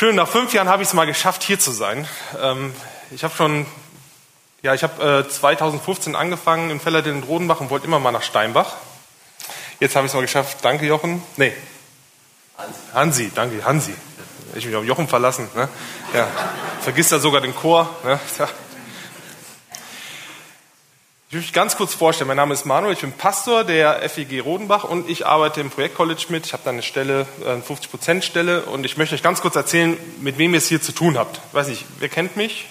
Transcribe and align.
Schön, 0.00 0.16
nach 0.16 0.28
fünf 0.28 0.54
Jahren 0.54 0.70
habe 0.70 0.82
ich 0.82 0.88
es 0.88 0.94
mal 0.94 1.04
geschafft, 1.04 1.42
hier 1.42 1.58
zu 1.58 1.72
sein. 1.72 2.08
Ähm, 2.40 2.72
ich 3.10 3.22
habe 3.22 3.36
schon, 3.36 3.66
ja, 4.62 4.72
ich 4.72 4.82
habe 4.82 5.26
äh, 5.26 5.28
2015 5.28 6.16
angefangen 6.16 6.70
in 6.70 6.80
Fellerdin 6.80 7.16
und 7.16 7.24
Rodenbach 7.24 7.60
und 7.60 7.68
wollte 7.68 7.86
immer 7.86 7.98
mal 7.98 8.10
nach 8.10 8.22
Steinbach. 8.22 8.76
Jetzt 9.78 9.96
habe 9.96 10.06
ich 10.06 10.10
es 10.12 10.14
mal 10.14 10.22
geschafft. 10.22 10.56
Danke, 10.62 10.86
Jochen. 10.86 11.22
Nee. 11.36 11.52
Hansi. 12.56 12.80
Hansi, 12.94 13.32
danke, 13.34 13.62
Hansi. 13.62 13.92
Ich 14.54 14.64
mich 14.64 14.74
auf 14.74 14.84
Jochen 14.84 15.06
verlassen. 15.06 15.50
Ne? 15.54 15.68
Ja. 16.14 16.28
Vergiss 16.80 17.10
da 17.10 17.18
sogar 17.18 17.42
den 17.42 17.54
Chor. 17.54 17.94
Ne? 18.02 18.18
Ja. 18.38 18.48
Ich 21.30 21.34
will 21.34 21.42
mich 21.42 21.52
ganz 21.52 21.76
kurz 21.76 21.94
vorstellen. 21.94 22.26
Mein 22.26 22.38
Name 22.38 22.54
ist 22.54 22.66
Manuel, 22.66 22.92
ich 22.92 23.02
bin 23.02 23.12
Pastor 23.12 23.62
der 23.62 24.00
FEG 24.10 24.44
Rodenbach 24.44 24.82
und 24.82 25.08
ich 25.08 25.26
arbeite 25.26 25.60
im 25.60 25.70
Projektcollege 25.70 26.24
mit. 26.30 26.44
Ich 26.44 26.52
habe 26.52 26.64
da 26.64 26.70
eine 26.70 26.82
Stelle, 26.82 27.24
äh, 27.44 27.50
eine 27.50 27.62
50%-Stelle 27.62 28.62
und 28.62 28.84
ich 28.84 28.96
möchte 28.96 29.14
euch 29.14 29.22
ganz 29.22 29.40
kurz 29.40 29.54
erzählen, 29.54 29.96
mit 30.20 30.38
wem 30.38 30.54
ihr 30.54 30.58
es 30.58 30.66
hier 30.66 30.82
zu 30.82 30.90
tun 30.90 31.16
habt. 31.16 31.36
Ich 31.36 31.54
weiß 31.54 31.68
nicht, 31.68 31.84
wer 32.00 32.08
kennt 32.08 32.36
mich? 32.36 32.66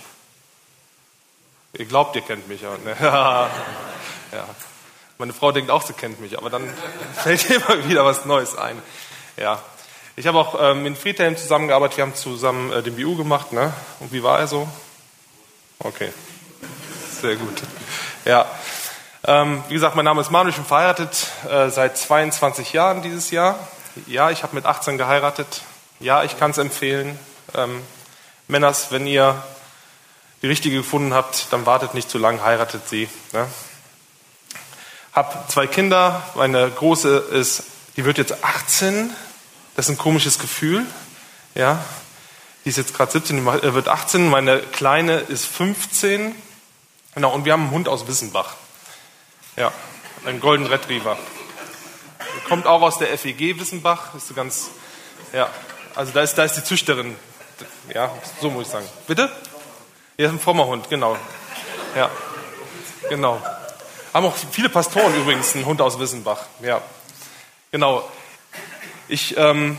Ihr 1.72 1.86
glaubt, 1.86 2.18
ihr 2.18 2.22
kennt 2.22 2.50
mich. 2.50 2.62
Ne? 2.64 2.70
ja. 3.02 3.50
Meine 5.18 5.32
Frau 5.32 5.54
denkt 5.54 5.72
auch, 5.72 5.84
sie 5.84 5.94
kennt 5.94 6.20
mich, 6.20 6.38
aber 6.38 6.50
dann 6.50 6.68
fällt 7.14 7.50
immer 7.50 7.88
wieder 7.88 8.04
was 8.04 8.26
Neues 8.26 8.58
ein. 8.58 8.78
Ja. 9.38 9.64
Ich 10.18 10.28
habe 10.28 10.38
auch 10.38 10.58
ähm, 10.60 10.84
mit 10.84 10.98
Friedhelm 10.98 11.38
zusammengearbeitet, 11.38 11.96
wir 11.96 12.04
haben 12.04 12.16
zusammen 12.16 12.74
äh, 12.74 12.84
den 12.84 12.98
BU 12.98 13.16
gemacht. 13.16 13.54
Ne? 13.54 13.72
Und 14.02 14.12
wie 14.12 14.22
war 14.22 14.38
er 14.38 14.48
so? 14.48 14.68
Okay, 15.80 16.12
sehr 17.22 17.38
gut. 17.38 17.64
Ähm, 19.26 19.64
wie 19.68 19.74
gesagt, 19.74 19.98
mein 19.98 20.06
Name 20.06 20.22
ist 20.22 20.32
Manuel, 20.32 20.52
ich 20.52 20.56
bin 20.56 20.66
verheiratet 20.66 21.28
äh, 21.50 21.70
seit 21.70 21.98
22 21.98 22.72
Jahren 22.72 23.02
dieses 23.02 23.32
Jahr. 23.32 23.60
Ja, 24.08 24.30
ich 24.30 24.44
habe 24.44 24.56
mit 24.56 24.66
18 24.66 24.98
geheiratet. 24.98 25.62
Ja, 26.00 26.24
ich 26.24 26.40
kann 26.40 26.52
es 26.52 26.58
empfehlen. 26.58 27.20
Ähm, 27.54 27.82
Männers, 28.48 28.92
wenn 28.92 29.06
ihr 29.06 29.44
die 30.42 30.48
richtige 30.48 30.78
gefunden 30.78 31.14
habt, 31.14 31.48
dann 31.52 31.66
wartet 31.66 31.94
nicht 31.94 32.10
zu 32.10 32.18
lang, 32.18 32.42
heiratet 32.42 32.88
sie. 32.88 33.10
Ne? 33.34 33.46
Hab 35.12 35.52
zwei 35.52 35.68
Kinder. 35.68 36.24
Meine 36.36 36.70
große 36.70 37.18
ist, 37.18 37.64
die 37.98 38.06
wird 38.06 38.18
jetzt 38.18 38.42
18. 38.42 39.10
Das 39.76 39.88
ist 39.88 39.92
ein 39.92 39.98
komisches 39.98 40.40
Gefühl. 40.40 40.86
Ja, 41.56 41.84
die 42.64 42.70
ist 42.70 42.78
jetzt 42.78 42.94
gerade 42.94 43.12
17, 43.12 43.44
die 43.44 43.68
äh, 43.68 43.74
wird 43.74 43.90
18. 43.90 44.30
Meine 44.30 44.60
kleine 44.60 45.18
ist 45.18 45.46
15. 45.46 46.34
Genau, 47.16 47.34
und 47.34 47.44
wir 47.44 47.52
haben 47.52 47.64
einen 47.64 47.72
Hund 47.72 47.90
aus 47.90 48.08
Wissenbach. 48.08 48.56
Ja, 49.56 49.72
einen 50.26 50.40
Golden 50.40 50.66
Retriever. 50.66 51.18
Kommt 52.48 52.66
auch 52.66 52.82
aus 52.82 52.98
der 52.98 53.16
FEG 53.18 53.60
Wissenbach. 53.60 54.16
Ist 54.16 54.28
so 54.28 54.34
ganz, 54.34 54.70
ja, 55.34 55.50
also 55.96 56.12
da 56.14 56.22
ist, 56.22 56.36
da 56.36 56.44
ist 56.44 56.56
die 56.56 56.64
Züchterin. 56.64 57.16
Ja, 57.94 58.12
so 58.42 58.50
muss 58.50 58.68
ich 58.68 58.72
sagen. 58.72 58.88
Bitte? 59.08 59.30
Ja, 60.18 60.28
ist 60.28 60.34
ein 60.34 60.40
frommer 60.40 60.66
Hund, 60.66 60.90
genau. 60.90 61.18
Ja, 61.96 62.10
genau. 63.10 63.42
Haben 64.14 64.26
auch 64.26 64.36
viele 64.52 64.70
Pastoren 64.70 65.14
übrigens 65.16 65.56
einen 65.56 65.66
Hund 65.66 65.82
aus 65.82 66.00
Wissenbach. 66.00 66.46
Ja, 66.62 66.82
genau. 67.72 68.04
Ich, 69.08 69.38
ähm, 69.38 69.78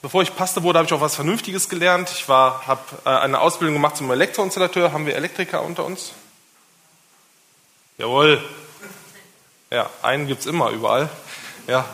bevor 0.00 0.22
ich 0.22 0.34
Pastor 0.34 0.62
wurde, 0.62 0.78
habe 0.78 0.86
ich 0.86 0.92
auch 0.92 1.00
was 1.00 1.14
Vernünftiges 1.14 1.68
gelernt. 1.68 2.10
Ich 2.10 2.28
habe 2.28 2.80
äh, 3.04 3.08
eine 3.08 3.40
Ausbildung 3.40 3.74
gemacht 3.74 3.96
zum 3.96 4.10
Elektroinstallateur. 4.10 4.92
Haben 4.92 5.06
wir 5.06 5.14
Elektriker 5.16 5.62
unter 5.62 5.84
uns? 5.84 6.12
Jawohl. 8.02 8.42
Ja, 9.70 9.88
einen 10.02 10.26
gibt 10.26 10.40
es 10.40 10.46
immer, 10.46 10.70
überall. 10.70 11.08
Ja. 11.68 11.84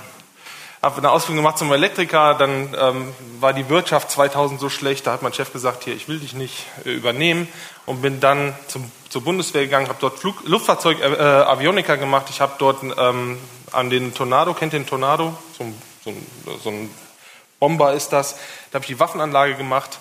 Habe 0.80 0.96
eine 0.96 1.10
Ausbildung 1.10 1.44
gemacht 1.44 1.58
zum 1.58 1.70
Elektriker, 1.70 2.32
dann 2.32 2.74
ähm, 2.80 3.12
war 3.40 3.52
die 3.52 3.68
Wirtschaft 3.68 4.10
2000 4.10 4.58
so 4.58 4.70
schlecht, 4.70 5.06
da 5.06 5.12
hat 5.12 5.20
mein 5.20 5.34
Chef 5.34 5.52
gesagt, 5.52 5.84
hier, 5.84 5.94
ich 5.94 6.08
will 6.08 6.18
dich 6.18 6.32
nicht 6.32 6.64
äh, 6.86 6.92
übernehmen 6.92 7.46
und 7.84 8.00
bin 8.00 8.20
dann 8.20 8.54
zum, 8.68 8.90
zur 9.10 9.22
Bundeswehr 9.22 9.64
gegangen, 9.64 9.88
habe 9.88 9.98
dort 10.00 10.18
Flug, 10.18 10.36
Luftfahrzeug, 10.46 10.98
äh, 10.98 11.22
Avioniker 11.22 11.98
gemacht, 11.98 12.28
ich 12.30 12.40
habe 12.40 12.54
dort 12.56 12.82
ähm, 12.82 13.38
an 13.72 13.90
den 13.90 14.14
Tornado, 14.14 14.54
kennt 14.54 14.72
den 14.72 14.86
Tornado? 14.86 15.36
So, 15.58 15.66
so, 16.06 16.14
so 16.64 16.70
ein 16.70 16.90
Bomber 17.60 17.92
ist 17.92 18.14
das, 18.14 18.36
da 18.70 18.76
habe 18.76 18.84
ich 18.84 18.88
die 18.88 18.98
Waffenanlage 18.98 19.56
gemacht 19.56 19.98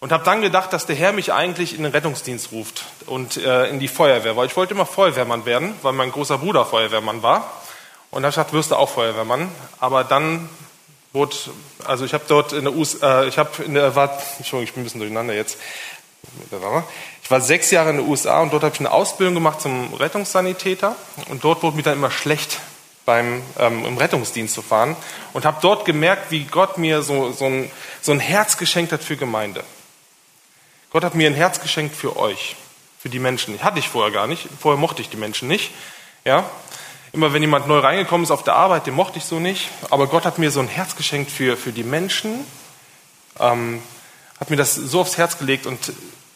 und 0.00 0.12
habe 0.12 0.24
dann 0.24 0.42
gedacht, 0.42 0.72
dass 0.72 0.86
der 0.86 0.96
Herr 0.96 1.12
mich 1.12 1.32
eigentlich 1.32 1.74
in 1.74 1.82
den 1.82 1.92
Rettungsdienst 1.92 2.52
ruft 2.52 2.84
und 3.06 3.36
äh, 3.38 3.68
in 3.68 3.80
die 3.80 3.88
Feuerwehr, 3.88 4.36
weil 4.36 4.46
ich 4.46 4.56
wollte 4.56 4.74
immer 4.74 4.86
Feuerwehrmann 4.86 5.46
werden, 5.46 5.74
weil 5.82 5.92
mein 5.92 6.12
großer 6.12 6.38
Bruder 6.38 6.66
Feuerwehrmann 6.66 7.22
war. 7.22 7.50
Und 8.10 8.22
da 8.22 8.26
habe 8.26 8.30
ich 8.30 8.34
gesagt, 8.36 8.52
wirst 8.52 8.70
du 8.70 8.76
auch 8.76 8.90
Feuerwehrmann. 8.90 9.48
Aber 9.80 10.04
dann 10.04 10.48
wurde, 11.12 11.36
also 11.84 12.04
ich 12.04 12.14
habe 12.14 12.24
dort 12.28 12.52
in 12.52 12.64
der 12.64 12.74
USA, 12.74 13.22
äh, 13.22 13.28
ich 13.28 13.38
habe 13.38 13.62
in 13.62 13.74
der, 13.74 13.94
war, 13.94 14.10
Entschuldigung, 14.36 14.62
ich 14.62 14.72
bin 14.74 14.82
ein 14.82 14.84
bisschen 14.84 15.00
durcheinander 15.00 15.34
jetzt. 15.34 15.58
Ich 17.22 17.30
war 17.30 17.40
sechs 17.40 17.70
Jahre 17.70 17.90
in 17.90 17.98
den 17.98 18.08
USA 18.08 18.40
und 18.40 18.52
dort 18.52 18.64
habe 18.64 18.74
ich 18.74 18.80
eine 18.80 18.90
Ausbildung 18.90 19.34
gemacht 19.34 19.60
zum 19.60 19.94
Rettungssanitäter. 19.94 20.94
Und 21.30 21.42
dort 21.44 21.62
wurde 21.62 21.76
mir 21.76 21.82
dann 21.82 21.94
immer 21.94 22.10
schlecht 22.10 22.60
beim 23.04 23.42
ähm, 23.58 23.84
im 23.86 23.96
Rettungsdienst 23.96 24.52
zu 24.52 24.62
fahren 24.62 24.96
und 25.32 25.44
habe 25.44 25.58
dort 25.62 25.84
gemerkt, 25.84 26.30
wie 26.30 26.44
Gott 26.44 26.76
mir 26.76 27.02
so, 27.02 27.32
so, 27.32 27.46
ein, 27.46 27.70
so 28.02 28.12
ein 28.12 28.20
Herz 28.20 28.58
geschenkt 28.58 28.92
hat 28.92 29.02
für 29.02 29.16
Gemeinde. 29.16 29.62
Gott 30.96 31.04
hat 31.04 31.14
mir 31.14 31.28
ein 31.28 31.34
Herz 31.34 31.60
geschenkt 31.60 31.94
für 31.94 32.16
euch, 32.16 32.56
für 32.98 33.10
die 33.10 33.18
Menschen. 33.18 33.62
Hatte 33.62 33.78
ich 33.78 33.86
vorher 33.86 34.10
gar 34.10 34.26
nicht. 34.26 34.48
Vorher 34.58 34.80
mochte 34.80 35.02
ich 35.02 35.10
die 35.10 35.18
Menschen 35.18 35.46
nicht. 35.46 35.70
Ja? 36.24 36.48
Immer 37.12 37.34
wenn 37.34 37.42
jemand 37.42 37.68
neu 37.68 37.80
reingekommen 37.80 38.24
ist 38.24 38.30
auf 38.30 38.44
der 38.44 38.56
Arbeit, 38.56 38.86
den 38.86 38.94
mochte 38.94 39.18
ich 39.18 39.26
so 39.26 39.38
nicht. 39.38 39.68
Aber 39.90 40.06
Gott 40.06 40.24
hat 40.24 40.38
mir 40.38 40.50
so 40.50 40.58
ein 40.58 40.68
Herz 40.68 40.96
geschenkt 40.96 41.30
für, 41.30 41.58
für 41.58 41.72
die 41.72 41.82
Menschen. 41.82 42.46
Ähm, 43.38 43.82
hat 44.40 44.48
mir 44.48 44.56
das 44.56 44.74
so 44.74 45.02
aufs 45.02 45.18
Herz 45.18 45.36
gelegt. 45.36 45.66
Und 45.66 45.92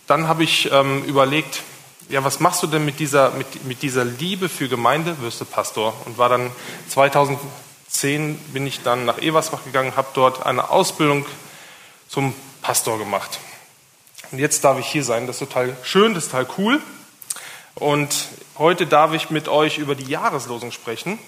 dann 0.07 0.29
habe 0.29 0.45
ich 0.45 0.71
ähm, 0.71 1.05
überlegt, 1.05 1.63
ja, 2.11 2.23
was 2.23 2.39
machst 2.39 2.63
du 2.63 2.67
denn 2.67 2.85
mit 2.85 3.01
dieser, 3.01 3.31
mit, 3.31 3.65
mit 3.65 3.81
dieser 3.81 4.05
Liebe 4.05 4.51
für 4.51 4.69
Gemeinde? 4.69 5.23
Wirst 5.23 5.41
du 5.41 5.47
Pastor. 5.47 5.95
Und 6.05 6.19
war 6.19 6.29
dann 6.29 6.51
2010 6.91 8.37
bin 8.53 8.67
ich 8.67 8.83
dann 8.83 9.07
nach 9.07 9.17
Eversbach 9.23 9.65
gegangen, 9.65 9.97
habe 9.97 10.09
dort 10.13 10.45
eine 10.45 10.69
Ausbildung 10.69 11.25
zum 12.11 12.35
Pastor 12.61 12.99
gemacht. 12.99 13.41
Und 14.31 14.39
jetzt 14.39 14.63
darf 14.65 14.79
ich 14.79 14.87
hier 14.87 15.05
sein. 15.05 15.27
Das 15.27 15.37
ist 15.37 15.49
total 15.49 15.77
schön, 15.83 16.15
das 16.15 16.25
ist 16.25 16.31
total 16.31 16.47
cool. 16.59 16.81
Und 17.75 18.29
heute 18.59 18.87
darf 18.87 19.13
ich 19.13 19.31
mit 19.31 19.49
euch 19.49 19.79
über 19.79 19.95
die 19.95 20.05
Jahreslosung 20.05 20.71
sprechen. 20.73 21.19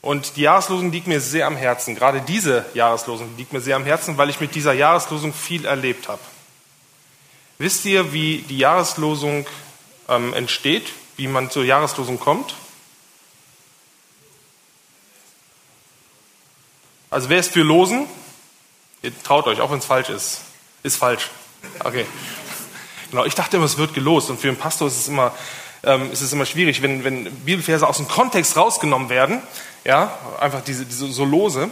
Und 0.00 0.36
die 0.36 0.42
Jahreslosung 0.42 0.92
liegt 0.92 1.06
mir 1.06 1.20
sehr 1.20 1.46
am 1.46 1.56
Herzen. 1.56 1.94
Gerade 1.94 2.20
diese 2.20 2.66
Jahreslosung 2.74 3.34
liegt 3.38 3.52
mir 3.52 3.60
sehr 3.60 3.76
am 3.76 3.84
Herzen, 3.84 4.18
weil 4.18 4.28
ich 4.28 4.40
mit 4.40 4.54
dieser 4.54 4.74
Jahreslosung 4.74 5.32
viel 5.32 5.64
erlebt 5.64 6.08
habe. 6.08 6.20
Wisst 7.56 7.84
ihr, 7.86 8.12
wie 8.12 8.38
die 8.48 8.58
Jahreslosung 8.58 9.46
ähm, 10.08 10.34
entsteht, 10.34 10.92
wie 11.16 11.28
man 11.28 11.50
zur 11.50 11.64
Jahreslosung 11.64 12.18
kommt? 12.20 12.54
Also 17.08 17.28
wer 17.28 17.38
ist 17.38 17.52
für 17.52 17.62
Losen? 17.62 18.06
Ihr 19.02 19.12
traut 19.22 19.46
euch, 19.46 19.60
auch 19.60 19.70
wenn 19.70 19.78
es 19.78 19.86
falsch 19.86 20.08
ist. 20.10 20.40
Ist 20.82 20.96
falsch. 20.96 21.30
Okay. 21.80 22.06
Genau, 23.10 23.24
ich 23.24 23.34
dachte 23.34 23.56
immer, 23.56 23.66
es 23.66 23.78
wird 23.78 23.94
gelost. 23.94 24.30
Und 24.30 24.40
für 24.40 24.48
einen 24.48 24.56
Pastor 24.56 24.88
ist 24.88 24.98
es 24.98 25.08
immer, 25.08 25.32
ähm, 25.84 26.10
ist 26.10 26.20
es 26.20 26.32
immer 26.32 26.46
schwierig, 26.46 26.82
wenn, 26.82 27.04
wenn 27.04 27.24
Bibelverse 27.24 27.86
aus 27.86 27.98
dem 27.98 28.08
Kontext 28.08 28.56
rausgenommen 28.56 29.08
werden. 29.08 29.42
Ja, 29.84 30.18
einfach 30.40 30.62
diese, 30.62 30.84
diese 30.84 31.12
so 31.12 31.24
lose. 31.24 31.70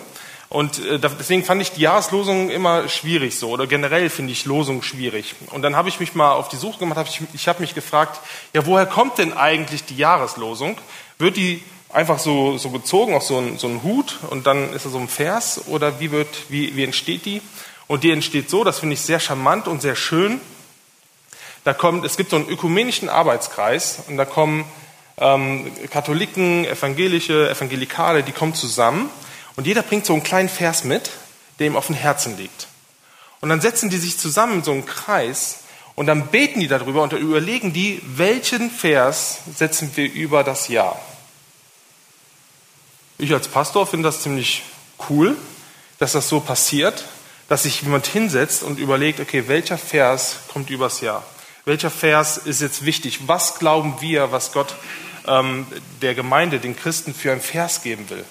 Und 0.53 0.85
äh, 0.85 0.99
deswegen 0.99 1.45
fand 1.45 1.63
ich 1.63 1.73
die 1.73 1.81
Jahreslosung 1.81 2.51
immer 2.51 2.87
schwierig 2.89 3.39
so. 3.39 3.49
Oder 3.49 3.67
generell 3.67 4.11
finde 4.11 4.33
ich 4.33 4.45
Losung 4.45 4.83
schwierig. 4.83 5.35
Und 5.51 5.63
dann 5.63 5.77
habe 5.77 5.89
ich 5.89 5.99
mich 5.99 6.15
mal 6.15 6.33
auf 6.33 6.51
die 6.51 6.57
Suche 6.57 6.79
gemacht, 6.79 6.99
hab 6.99 7.09
ich, 7.09 7.23
ich 7.33 7.49
habe 7.49 7.61
mich 7.61 7.75
gefragt, 7.75 8.21
ja, 8.53 8.67
woher 8.67 8.85
kommt 8.85 9.17
denn 9.17 9.33
eigentlich 9.33 9.85
die 9.87 9.97
Jahreslosung? 9.97 10.77
Wird 11.19 11.39
die 11.39 11.63
einfach 11.89 12.19
so, 12.19 12.59
so 12.59 12.69
gezogen 12.71 13.15
auf 13.15 13.23
so 13.23 13.39
einen, 13.39 13.59
so 13.59 13.67
einen 13.67 13.83
Hut 13.83 14.19
und 14.29 14.47
dann 14.47 14.75
ist 14.75 14.85
da 14.85 14.91
so 14.91 14.99
ein 14.99 15.09
Vers? 15.09 15.63
Oder 15.69 16.01
wie, 16.01 16.11
wird, 16.11 16.29
wie, 16.51 16.77
wie 16.77 16.85
entsteht 16.85 17.25
die? 17.25 17.41
Und 17.93 18.05
die 18.05 18.11
entsteht 18.11 18.49
so, 18.49 18.65
das 18.65 18.79
finde 18.79 18.95
ich 18.95 19.03
sehr 19.03 19.21
charmant 19.21 19.69
und 19.69 19.83
sehr 19.83 19.97
schön. 19.97 20.41
Da 21.63 21.75
kommt, 21.75 22.07
es 22.07 22.17
gibt 22.17 22.31
so 22.31 22.37
einen 22.37 22.49
ökumenischen 22.49 23.11
Arbeitskreis 23.11 23.99
und 24.09 24.17
da 24.17 24.25
kommen 24.25 24.65
ähm, 25.19 25.71
Katholiken, 25.91 26.65
Evangelische, 26.65 27.51
Evangelikale, 27.51 28.23
die 28.23 28.33
kommen 28.33 28.55
zusammen 28.55 29.11
und 29.57 29.67
jeder 29.67 29.83
bringt 29.83 30.07
so 30.07 30.15
einen 30.15 30.23
kleinen 30.23 30.49
Vers 30.49 30.85
mit, 30.85 31.11
der 31.59 31.67
ihm 31.67 31.77
auf 31.77 31.89
dem 31.89 31.95
Herzen 31.95 32.39
liegt. 32.39 32.67
Und 33.43 33.51
dann 33.51 33.61
setzen 33.61 33.91
die 33.91 33.99
sich 33.99 34.17
zusammen 34.17 34.61
in 34.61 34.65
so 34.65 34.73
einen 34.73 34.87
Kreis 34.87 35.59
und 35.95 36.07
dann 36.07 36.29
beten 36.29 36.61
die 36.61 36.69
darüber 36.69 37.03
und 37.03 37.13
dann 37.13 37.21
überlegen 37.21 37.75
die, 37.75 38.01
welchen 38.07 38.71
Vers 38.71 39.41
setzen 39.55 39.91
wir 39.97 40.11
über 40.11 40.45
das 40.45 40.69
Jahr. 40.69 40.99
Ich 43.19 43.35
als 43.35 43.49
Pastor 43.49 43.87
finde 43.87 44.09
das 44.09 44.23
ziemlich 44.23 44.63
cool, 45.11 45.37
dass 45.99 46.13
das 46.13 46.31
so 46.31 46.41
passiert 46.41 47.05
dass 47.53 47.65
sich 47.65 47.83
jemand 47.83 48.07
hinsetzt 48.07 48.63
und 48.63 48.79
überlegt, 48.79 49.21
okay, 49.21 49.47
welcher 49.47 49.77
Vers 49.77 50.39
kommt 50.51 50.71
übers 50.71 51.03
Jahr? 51.03 51.23
Welcher 51.67 51.91
Vers 51.91 52.39
ist 52.39 52.63
jetzt 52.63 52.87
wichtig? 52.87 53.29
Was 53.29 53.59
glauben 53.59 53.97
wir, 54.01 54.33
was 54.33 54.53
Gott 54.53 54.75
ähm, 55.27 55.67
der 56.01 56.15
Gemeinde, 56.15 56.61
den 56.61 56.75
Christen 56.75 57.13
für 57.13 57.31
einen 57.31 57.43
Vers 57.43 57.83
geben 57.83 58.09
will? 58.09 58.25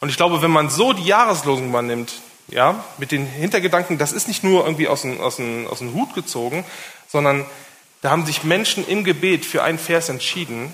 Und 0.00 0.10
ich 0.10 0.18
glaube, 0.18 0.42
wenn 0.42 0.50
man 0.50 0.68
so 0.68 0.92
die 0.92 1.06
Jahreslosung 1.06 1.70
mal 1.70 1.80
nimmt, 1.80 2.12
ja, 2.48 2.84
mit 2.98 3.10
den 3.10 3.24
Hintergedanken, 3.24 3.96
das 3.96 4.12
ist 4.12 4.28
nicht 4.28 4.44
nur 4.44 4.66
irgendwie 4.66 4.86
aus 4.86 5.00
dem, 5.00 5.18
aus 5.22 5.36
dem, 5.36 5.66
aus 5.66 5.78
dem 5.78 5.94
Hut 5.94 6.12
gezogen, 6.12 6.62
sondern 7.08 7.46
da 8.02 8.10
haben 8.10 8.26
sich 8.26 8.44
Menschen 8.44 8.86
im 8.86 9.02
Gebet 9.02 9.46
für 9.46 9.62
einen 9.62 9.78
Vers 9.78 10.10
entschieden. 10.10 10.70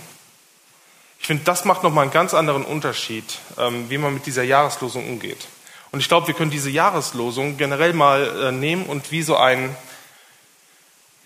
Ich 1.21 1.29
finde, 1.29 1.45
das 1.45 1.65
macht 1.65 1.85
nochmal 1.85 2.03
einen 2.03 2.13
ganz 2.13 2.35
anderen 2.35 2.65
Unterschied, 2.65 3.39
ähm, 3.57 3.89
wie 3.89 3.99
man 3.99 4.15
mit 4.15 4.27
dieser 4.27 4.43
Jahreslosung 4.43 5.09
umgeht. 5.09 5.47
Und 5.91 6.01
ich 6.01 6.09
glaube, 6.09 6.27
wir 6.27 6.35
können 6.35 6.51
diese 6.51 6.71
Jahreslosung 6.71 7.57
generell 7.57 7.93
mal 7.93 8.49
äh, 8.49 8.53
nehmen 8.53 8.85
und 8.87 9.11
wie 9.11 9.23
so 9.23 9.37
ein, 9.37 9.75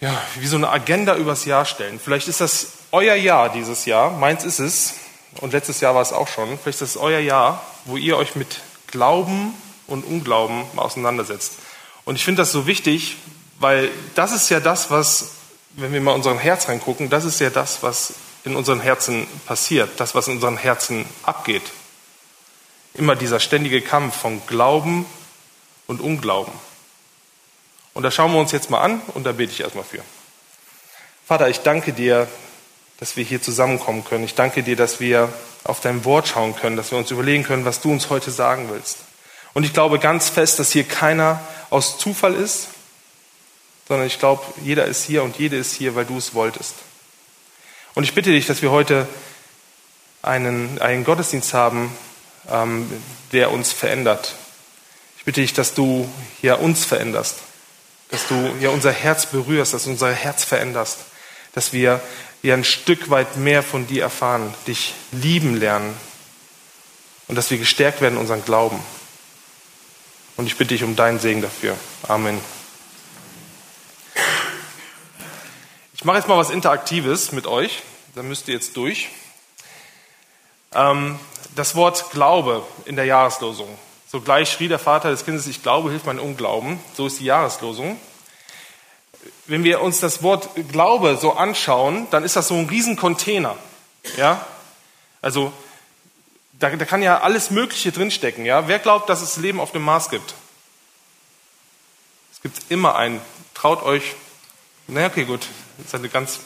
ja, 0.01 0.21
wie 0.37 0.47
so 0.47 0.57
eine 0.57 0.69
Agenda 0.69 1.17
übers 1.17 1.45
Jahr 1.45 1.65
stellen. 1.65 2.01
Vielleicht 2.03 2.29
ist 2.29 2.41
das 2.41 2.69
euer 2.93 3.15
Jahr 3.15 3.49
dieses 3.49 3.87
Jahr, 3.87 4.11
meins 4.11 4.45
ist 4.45 4.59
es, 4.59 4.95
und 5.41 5.53
letztes 5.53 5.81
Jahr 5.81 5.95
war 5.95 6.03
es 6.03 6.13
auch 6.13 6.29
schon, 6.29 6.59
vielleicht 6.59 6.81
ist 6.81 6.97
das 6.97 6.97
euer 6.97 7.19
Jahr, 7.19 7.65
wo 7.87 7.97
ihr 7.97 8.17
euch 8.17 8.37
mit 8.37 8.61
Glauben 8.89 9.55
und 9.87 10.05
Unglauben 10.05 10.65
auseinandersetzt. 10.77 11.55
Und 12.05 12.17
ich 12.17 12.25
finde 12.25 12.43
das 12.43 12.53
so 12.53 12.67
wichtig, 12.67 13.17
weil 13.59 13.91
das 14.15 14.33
ist 14.33 14.49
ja 14.51 14.61
das, 14.61 14.91
was, 14.91 15.31
wenn 15.73 15.93
wir 15.93 16.01
mal 16.01 16.13
in 16.13 16.17
unseren 16.19 16.39
Herz 16.39 16.69
reingucken, 16.69 17.09
das 17.09 17.25
ist 17.25 17.41
ja 17.41 17.51
das, 17.51 17.83
was 17.83 18.15
in 18.45 18.57
unseren 18.57 18.81
Herzen 18.81 19.27
passiert, 19.47 19.89
das, 19.99 20.15
was 20.15 20.29
in 20.29 20.35
unseren 20.35 20.57
Herzen 20.57 21.07
abgeht. 21.23 21.63
Immer 22.95 23.17
dieser 23.17 23.41
ständige 23.41 23.81
Kampf 23.81 24.17
von 24.17 24.45
Glauben 24.47 25.07
und 25.87 26.01
Unglauben. 26.01 26.53
Und 27.95 28.03
da 28.03 28.11
schauen 28.11 28.33
wir 28.33 28.41
uns 28.41 28.53
jetzt 28.53 28.71
mal 28.71 28.81
an 28.81 29.01
und 29.15 29.25
da 29.25 29.33
bete 29.33 29.53
ich 29.53 29.61
erstmal 29.61 29.85
für. 29.85 30.03
Vater, 31.27 31.49
ich 31.49 31.61
danke 31.61 31.93
dir, 31.93 32.29
dass 32.99 33.17
wir 33.17 33.25
hier 33.25 33.43
zusammenkommen 33.43 34.05
können. 34.05 34.25
Ich 34.25 34.35
danke 34.35 34.63
dir, 34.63 34.77
dass 34.77 35.01
wir 35.01 35.33
auf 35.65 35.81
dein 35.81 36.05
Wort 36.05 36.29
schauen 36.29 36.55
können, 36.57 36.77
dass 36.77 36.91
wir 36.91 36.99
uns 36.99 37.11
überlegen 37.11 37.45
können, 37.45 37.65
was 37.65 37.81
du 37.81 37.91
uns 37.91 38.11
heute 38.11 38.31
sagen 38.31 38.69
willst. 38.71 38.99
Und 39.55 39.65
ich 39.65 39.73
glaube 39.73 39.99
ganz 39.99 40.29
fest, 40.29 40.59
dass 40.59 40.73
hier 40.73 40.85
keiner 40.85 41.41
aus 41.71 41.99
Zufall 41.99 42.35
ist, 42.35 42.69
sondern 43.89 44.07
ich 44.07 44.19
glaube, 44.19 44.43
jeder 44.63 44.87
ist 44.87 45.05
hier 45.05 45.23
und 45.23 45.39
jede 45.39 45.57
ist 45.57 45.75
hier, 45.75 45.95
weil 45.95 46.05
du 46.05 46.17
es 46.17 46.35
wolltest. 46.35 46.75
Und 47.95 48.05
ich 48.05 48.15
bitte 48.15 48.31
dich, 48.31 48.47
dass 48.47 48.63
wir 48.63 48.71
heute 48.71 49.07
einen, 50.23 50.81
einen 50.81 51.05
Gottesdienst 51.05 51.53
haben, 51.53 51.95
der 53.33 53.51
uns 53.51 53.73
verändert. 53.73 54.35
Ich 55.19 55.25
bitte 55.25 55.41
dich, 55.41 55.53
dass 55.53 55.75
du 55.75 56.09
hier 56.41 56.61
uns 56.61 56.85
veränderst, 56.85 57.37
dass 58.11 58.27
du 58.27 58.55
hier 58.59 58.73
unser 58.73 58.91
Herz 58.91 59.27
berührst, 59.27 59.73
dass 59.73 59.85
du 59.85 59.91
unser 59.91 60.13
Herz 60.13 60.45
veränderst, 60.45 60.99
dass 61.53 61.73
wir 61.73 62.01
hier 62.41 62.55
ein 62.55 62.65
Stück 62.65 63.09
weit 63.09 63.37
mehr 63.37 63.63
von 63.63 63.87
dir 63.87 64.03
erfahren, 64.03 64.53
dich 64.67 64.95
lieben 65.13 65.57
lernen 65.57 65.97
und 67.29 67.37
dass 67.37 67.51
wir 67.51 67.59
gestärkt 67.59 68.01
werden 68.01 68.15
in 68.15 68.21
unserem 68.21 68.45
Glauben. 68.45 68.83
Und 70.37 70.47
ich 70.47 70.57
bitte 70.57 70.75
dich 70.75 70.83
um 70.83 70.97
deinen 70.97 71.21
Segen 71.21 71.43
dafür. 71.43 71.77
Amen. 72.09 72.41
Ich 75.95 76.05
mache 76.05 76.17
jetzt 76.17 76.27
mal 76.27 76.37
was 76.37 76.51
Interaktives 76.51 77.31
mit 77.31 77.47
euch. 77.47 77.83
Da 78.17 78.25
müsst 78.25 78.49
ihr 78.49 78.55
jetzt 78.55 78.77
durch. 78.77 79.11
Ähm, 80.75 81.19
das 81.55 81.75
Wort 81.75 82.11
Glaube 82.11 82.65
in 82.85 82.97
der 82.97 83.05
Jahreslosung. 83.05 83.69
Sogleich 84.09 84.51
schrie 84.51 84.69
der 84.69 84.79
Vater 84.79 85.11
des 85.11 85.25
Kindes, 85.25 85.47
ich 85.47 85.63
glaube, 85.63 85.91
hilft 85.91 86.07
mein 86.07 86.19
Unglauben. 86.19 86.81
So 86.95 87.07
ist 87.07 87.21
die 87.21 87.25
Jahreslosung. 87.25 87.99
Wenn 89.47 89.65
wir 89.65 89.81
uns 89.81 90.01
das 90.01 90.23
Wort 90.23 90.51
Glaube 90.71 91.17
so 91.17 91.33
anschauen, 91.33 92.07
dann 92.11 92.25
ist 92.25 92.37
das 92.37 92.49
so 92.49 92.55
ein 92.55 92.69
Riesencontainer. 92.69 93.57
Ja? 94.17 94.45
Also, 95.21 95.53
da, 96.53 96.71
da 96.71 96.85
kann 96.85 97.03
ja 97.03 97.21
alles 97.21 97.51
Mögliche 97.51 97.93
drinstecken. 97.93 98.45
Ja? 98.45 98.69
Wer 98.69 98.79
glaubt, 98.79 99.09
dass 99.09 99.23
es 99.23 99.37
Leben 99.37 99.61
auf 99.61 99.73
dem 99.73 99.83
Mars 99.83 100.11
gibt? 100.11 100.35
Es 102.33 102.41
gibt 102.43 102.71
immer 102.71 102.97
einen. 102.97 103.21
Traut 103.55 103.83
euch. 103.83 104.15
Na, 104.89 105.07
okay, 105.07 105.25
gut. 105.25 105.47
Das 105.79 105.87
ist 105.87 105.95
eine 105.95 106.09
ganz 106.09 106.41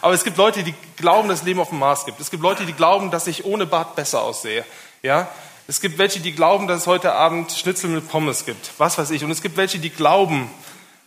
aber 0.00 0.14
es 0.14 0.24
gibt 0.24 0.36
Leute, 0.36 0.62
die 0.62 0.74
glauben, 0.96 1.28
dass 1.28 1.40
es 1.40 1.44
Leben 1.44 1.60
auf 1.60 1.70
dem 1.70 1.78
Mars 1.78 2.04
gibt. 2.04 2.20
Es 2.20 2.30
gibt 2.30 2.42
Leute, 2.42 2.66
die 2.66 2.72
glauben, 2.72 3.10
dass 3.10 3.26
ich 3.26 3.44
ohne 3.44 3.66
Bart 3.66 3.96
besser 3.96 4.22
aussehe. 4.22 4.64
Ja? 5.02 5.28
Es 5.66 5.80
gibt 5.80 5.98
welche, 5.98 6.20
die 6.20 6.32
glauben, 6.32 6.66
dass 6.66 6.82
es 6.82 6.86
heute 6.86 7.12
Abend 7.12 7.52
Schnitzel 7.52 7.90
mit 7.90 8.08
Pommes 8.08 8.44
gibt. 8.44 8.72
Was 8.78 8.98
weiß 8.98 9.10
ich. 9.10 9.24
Und 9.24 9.30
es 9.30 9.42
gibt 9.42 9.56
welche, 9.56 9.78
die 9.78 9.90
glauben, 9.90 10.50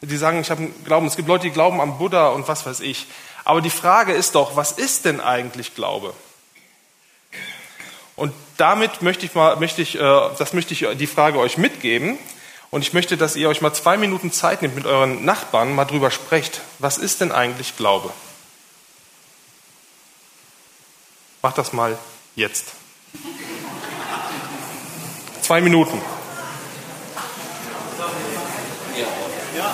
die 0.01 0.18
sagen, 0.18 0.42
ich 0.42 0.50
habe 0.50 0.62
einen 0.62 0.83
Glauben. 0.83 1.07
Es 1.07 1.16
gibt 1.16 1.28
Leute, 1.28 1.44
die 1.44 1.51
glauben 1.51 1.80
an 1.80 1.98
Buddha 1.98 2.30
und 2.30 2.48
was 2.48 2.66
weiß 2.66 2.80
ich. 2.81 3.07
Aber 3.44 3.62
die 3.62 3.69
Frage 3.69 4.13
ist 4.13 4.36
doch, 4.36 4.56
was 4.56 4.72
ist 4.72 5.06
denn 5.06 5.22
eigentlich 5.22 5.75
Glaube? 5.75 6.13
Und 8.16 8.33
damit 8.57 9.01
möchte 9.01 9.25
ich 9.25 9.33
mal, 9.33 9.56
möchte 9.56 9.81
ich, 9.81 9.95
äh, 9.95 10.00
das 10.00 10.54
möchte 10.54 10.74
ich 10.74 10.86
die 10.95 11.07
Frage 11.07 11.39
euch 11.39 11.57
mitgeben. 11.57 12.19
Und 12.69 12.83
ich 12.83 12.94
möchte, 12.94 13.18
dass 13.18 13.36
ihr 13.36 13.50
euch 13.50 13.62
mal 13.62 13.74
zwei 13.74 13.98
Minuten 13.98 14.31
Zeit 14.31 14.62
nehmt, 14.62 14.75
mit 14.75 14.86
euren 14.86 15.25
Nachbarn 15.25 15.75
mal 15.75 15.86
drüber 15.86 16.12
sprecht. 16.12 16.62
Was 16.80 16.98
ist 16.98 17.19
denn 17.19 17.31
eigentlich 17.31 17.78
Glaube? 17.78 18.12
Mach 21.42 21.54
das 21.54 21.74
mal 21.74 21.98
jetzt. 22.36 22.74
Zwei 25.42 25.62
Minuten. 25.62 26.00
Ja. 29.58 29.72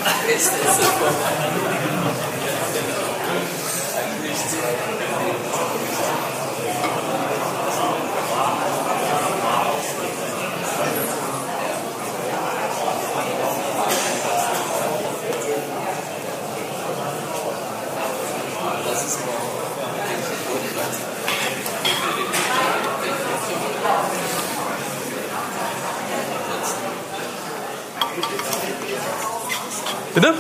Bitte? 30.18 30.34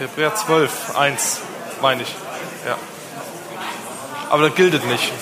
Hebräer 0.00 0.34
12, 0.34 0.96
1, 0.96 1.40
meine 1.80 2.02
ich. 2.02 2.12
Ja. 2.66 2.76
Aber 4.30 4.48
das 4.48 4.56
gilt 4.56 4.84
nicht. 4.84 5.12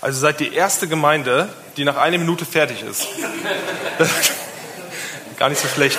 Also 0.00 0.18
seid 0.18 0.40
die 0.40 0.54
erste 0.54 0.88
Gemeinde, 0.88 1.52
die 1.76 1.84
nach 1.84 1.98
einer 1.98 2.16
Minute 2.16 2.46
fertig 2.46 2.82
ist. 2.82 3.06
Gar 5.36 5.50
nicht 5.50 5.60
so 5.60 5.68
schlecht. 5.68 5.98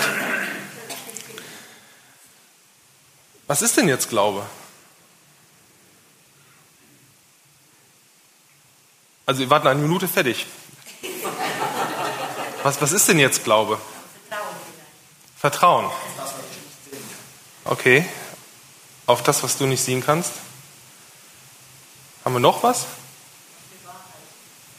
Was 3.46 3.62
ist 3.62 3.78
denn 3.78 3.88
jetzt 3.88 4.10
Glaube? 4.10 4.42
Also, 9.32 9.40
wir 9.40 9.50
warten 9.50 9.68
eine 9.68 9.80
Minute 9.80 10.10
fertig. 10.10 10.46
Was, 12.64 12.82
was 12.82 12.92
ist 12.92 13.08
denn 13.08 13.18
jetzt 13.18 13.46
Glaube? 13.46 13.80
Vertrauen. 15.38 15.90
Okay. 17.64 18.06
Auf 19.06 19.24
das, 19.24 19.42
was 19.42 19.58
du 19.58 19.68
nicht 19.68 19.82
sehen 19.82 20.04
kannst. 20.06 20.34
Haben 22.26 22.34
wir 22.34 22.42
noch 22.42 22.62
was? 22.62 22.88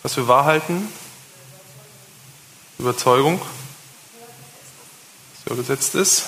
Was 0.02 0.18
wir 0.18 0.28
wahr 0.28 0.44
halten? 0.44 0.92
Überzeugung. 2.78 3.40
Was 5.46 5.52
übersetzt 5.54 5.94
ist. 5.94 6.24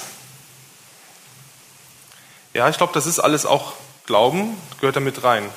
Ja, 2.54 2.70
ich 2.70 2.78
glaube, 2.78 2.94
das 2.94 3.04
ist 3.04 3.18
alles 3.18 3.44
auch 3.44 3.74
Glauben, 4.06 4.56
gehört 4.80 4.96
damit 4.96 5.24
rein. 5.24 5.50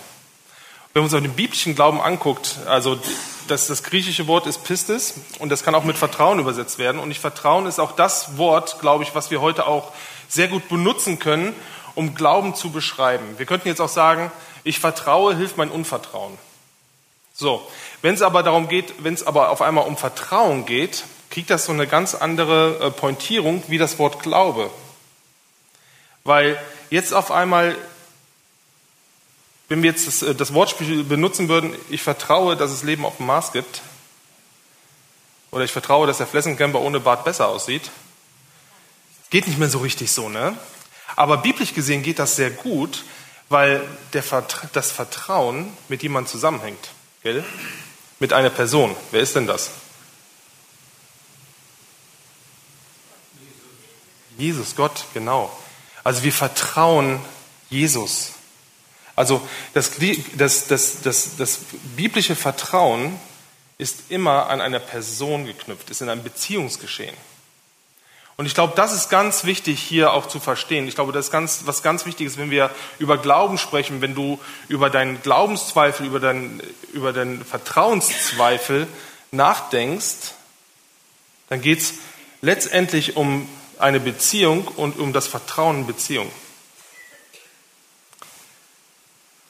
Wenn 0.97 1.03
man 1.03 1.13
uns 1.13 1.23
den 1.23 1.31
biblischen 1.31 1.75
Glauben 1.75 2.01
anguckt, 2.01 2.57
also 2.65 2.97
das, 3.47 3.67
das 3.67 3.83
griechische 3.83 4.25
Wort 4.25 4.47
ist 4.47 4.63
Pistis 4.63 5.13
und 5.37 5.49
das 5.49 5.61
kann 5.63 5.75
auch 5.75 5.83
mit 5.83 5.95
Vertrauen 5.95 6.39
übersetzt 6.39 6.79
werden. 6.79 6.99
Und 6.99 7.11
ich 7.11 7.19
Vertrauen 7.19 7.67
ist 7.67 7.77
auch 7.77 7.91
das 7.91 8.39
Wort, 8.39 8.79
glaube 8.79 9.03
ich, 9.03 9.13
was 9.13 9.29
wir 9.29 9.39
heute 9.39 9.67
auch 9.67 9.93
sehr 10.27 10.47
gut 10.47 10.67
benutzen 10.69 11.19
können, 11.19 11.53
um 11.93 12.15
Glauben 12.15 12.55
zu 12.55 12.71
beschreiben. 12.71 13.37
Wir 13.37 13.45
könnten 13.45 13.67
jetzt 13.67 13.79
auch 13.79 13.89
sagen, 13.89 14.31
ich 14.63 14.79
vertraue, 14.79 15.35
hilft 15.35 15.55
mein 15.55 15.69
Unvertrauen. 15.69 16.35
So, 17.31 17.61
wenn 18.01 18.15
es 18.15 18.23
aber 18.23 18.41
darum 18.41 18.67
geht, 18.67 18.95
wenn 19.03 19.13
es 19.13 19.21
aber 19.21 19.51
auf 19.51 19.61
einmal 19.61 19.85
um 19.85 19.97
Vertrauen 19.97 20.65
geht, 20.65 21.03
kriegt 21.29 21.51
das 21.51 21.65
so 21.65 21.73
eine 21.73 21.85
ganz 21.85 22.15
andere 22.15 22.87
äh, 22.87 22.89
Pointierung 22.89 23.61
wie 23.67 23.77
das 23.77 23.99
Wort 23.99 24.23
Glaube. 24.23 24.71
Weil 26.23 26.59
jetzt 26.89 27.13
auf 27.13 27.29
einmal 27.29 27.75
wenn 29.67 29.83
wir 29.83 29.91
jetzt 29.91 30.07
das, 30.07 30.21
äh, 30.21 30.35
das 30.35 30.53
Wortspiel 30.53 31.03
benutzen 31.03 31.49
würden, 31.49 31.73
ich 31.89 32.01
vertraue, 32.01 32.55
dass 32.55 32.71
es 32.71 32.83
Leben 32.83 33.05
auf 33.05 33.17
dem 33.17 33.25
Mars 33.25 33.51
gibt, 33.51 33.81
oder 35.51 35.63
ich 35.63 35.71
vertraue, 35.71 36.07
dass 36.07 36.17
der 36.17 36.27
Flessencamper 36.27 36.81
ohne 36.81 36.99
Bart 36.99 37.23
besser 37.23 37.47
aussieht, 37.47 37.89
geht 39.29 39.47
nicht 39.47 39.59
mehr 39.59 39.69
so 39.69 39.79
richtig 39.79 40.11
so, 40.11 40.29
ne? 40.29 40.57
Aber 41.15 41.37
biblisch 41.37 41.73
gesehen 41.73 42.03
geht 42.03 42.19
das 42.19 42.35
sehr 42.35 42.51
gut, 42.51 43.03
weil 43.49 43.81
der, 44.13 44.23
das 44.73 44.91
Vertrauen 44.91 45.75
mit 45.87 46.03
jemandem 46.03 46.29
zusammenhängt. 46.29 46.89
Gell? 47.23 47.43
Mit 48.19 48.33
einer 48.33 48.49
Person. 48.49 48.95
Wer 49.11 49.21
ist 49.21 49.35
denn 49.35 49.47
das? 49.47 49.71
Jesus, 54.37 54.75
Gott, 54.75 55.05
genau. 55.13 55.51
Also 56.03 56.23
wir 56.23 56.33
vertrauen 56.33 57.19
Jesus. 57.69 58.33
Also 59.17 59.41
das, 59.73 59.93
das, 60.37 60.67
das, 60.67 61.01
das, 61.01 61.35
das 61.37 61.59
biblische 61.95 62.35
Vertrauen 62.35 63.19
ist 63.79 64.09
immer 64.09 64.47
an 64.49 64.61
einer 64.61 64.79
Person 64.79 65.45
geknüpft, 65.45 65.89
ist 65.89 66.01
in 66.01 66.09
einem 66.09 66.23
Beziehungsgeschehen. 66.23 67.15
Und 68.35 68.45
ich 68.45 68.53
glaube, 68.53 68.73
das 68.75 68.93
ist 68.93 69.09
ganz 69.09 69.43
wichtig 69.45 69.81
hier 69.81 70.13
auch 70.13 70.27
zu 70.27 70.39
verstehen. 70.39 70.87
Ich 70.87 70.93
glaube, 70.93 71.11
das 71.11 71.25
ist 71.25 71.31
ganz, 71.31 71.61
was 71.65 71.81
ganz 71.81 72.05
wichtig 72.05 72.27
ist, 72.27 72.37
wenn 72.37 72.51
wir 72.51 72.69
über 72.99 73.17
Glauben 73.17 73.57
sprechen, 73.57 74.01
wenn 74.01 74.13
du 74.13 74.39
über 74.67 74.91
deinen 74.91 75.19
Glaubenszweifel, 75.23 76.05
über 76.05 76.19
deinen, 76.19 76.61
über 76.93 77.11
deinen 77.11 77.43
Vertrauenszweifel 77.43 78.87
nachdenkst, 79.31 80.33
dann 81.49 81.61
geht 81.61 81.79
es 81.79 81.93
letztendlich 82.41 83.17
um 83.17 83.49
eine 83.79 83.99
Beziehung 83.99 84.67
und 84.67 84.99
um 84.99 85.11
das 85.11 85.25
Vertrauen 85.25 85.79
in 85.79 85.87
Beziehung. 85.87 86.31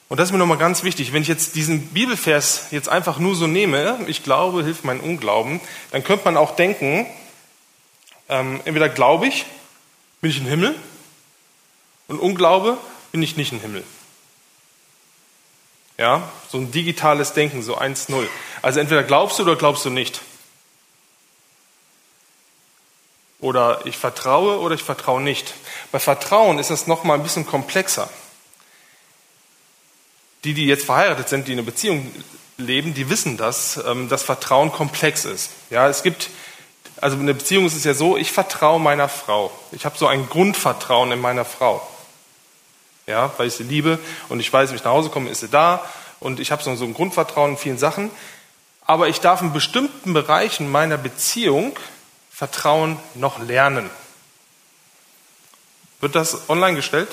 Und 0.08 0.18
das 0.18 0.28
ist 0.28 0.32
mir 0.32 0.38
nochmal 0.38 0.58
ganz 0.58 0.82
wichtig. 0.82 1.12
Wenn 1.12 1.22
ich 1.22 1.28
jetzt 1.28 1.54
diesen 1.54 1.88
Bibelvers 1.88 2.68
jetzt 2.70 2.88
einfach 2.88 3.18
nur 3.18 3.34
so 3.34 3.46
nehme, 3.46 3.98
ich 4.06 4.22
glaube, 4.22 4.64
hilft 4.64 4.84
mein 4.84 5.00
Unglauben, 5.00 5.60
dann 5.90 6.02
könnte 6.02 6.24
man 6.24 6.36
auch 6.36 6.56
denken, 6.56 7.06
ähm, 8.28 8.60
entweder 8.64 8.88
glaube 8.88 9.26
ich, 9.26 9.44
bin 10.20 10.30
ich 10.30 10.38
im 10.38 10.46
Himmel, 10.46 10.74
und 12.08 12.18
Unglaube, 12.18 12.78
bin 13.12 13.22
ich 13.22 13.36
nicht 13.36 13.52
im 13.52 13.60
Himmel. 13.60 13.84
Ja, 15.98 16.30
so 16.48 16.58
ein 16.58 16.72
digitales 16.72 17.34
Denken, 17.34 17.62
so 17.62 17.76
1-0. 17.78 18.26
Also 18.62 18.80
entweder 18.80 19.02
glaubst 19.02 19.38
du 19.38 19.42
oder 19.42 19.56
glaubst 19.56 19.84
du 19.84 19.90
nicht. 19.90 20.22
Oder 23.40 23.82
ich 23.84 23.96
vertraue 23.96 24.58
oder 24.58 24.74
ich 24.74 24.82
vertraue 24.82 25.20
nicht. 25.20 25.54
Bei 25.92 25.98
Vertrauen 25.98 26.58
ist 26.58 26.70
das 26.70 26.86
nochmal 26.86 27.18
ein 27.18 27.22
bisschen 27.22 27.46
komplexer. 27.46 28.08
Die, 30.44 30.54
die 30.54 30.66
jetzt 30.66 30.84
verheiratet 30.84 31.28
sind, 31.28 31.48
die 31.48 31.52
in 31.52 31.58
einer 31.58 31.66
Beziehung 31.66 32.10
leben, 32.58 32.94
die 32.94 33.08
wissen 33.08 33.36
das, 33.36 33.80
ähm, 33.86 34.08
dass 34.08 34.22
Vertrauen 34.22 34.72
komplex 34.72 35.24
ist. 35.24 35.50
Ja, 35.70 35.88
es 35.88 36.02
gibt, 36.02 36.30
also 37.00 37.16
in 37.16 37.26
der 37.26 37.34
Beziehung 37.34 37.66
ist 37.66 37.74
es 37.74 37.84
ja 37.84 37.94
so, 37.94 38.16
ich 38.16 38.32
vertraue 38.32 38.80
meiner 38.80 39.08
Frau. 39.08 39.50
Ich 39.72 39.84
habe 39.84 39.96
so 39.96 40.06
ein 40.06 40.28
Grundvertrauen 40.28 41.12
in 41.12 41.20
meiner 41.20 41.44
Frau. 41.44 41.86
Ja, 43.06 43.32
weil 43.38 43.48
ich 43.48 43.54
sie 43.54 43.62
liebe 43.62 43.98
und 44.28 44.40
ich 44.40 44.52
weiß, 44.52 44.68
wenn 44.68 44.76
ich 44.76 44.84
nach 44.84 44.90
Hause 44.90 45.08
komme, 45.08 45.30
ist 45.30 45.40
sie 45.40 45.48
da 45.48 45.84
und 46.20 46.40
ich 46.40 46.50
habe 46.50 46.62
so 46.62 46.70
ein 46.70 46.94
Grundvertrauen 46.94 47.52
in 47.52 47.56
vielen 47.56 47.78
Sachen. 47.78 48.10
Aber 48.82 49.08
ich 49.08 49.20
darf 49.20 49.40
in 49.40 49.52
bestimmten 49.52 50.12
Bereichen 50.12 50.70
meiner 50.70 50.98
Beziehung 50.98 51.76
Vertrauen 52.30 52.98
noch 53.14 53.38
lernen. 53.38 53.90
Wird 56.00 56.14
das 56.14 56.48
online 56.48 56.76
gestellt? 56.76 57.08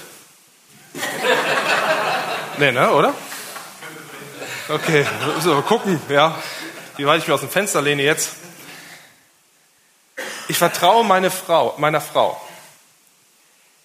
nee, 2.58 2.72
ne, 2.72 2.92
oder? 2.92 3.14
Okay, 4.70 5.06
so, 5.42 5.62
gucken, 5.62 6.02
ja, 6.10 6.36
wie 6.98 7.06
weit 7.06 7.22
ich 7.22 7.28
mich 7.28 7.34
aus 7.34 7.42
dem 7.42 7.50
Fenster 7.50 7.82
lehne 7.82 8.04
jetzt. 8.04 8.32
Ich 10.48 10.58
vertraue 10.58 11.04
meine 11.04 11.32
Frau, 11.32 11.76
meiner 11.78 12.02
Frau. 12.02 12.40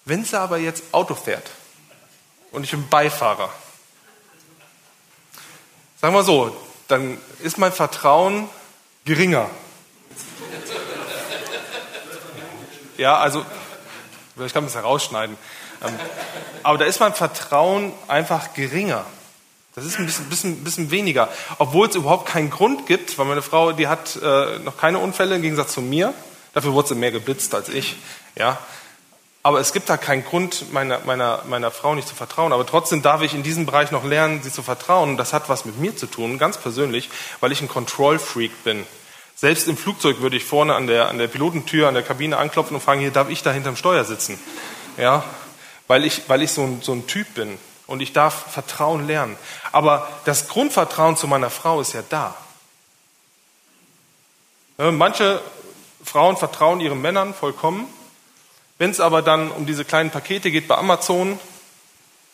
Wenn 0.05 0.25
sie 0.25 0.39
aber 0.39 0.59
jetzt 0.59 0.83
Auto 0.93 1.15
fährt 1.15 1.51
und 2.53 2.65
ich 2.65 2.71
bin 2.71 2.89
Beifahrer, 2.89 3.51
sagen 6.01 6.15
wir 6.15 6.23
so, 6.23 6.57
dann 6.89 7.19
ist 7.41 7.59
mein 7.59 7.73
Vertrauen 7.73 8.49
geringer 9.05 9.51
Ja, 13.01 13.17
also, 13.17 13.47
ich 14.45 14.53
kann 14.53 14.65
das 14.65 14.75
herausschneiden. 14.75 15.35
Ähm, 15.35 15.60
aber 16.63 16.79
da 16.79 16.85
ist 16.85 17.01
mein 17.01 17.15
Vertrauen 17.15 17.93
einfach 18.09 18.55
geringer. 18.55 19.05
Das 19.75 19.85
ist 19.85 19.99
ein 19.99 20.07
bisschen, 20.07 20.29
bisschen, 20.29 20.65
bisschen 20.65 20.91
weniger. 20.91 21.29
Obwohl 21.59 21.89
es 21.89 21.95
überhaupt 21.95 22.27
keinen 22.27 22.51
Grund 22.51 22.87
gibt, 22.87 23.19
weil 23.19 23.27
meine 23.27 23.43
Frau, 23.43 23.73
die 23.73 23.87
hat 23.87 24.17
äh, 24.21 24.59
noch 24.59 24.77
keine 24.77 24.99
Unfälle 24.99 25.37
im 25.37 25.43
Gegensatz 25.43 25.73
zu 25.73 25.81
mir. 25.81 26.13
Dafür 26.53 26.73
wurde 26.73 26.89
sie 26.89 26.95
mehr 26.97 27.13
geblitzt 27.13 27.55
als 27.55 27.69
ich. 27.69 27.97
Ja. 28.37 28.59
Aber 29.43 29.61
es 29.61 29.73
gibt 29.73 29.89
da 29.89 29.97
keinen 29.97 30.25
Grund, 30.25 30.71
meiner, 30.73 30.99
meiner, 31.07 31.43
meiner 31.49 31.71
Frau 31.71 31.95
nicht 31.95 32.09
zu 32.09 32.15
vertrauen. 32.15 32.53
Aber 32.53 32.67
trotzdem 32.67 33.01
darf 33.01 33.23
ich 33.23 33.33
in 33.33 33.43
diesem 33.43 33.65
Bereich 33.65 33.91
noch 33.91 34.05
lernen, 34.05 34.43
sie 34.43 34.53
zu 34.53 34.63
vertrauen. 34.63 35.17
Das 35.17 35.33
hat 35.33 35.49
was 35.49 35.65
mit 35.65 35.79
mir 35.79 35.97
zu 35.97 36.07
tun, 36.07 36.39
ganz 36.39 36.59
persönlich, 36.59 37.09
weil 37.39 37.53
ich 37.53 37.63
ein 37.63 37.69
Control-Freak 37.69 38.65
bin. 38.65 38.85
Selbst 39.37 39.69
im 39.69 39.79
Flugzeug 39.79 40.21
würde 40.21 40.37
ich 40.37 40.45
vorne 40.45 40.75
an 40.75 40.87
der, 40.89 41.09
an 41.09 41.17
der 41.17 41.29
Pilotentür, 41.29 41.89
an 41.89 41.95
der 41.95 42.03
Kabine 42.03 42.37
anklopfen 42.37 42.77
und 42.77 42.83
fragen, 42.83 43.01
hier 43.01 43.13
darf 43.13 43.31
ich 43.31 43.43
da 43.43 43.53
hinterm 43.53 43.77
Steuer 43.77 44.05
sitzen? 44.05 44.39
Ja, 44.99 45.25
weil 45.91 46.05
ich, 46.05 46.29
weil 46.29 46.41
ich 46.41 46.53
so 46.53 46.63
ein, 46.63 46.83
so 46.83 46.93
ein 46.93 47.09
Typ 47.09 47.35
bin 47.35 47.59
und 47.89 48.01
ich 48.01 48.13
darf 48.13 48.53
Vertrauen 48.53 49.09
lernen. 49.09 49.37
Aber 49.73 50.09
das 50.25 50.47
Grundvertrauen 50.47 51.17
zu 51.17 51.27
meiner 51.27 51.51
Frau 51.51 51.81
ist 51.81 51.95
ja 51.95 52.05
da. 52.09 52.37
Manche 54.77 55.43
Frauen 56.05 56.37
vertrauen 56.37 56.79
ihren 56.79 57.03
Männern 57.03 57.35
vollkommen. 57.35 57.93
Wenn 58.79 58.93
es 58.93 59.01
aber 59.01 59.21
dann 59.21 59.51
um 59.51 59.67
diese 59.67 59.85
kleinen 59.85 60.11
Pakete 60.11 60.53
geht 60.53 60.69
bei 60.69 60.77
Amazon, 60.77 61.41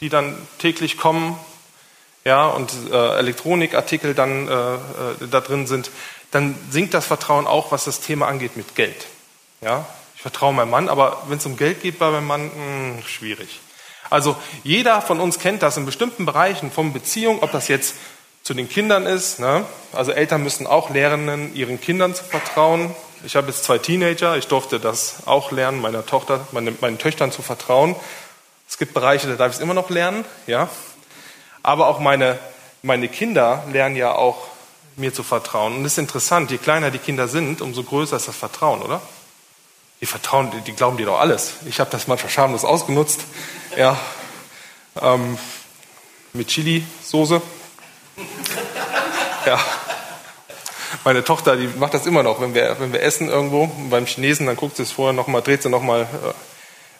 die 0.00 0.10
dann 0.10 0.36
täglich 0.58 0.98
kommen, 0.98 1.40
ja, 2.26 2.48
und 2.48 2.75
äh, 2.92 3.18
Elektronikartikel 3.18 4.12
dann 4.12 4.48
äh, 4.48 4.75
äh, 4.75 4.78
da 5.30 5.40
drin 5.40 5.66
sind, 5.66 5.90
dann 6.30 6.58
sinkt 6.70 6.92
das 6.92 7.06
Vertrauen 7.06 7.46
auch, 7.46 7.72
was 7.72 7.84
das 7.84 8.00
Thema 8.00 8.28
angeht 8.28 8.58
mit 8.58 8.75
Geld. 8.75 9.06
Ja, 9.62 9.86
vertraue 10.26 10.52
meinem 10.52 10.71
Mann, 10.71 10.88
aber 10.88 11.23
wenn 11.28 11.38
es 11.38 11.47
um 11.47 11.56
Geld 11.56 11.83
geht 11.83 12.00
bei 12.00 12.11
meinem 12.11 12.26
Mann, 12.26 12.47
mh, 12.47 12.97
hm, 12.97 13.02
schwierig. 13.06 13.61
Also 14.11 14.37
jeder 14.64 15.00
von 15.00 15.21
uns 15.21 15.38
kennt 15.38 15.62
das 15.62 15.76
in 15.76 15.87
bestimmten 15.87 16.26
Bereichen 16.26 16.73
von 16.73 16.92
Beziehung, 16.92 17.45
ob 17.45 17.52
das 17.52 17.68
jetzt 17.68 17.95
zu 18.42 18.52
den 18.52 18.68
Kindern 18.68 19.06
ist. 19.06 19.38
Ne? 19.38 19.64
Also 19.92 20.11
Eltern 20.11 20.42
müssen 20.42 20.66
auch 20.66 20.90
lernen, 20.90 21.54
ihren 21.54 21.80
Kindern 21.80 22.12
zu 22.12 22.25
vertrauen. 22.25 22.92
Ich 23.25 23.37
habe 23.37 23.47
jetzt 23.47 23.62
zwei 23.62 23.78
Teenager, 23.78 24.37
ich 24.37 24.49
durfte 24.49 24.80
das 24.80 25.28
auch 25.28 25.52
lernen, 25.52 25.80
meiner 25.80 26.04
Tochter, 26.04 26.40
meine, 26.50 26.73
meinen 26.80 26.99
Töchtern 26.99 27.30
zu 27.30 27.42
vertrauen. 27.42 27.95
Es 28.68 28.78
gibt 28.78 28.95
Bereiche, 28.95 29.28
da 29.28 29.37
darf 29.37 29.50
ich 29.50 29.59
es 29.59 29.62
immer 29.62 29.75
noch 29.75 29.90
lernen, 29.90 30.25
ja. 30.49 30.68
Aber 31.62 31.87
auch 31.87 32.00
meine, 32.00 32.37
meine 32.83 33.06
Kinder 33.06 33.62
lernen 33.71 33.95
ja 33.95 34.11
auch 34.11 34.49
mir 34.97 35.14
zu 35.14 35.23
vertrauen. 35.23 35.76
Und 35.76 35.85
es 35.85 35.92
ist 35.92 35.99
interessant, 35.99 36.50
je 36.50 36.59
kleiner 36.59 36.90
die 36.90 36.99
Kinder 36.99 37.28
sind, 37.28 37.61
umso 37.61 37.85
größer 37.85 38.16
ist 38.16 38.26
das 38.26 38.35
Vertrauen, 38.35 38.83
oder? 38.83 39.00
Die 40.00 40.07
vertrauen, 40.07 40.50
die, 40.50 40.61
die 40.61 40.73
glauben 40.73 40.97
dir 40.97 41.07
doch 41.07 41.21
alles. 41.21 41.55
Ich 41.67 41.81
habe 41.81 41.91
das 41.91 42.07
manchmal 42.07 42.31
schamlos 42.31 42.65
ausgenutzt. 42.65 43.21
Ja, 43.76 43.99
ähm, 45.00 45.38
mit 46.33 46.49
Chili-Soße. 46.49 47.41
Ja. 49.47 49.59
Meine 51.05 51.25
Tochter, 51.25 51.57
die 51.57 51.69
macht 51.69 51.95
das 51.95 52.07
immer 52.07 52.23
noch, 52.23 52.41
wenn 52.41 52.55
wir, 52.55 52.79
wenn 52.81 52.93
wir 52.93 53.03
essen 53.03 53.29
irgendwo 53.29 53.67
beim 53.91 54.07
Chinesen, 54.07 54.47
dann 54.47 54.57
guckt 54.57 54.76
sie 54.76 54.83
es 54.83 54.93
vorher 54.93 55.12
nochmal, 55.12 55.43
dreht 55.43 55.62
sie 55.62 55.69
nochmal 55.69 56.09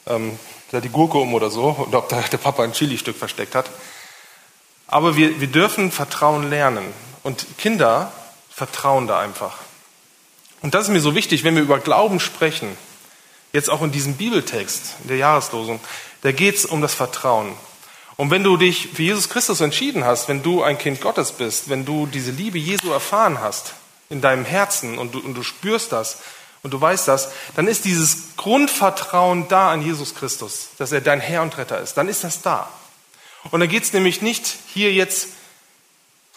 äh, 0.07 0.15
ähm, 0.15 0.39
die 0.73 0.89
Gurke 0.89 1.19
um 1.19 1.35
oder 1.35 1.51
so, 1.51 1.69
und 1.71 1.95
ob 1.95 2.09
da 2.09 2.21
der 2.21 2.39
Papa 2.39 2.63
ein 2.63 2.73
Chili-Stück 2.73 3.17
versteckt 3.17 3.55
hat. 3.55 3.71
Aber 4.87 5.17
wir, 5.17 5.41
wir 5.41 5.49
dürfen 5.49 5.91
Vertrauen 5.91 6.49
lernen. 6.49 6.93
Und 7.23 7.47
Kinder 7.59 8.13
vertrauen 8.49 9.07
da 9.09 9.19
einfach. 9.19 9.59
Und 10.63 10.75
das 10.75 10.85
ist 10.85 10.91
mir 10.91 11.01
so 11.01 11.15
wichtig, 11.15 11.43
wenn 11.43 11.57
wir 11.57 11.63
über 11.63 11.81
Glauben 11.81 12.21
sprechen, 12.21 12.77
jetzt 13.57 13.71
auch 13.71 13.83
in 13.83 13.91
diesem 13.91 14.15
Bibeltext, 14.15 14.97
in 15.03 15.09
der 15.09 15.17
Jahreslosung, 15.17 15.81
da 16.21 16.31
geht 16.31 16.57
es 16.57 16.67
um 16.67 16.83
das 16.83 16.95
Vertrauen. 16.95 17.55
Und 18.17 18.31
wenn 18.31 18.45
du 18.45 18.57
dich 18.57 18.89
für 18.95 19.03
Jesus 19.03 19.29
Christus 19.29 19.61
entschieden 19.61 20.05
hast, 20.05 20.29
wenn 20.29 20.43
du 20.43 20.63
ein 20.63 20.79
Kind 20.79 21.01
Gottes 21.01 21.33
bist, 21.33 21.69
wenn 21.69 21.85
du 21.85 22.07
diese 22.07 22.31
Liebe 22.31 22.59
Jesu 22.59 22.93
erfahren 22.93 23.41
hast 23.41 23.73
in 24.09 24.21
deinem 24.21 24.45
Herzen 24.45 24.99
und 24.99 25.15
du, 25.15 25.21
und 25.21 25.35
du 25.35 25.43
spürst 25.43 25.91
das 25.93 26.19
und 26.63 26.73
du 26.73 26.81
weißt 26.81 27.09
das, 27.09 27.33
dann 27.57 27.67
ist 27.67 27.85
dieses 27.85 28.37
Grundvertrauen 28.37 29.49
da 29.49 29.71
an 29.71 29.83
Jesus 29.83 30.15
Christus, 30.15 30.69
dass 30.79 30.93
er 30.93 31.01
dein 31.01 31.21
Herr 31.21 31.43
und 31.43 31.57
Retter 31.57 31.81
ist. 31.81 31.95
Dann 31.95 32.09
ist 32.09 32.25
das 32.25 32.43
da. 32.43 32.69
Und 33.51 33.61
dann 33.61 33.69
geht 33.69 33.85
es 33.85 33.93
nämlich 33.93 34.23
nicht 34.23 34.57
hier 34.73 34.93
jetzt 34.93 35.29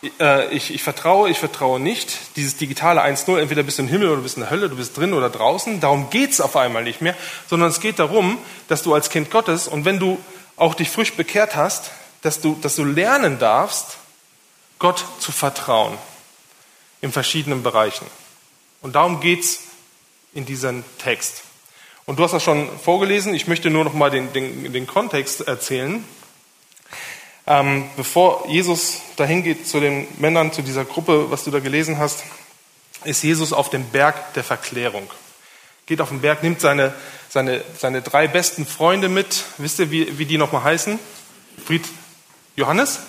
ich, 0.02 0.74
ich 0.74 0.82
vertraue, 0.82 1.30
ich 1.30 1.38
vertraue 1.38 1.80
nicht. 1.80 2.18
Dieses 2.38 2.56
digitale 2.56 3.04
1-0, 3.04 3.38
entweder 3.38 3.64
bist 3.64 3.78
du 3.78 3.84
im 3.84 3.90
Himmel 3.90 4.10
oder 4.10 4.22
bist 4.22 4.38
in 4.38 4.44
der 4.44 4.50
Hölle, 4.50 4.70
du 4.70 4.78
bist 4.78 4.98
drin 4.98 5.14
oder 5.14 5.30
draußen. 5.30 5.80
Darum 5.82 6.10
geht's 6.10 6.40
auf 6.40 6.56
einmal 6.56 6.84
nicht 6.84 7.02
mehr, 7.02 7.16
sondern 7.50 7.70
es 7.70 7.82
geht 7.82 8.00
darum, 8.00 8.38
dass 8.70 8.84
du 8.84 8.94
als 8.94 9.10
Kind 9.10 9.30
Gottes 9.30 9.68
und 9.68 9.86
wenn 9.86 10.00
du 10.00 10.18
auch 10.56 10.74
dich 10.74 10.90
frisch 10.90 11.14
bekehrt 11.14 11.56
hast, 11.56 11.92
dass 12.22 12.42
du, 12.42 12.58
dass 12.62 12.76
du 12.76 12.86
lernen 12.86 13.40
darfst, 13.40 13.98
Gott 14.78 15.04
zu 15.20 15.32
vertrauen 15.32 15.98
in 17.02 17.12
verschiedenen 17.12 17.64
Bereichen. 17.64 18.06
Und 18.82 18.96
darum 18.96 19.20
geht's 19.20 19.62
in 20.34 20.46
diesem 20.46 20.84
Text. 20.98 21.44
Und 22.06 22.18
du 22.18 22.24
hast 22.24 22.32
das 22.32 22.44
schon 22.44 22.70
vorgelesen. 22.80 23.34
Ich 23.34 23.48
möchte 23.48 23.70
nur 23.70 23.84
noch 23.84 23.94
mal 23.94 24.10
den, 24.10 24.32
den, 24.34 24.72
den 24.72 24.88
Kontext 24.88 25.42
erzählen. 25.42 26.04
Ähm, 27.50 27.90
bevor 27.98 28.48
Jesus 28.48 29.02
dahin 29.16 29.44
geht 29.44 29.68
zu 29.68 29.80
den 29.80 30.08
Männern, 30.20 30.54
zu 30.54 30.62
dieser 30.62 30.86
Gruppe, 30.86 31.32
was 31.32 31.46
du 31.46 31.52
da 31.52 31.60
gelesen 31.60 31.98
hast, 31.98 32.24
ist 33.06 33.24
Jesus 33.24 33.54
auf 33.54 33.72
dem 33.72 33.86
Berg 33.86 34.36
der 34.36 34.44
Verklärung. 34.44 35.10
Geht 35.88 36.00
auf 36.00 36.10
den 36.10 36.22
Berg, 36.22 36.44
nimmt 36.44 36.62
seine, 36.62 36.94
seine, 37.28 37.64
seine 37.76 38.04
drei 38.04 38.28
besten 38.28 38.68
Freunde 38.68 39.10
mit. 39.10 39.46
Wisst 39.58 39.80
ihr, 39.80 39.90
wie, 39.90 40.20
wie 40.20 40.26
die 40.26 40.38
nochmal 40.38 40.64
heißen? 40.64 41.00
Fried 41.66 41.88
Johannes? 42.56 43.00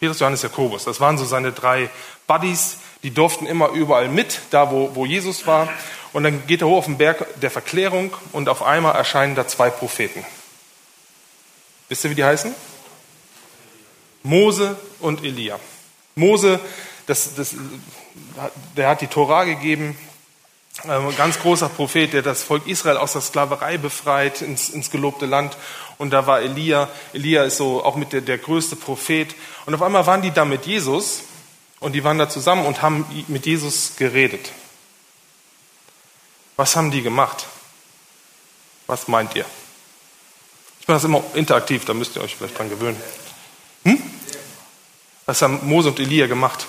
Petrus, 0.00 0.18
Johannes, 0.18 0.42
Jakobus. 0.42 0.82
Das 0.82 0.98
waren 0.98 1.16
so 1.16 1.24
seine 1.24 1.52
drei 1.52 1.90
Buddies. 2.26 2.78
Die 3.04 3.14
durften 3.14 3.46
immer 3.46 3.68
überall 3.68 4.08
mit, 4.08 4.40
da 4.50 4.72
wo, 4.72 4.90
wo 4.96 5.06
Jesus 5.06 5.46
war. 5.46 5.68
Und 6.12 6.24
dann 6.24 6.44
geht 6.48 6.62
er 6.62 6.66
hoch 6.66 6.78
auf 6.78 6.86
den 6.86 6.98
Berg 6.98 7.40
der 7.40 7.52
Verklärung 7.52 8.12
und 8.32 8.48
auf 8.48 8.64
einmal 8.64 8.96
erscheinen 8.96 9.36
da 9.36 9.46
zwei 9.46 9.70
Propheten. 9.70 10.26
Wisst 11.88 12.02
ihr, 12.02 12.10
wie 12.10 12.16
die 12.16 12.24
heißen? 12.24 12.52
Mose 14.24 14.76
und 15.00 15.22
Elia. 15.22 15.60
Mose, 16.16 16.58
das, 17.06 17.34
das, 17.34 17.54
der 18.76 18.88
hat 18.88 19.00
die 19.00 19.06
Tora 19.06 19.44
gegeben, 19.44 19.96
ein 20.82 21.16
ganz 21.16 21.38
großer 21.38 21.68
Prophet, 21.68 22.12
der 22.12 22.22
das 22.22 22.42
Volk 22.42 22.66
Israel 22.66 22.96
aus 22.96 23.12
der 23.12 23.20
Sklaverei 23.20 23.78
befreit 23.78 24.42
ins, 24.42 24.70
ins 24.70 24.90
gelobte 24.90 25.24
Land. 25.24 25.56
Und 25.98 26.10
da 26.10 26.26
war 26.26 26.40
Elia. 26.40 26.88
Elia 27.12 27.44
ist 27.44 27.58
so 27.58 27.84
auch 27.84 27.96
mit 27.96 28.12
der, 28.12 28.22
der 28.22 28.38
größte 28.38 28.74
Prophet. 28.74 29.34
Und 29.66 29.74
auf 29.74 29.82
einmal 29.82 30.06
waren 30.06 30.20
die 30.20 30.32
da 30.32 30.44
mit 30.44 30.66
Jesus 30.66 31.22
und 31.78 31.92
die 31.92 32.02
waren 32.02 32.18
da 32.18 32.28
zusammen 32.28 32.66
und 32.66 32.82
haben 32.82 33.06
mit 33.28 33.46
Jesus 33.46 33.92
geredet. 33.96 34.50
Was 36.56 36.76
haben 36.76 36.90
die 36.90 37.02
gemacht? 37.02 37.46
Was 38.86 39.06
meint 39.06 39.34
ihr? 39.36 39.44
Ich 40.80 40.88
mache 40.88 40.96
das 40.96 41.04
immer 41.04 41.22
interaktiv, 41.34 41.84
da 41.84 41.94
müsst 41.94 42.16
ihr 42.16 42.22
euch 42.22 42.36
vielleicht 42.36 42.58
dran 42.58 42.68
gewöhnen. 42.68 43.00
Was 45.26 45.40
haben 45.42 45.60
Mose 45.66 45.88
und 45.88 46.00
Elia 46.00 46.26
gemacht? 46.26 46.66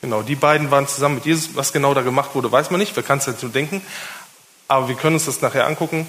Genau, 0.00 0.22
die 0.22 0.36
beiden 0.36 0.70
waren 0.70 0.88
zusammen 0.88 1.16
mit 1.16 1.26
Jesus. 1.26 1.50
Was 1.54 1.72
genau 1.72 1.92
da 1.92 2.00
gemacht 2.00 2.34
wurde, 2.34 2.50
weiß 2.50 2.70
man 2.70 2.80
nicht. 2.80 2.96
Wer 2.96 3.02
kann 3.02 3.18
es 3.18 3.26
dazu 3.26 3.48
denken? 3.48 3.82
Aber 4.66 4.88
wir 4.88 4.94
können 4.94 5.16
uns 5.16 5.26
das 5.26 5.42
nachher 5.42 5.66
angucken. 5.66 6.06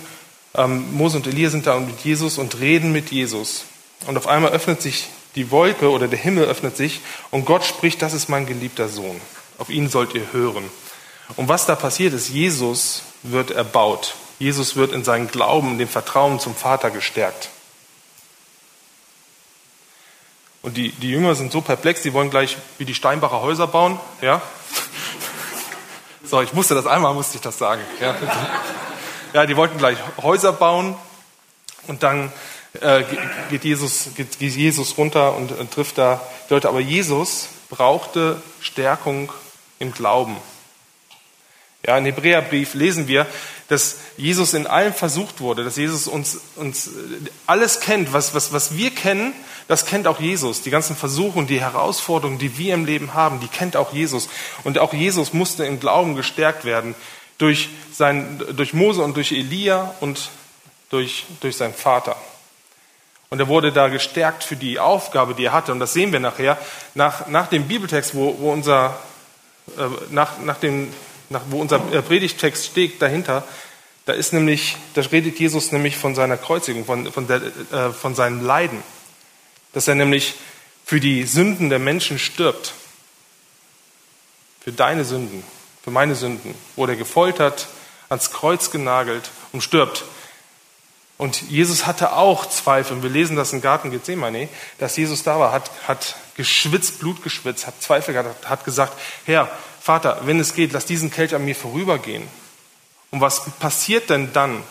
Ähm, 0.53 0.93
Mose 0.93 1.17
und 1.17 1.27
Elia 1.27 1.49
sind 1.49 1.67
da 1.67 1.77
mit 1.79 1.99
Jesus 2.01 2.37
und 2.37 2.59
reden 2.59 2.93
mit 2.93 3.11
Jesus. 3.11 3.65
Und 4.07 4.15
auf 4.15 4.27
einmal 4.27 4.51
öffnet 4.51 4.81
sich 4.81 5.09
die 5.35 5.51
Wolke 5.51 5.89
oder 5.89 6.07
der 6.07 6.19
Himmel 6.19 6.45
öffnet 6.45 6.77
sich 6.77 7.01
und 7.31 7.45
Gott 7.45 7.63
spricht, 7.63 8.01
das 8.01 8.13
ist 8.13 8.29
mein 8.29 8.45
geliebter 8.45 8.87
Sohn. 8.87 9.19
Auf 9.57 9.69
ihn 9.69 9.89
sollt 9.89 10.15
ihr 10.15 10.31
hören. 10.31 10.63
Und 11.35 11.47
was 11.47 11.65
da 11.65 11.75
passiert 11.75 12.13
ist, 12.13 12.29
Jesus 12.29 13.03
wird 13.23 13.51
erbaut. 13.51 14.15
Jesus 14.39 14.75
wird 14.75 14.93
in 14.93 15.03
seinem 15.03 15.27
Glauben, 15.27 15.71
in 15.71 15.77
dem 15.79 15.89
Vertrauen 15.89 16.39
zum 16.39 16.55
Vater 16.55 16.91
gestärkt. 16.91 17.49
Und 20.61 20.75
die, 20.77 20.91
die 20.91 21.11
Jünger 21.11 21.35
sind 21.35 21.51
so 21.51 21.61
perplex, 21.61 22.01
die 22.01 22.13
wollen 22.13 22.29
gleich 22.29 22.57
wie 22.77 22.85
die 22.85 22.95
Steinbacher 22.95 23.41
Häuser 23.41 23.67
bauen. 23.67 23.99
Ja? 24.21 24.41
So, 26.23 26.41
ich 26.41 26.53
musste 26.53 26.75
das 26.75 26.85
einmal, 26.85 27.13
musste 27.13 27.37
ich 27.37 27.41
das 27.41 27.57
sagen. 27.57 27.81
Ja, 27.99 28.15
ja 29.33 29.45
die 29.45 29.55
wollten 29.55 29.77
gleich 29.77 29.97
Häuser 30.21 30.53
bauen 30.53 30.95
und 31.87 32.03
dann 32.03 32.31
äh, 32.81 33.03
geht, 33.49 33.63
Jesus, 33.63 34.09
geht, 34.15 34.37
geht 34.37 34.55
Jesus 34.55 34.97
runter 34.97 35.35
und, 35.35 35.51
und 35.57 35.71
trifft 35.71 35.97
da 35.97 36.21
die 36.47 36.53
Leute. 36.53 36.69
Aber 36.69 36.79
Jesus 36.79 37.49
brauchte 37.69 38.41
Stärkung 38.61 39.31
im 39.79 39.93
Glauben. 39.93 40.37
Ja, 41.85 41.97
in 41.97 42.05
Hebräerbrief 42.05 42.73
lesen 42.73 43.07
wir, 43.07 43.25
dass 43.69 43.97
Jesus 44.17 44.53
in 44.53 44.67
allem 44.67 44.93
versucht 44.93 45.39
wurde, 45.39 45.63
dass 45.63 45.77
Jesus 45.77 46.07
uns, 46.07 46.39
uns 46.55 46.89
alles 47.45 47.79
kennt, 47.79 48.11
was, 48.11 48.33
was, 48.33 48.51
was 48.51 48.75
wir 48.75 48.89
kennen, 48.89 49.33
das 49.67 49.85
kennt 49.85 50.07
auch 50.07 50.19
Jesus. 50.19 50.61
Die 50.61 50.71
ganzen 50.71 50.95
Versuche 50.95 51.37
und 51.37 51.49
die 51.49 51.61
Herausforderungen, 51.61 52.39
die 52.39 52.57
wir 52.57 52.73
im 52.73 52.85
Leben 52.85 53.13
haben, 53.13 53.39
die 53.39 53.47
kennt 53.47 53.77
auch 53.77 53.93
Jesus. 53.93 54.27
Und 54.63 54.79
auch 54.79 54.93
Jesus 54.93 55.31
musste 55.31 55.65
im 55.65 55.79
Glauben 55.79 56.15
gestärkt 56.15 56.65
werden 56.65 56.95
durch, 57.37 57.69
sein, 57.93 58.43
durch 58.55 58.73
Mose 58.73 59.01
und 59.03 59.15
durch 59.15 59.31
Elia 59.31 59.93
und 59.99 60.31
durch, 60.89 61.25
durch 61.39 61.55
seinen 61.55 61.75
Vater. 61.75 62.15
Und 63.29 63.39
er 63.39 63.47
wurde 63.47 63.71
da 63.71 63.89
gestärkt 63.89 64.43
für 64.43 64.55
die 64.55 64.79
Aufgabe, 64.79 65.35
die 65.35 65.45
er 65.45 65.53
hatte. 65.53 65.71
Und 65.71 65.79
das 65.79 65.93
sehen 65.93 66.11
wir 66.11 66.19
nachher, 66.19 66.57
nach, 66.95 67.27
nach 67.27 67.47
dem 67.47 67.67
Bibeltext, 67.67 68.15
wo, 68.15 68.35
wo 68.39 68.51
unser, 68.51 68.99
äh, 69.77 69.81
nach, 70.09 70.39
nach 70.39 70.57
dem, 70.57 70.91
nach, 71.29 71.41
wo 71.49 71.59
unser 71.61 71.81
äh, 71.93 72.01
Predigtext 72.01 72.65
steht 72.65 73.01
dahinter, 73.01 73.47
da 74.05 74.13
ist 74.13 74.33
nämlich, 74.33 74.75
da 74.95 75.01
redet 75.01 75.39
Jesus 75.39 75.71
nämlich 75.71 75.97
von 75.97 76.15
seiner 76.15 76.37
Kreuzigung, 76.37 76.85
von, 76.85 77.11
von, 77.11 77.27
der, 77.27 77.41
äh, 77.71 77.93
von 77.93 78.15
seinem 78.15 78.43
Leiden 78.45 78.81
dass 79.73 79.87
er 79.87 79.95
nämlich 79.95 80.35
für 80.85 80.99
die 80.99 81.23
Sünden 81.23 81.69
der 81.69 81.79
Menschen 81.79 82.19
stirbt. 82.19 82.73
Für 84.61 84.71
deine 84.71 85.05
Sünden, 85.05 85.43
für 85.83 85.91
meine 85.91 86.15
Sünden. 86.15 86.55
Wurde 86.75 86.93
er 86.93 86.97
gefoltert, 86.97 87.67
ans 88.09 88.31
Kreuz 88.31 88.71
genagelt 88.71 89.29
und 89.51 89.61
stirbt. 89.61 90.03
Und 91.17 91.41
Jesus 91.49 91.85
hatte 91.85 92.13
auch 92.13 92.47
Zweifel. 92.47 92.97
Und 92.97 93.03
wir 93.03 93.09
lesen 93.09 93.35
das 93.35 93.53
im 93.53 93.61
Garten 93.61 93.91
Gethsemane, 93.91 94.49
dass 94.77 94.95
Jesus 94.97 95.23
da 95.23 95.39
war, 95.39 95.51
hat, 95.51 95.69
hat 95.87 96.15
geschwitzt, 96.35 96.99
Blut 96.99 97.23
geschwitzt, 97.23 97.67
hat 97.67 97.81
Zweifel 97.81 98.13
gehabt, 98.13 98.49
hat 98.49 98.63
gesagt, 98.63 98.97
Herr, 99.25 99.51
Vater, 99.79 100.21
wenn 100.25 100.39
es 100.39 100.53
geht, 100.53 100.73
lass 100.73 100.85
diesen 100.85 101.11
Kelch 101.11 101.33
an 101.33 101.45
mir 101.45 101.55
vorübergehen. 101.55 102.27
Und 103.11 103.21
was 103.21 103.45
passiert 103.59 104.09
denn 104.09 104.33
dann? 104.33 104.63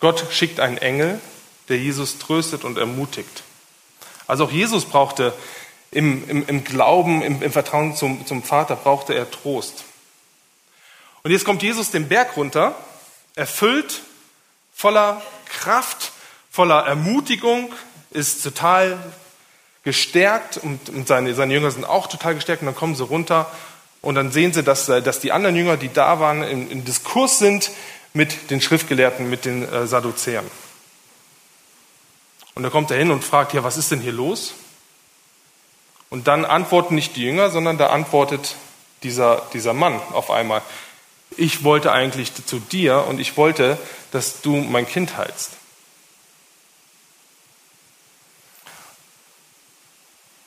Gott 0.00 0.26
schickt 0.30 0.60
einen 0.60 0.78
Engel, 0.78 1.20
der 1.68 1.78
Jesus 1.78 2.18
tröstet 2.18 2.64
und 2.64 2.78
ermutigt. 2.78 3.42
Also 4.26 4.44
auch 4.44 4.52
Jesus 4.52 4.84
brauchte 4.84 5.32
im, 5.90 6.28
im, 6.28 6.46
im 6.46 6.64
Glauben, 6.64 7.22
im, 7.22 7.42
im 7.42 7.52
Vertrauen 7.52 7.96
zum, 7.96 8.26
zum 8.26 8.42
Vater, 8.42 8.76
brauchte 8.76 9.14
er 9.14 9.30
Trost. 9.30 9.84
Und 11.22 11.30
jetzt 11.30 11.44
kommt 11.44 11.62
Jesus 11.62 11.90
den 11.90 12.08
Berg 12.08 12.36
runter, 12.36 12.74
erfüllt, 13.34 14.02
voller 14.72 15.22
Kraft, 15.46 16.12
voller 16.50 16.86
Ermutigung, 16.86 17.72
ist 18.10 18.42
total 18.42 18.98
gestärkt 19.82 20.58
und, 20.58 21.08
seine, 21.08 21.34
seine 21.34 21.54
Jünger 21.54 21.70
sind 21.70 21.84
auch 21.84 22.06
total 22.06 22.34
gestärkt 22.34 22.62
und 22.62 22.66
dann 22.66 22.74
kommen 22.74 22.94
sie 22.94 23.04
runter 23.04 23.50
und 24.02 24.14
dann 24.14 24.32
sehen 24.32 24.52
sie, 24.52 24.62
dass, 24.62 24.86
dass 24.86 25.20
die 25.20 25.32
anderen 25.32 25.56
Jünger, 25.56 25.76
die 25.76 25.92
da 25.92 26.20
waren, 26.20 26.42
im, 26.42 26.70
im 26.70 26.84
Diskurs 26.84 27.38
sind 27.38 27.70
mit 28.12 28.50
den 28.50 28.60
Schriftgelehrten, 28.60 29.28
mit 29.28 29.44
den 29.44 29.70
äh, 29.70 29.86
Sadduzäern. 29.86 30.50
Und 32.54 32.62
dann 32.62 32.72
kommt 32.72 32.90
er 32.90 32.98
hin 32.98 33.10
und 33.10 33.24
fragt, 33.24 33.52
ja, 33.52 33.62
was 33.62 33.76
ist 33.76 33.90
denn 33.90 34.00
hier 34.00 34.12
los? 34.12 34.54
Und 36.08 36.26
dann 36.26 36.44
antworten 36.44 36.94
nicht 36.94 37.14
die 37.16 37.22
Jünger, 37.22 37.50
sondern 37.50 37.78
da 37.78 37.88
antwortet 37.88 38.56
dieser, 39.02 39.46
dieser 39.52 39.74
Mann 39.74 40.00
auf 40.12 40.30
einmal, 40.30 40.62
ich 41.36 41.62
wollte 41.62 41.92
eigentlich 41.92 42.32
zu 42.44 42.58
dir 42.58 43.04
und 43.06 43.20
ich 43.20 43.36
wollte, 43.36 43.78
dass 44.10 44.40
du 44.40 44.56
mein 44.56 44.86
Kind 44.86 45.16
heilst. 45.16 45.52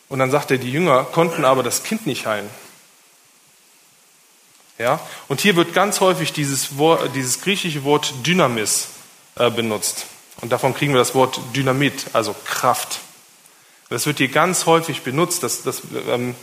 Und 0.09 0.19
dann 0.19 0.29
sagt 0.29 0.51
er, 0.51 0.57
die 0.57 0.71
Jünger 0.71 1.05
konnten 1.05 1.45
aber 1.45 1.63
das 1.63 1.83
Kind 1.83 2.05
nicht 2.05 2.25
heilen. 2.25 2.49
Ja? 4.77 4.99
Und 5.27 5.41
hier 5.41 5.55
wird 5.55 5.73
ganz 5.73 5.99
häufig 5.99 6.33
dieses, 6.33 6.77
Wort, 6.77 7.15
dieses 7.15 7.41
griechische 7.41 7.83
Wort 7.83 8.13
Dynamis 8.25 8.89
äh, 9.35 9.49
benutzt. 9.49 10.05
Und 10.41 10.51
davon 10.51 10.73
kriegen 10.73 10.93
wir 10.93 10.99
das 10.99 11.15
Wort 11.15 11.39
Dynamit, 11.55 12.07
also 12.13 12.35
Kraft. 12.45 12.99
Das 13.89 14.05
wird 14.05 14.17
hier 14.17 14.27
ganz 14.27 14.65
häufig 14.65 15.01
benutzt. 15.03 15.43
Das, 15.43 15.63
das, 15.63 15.83
ähm, 16.09 16.35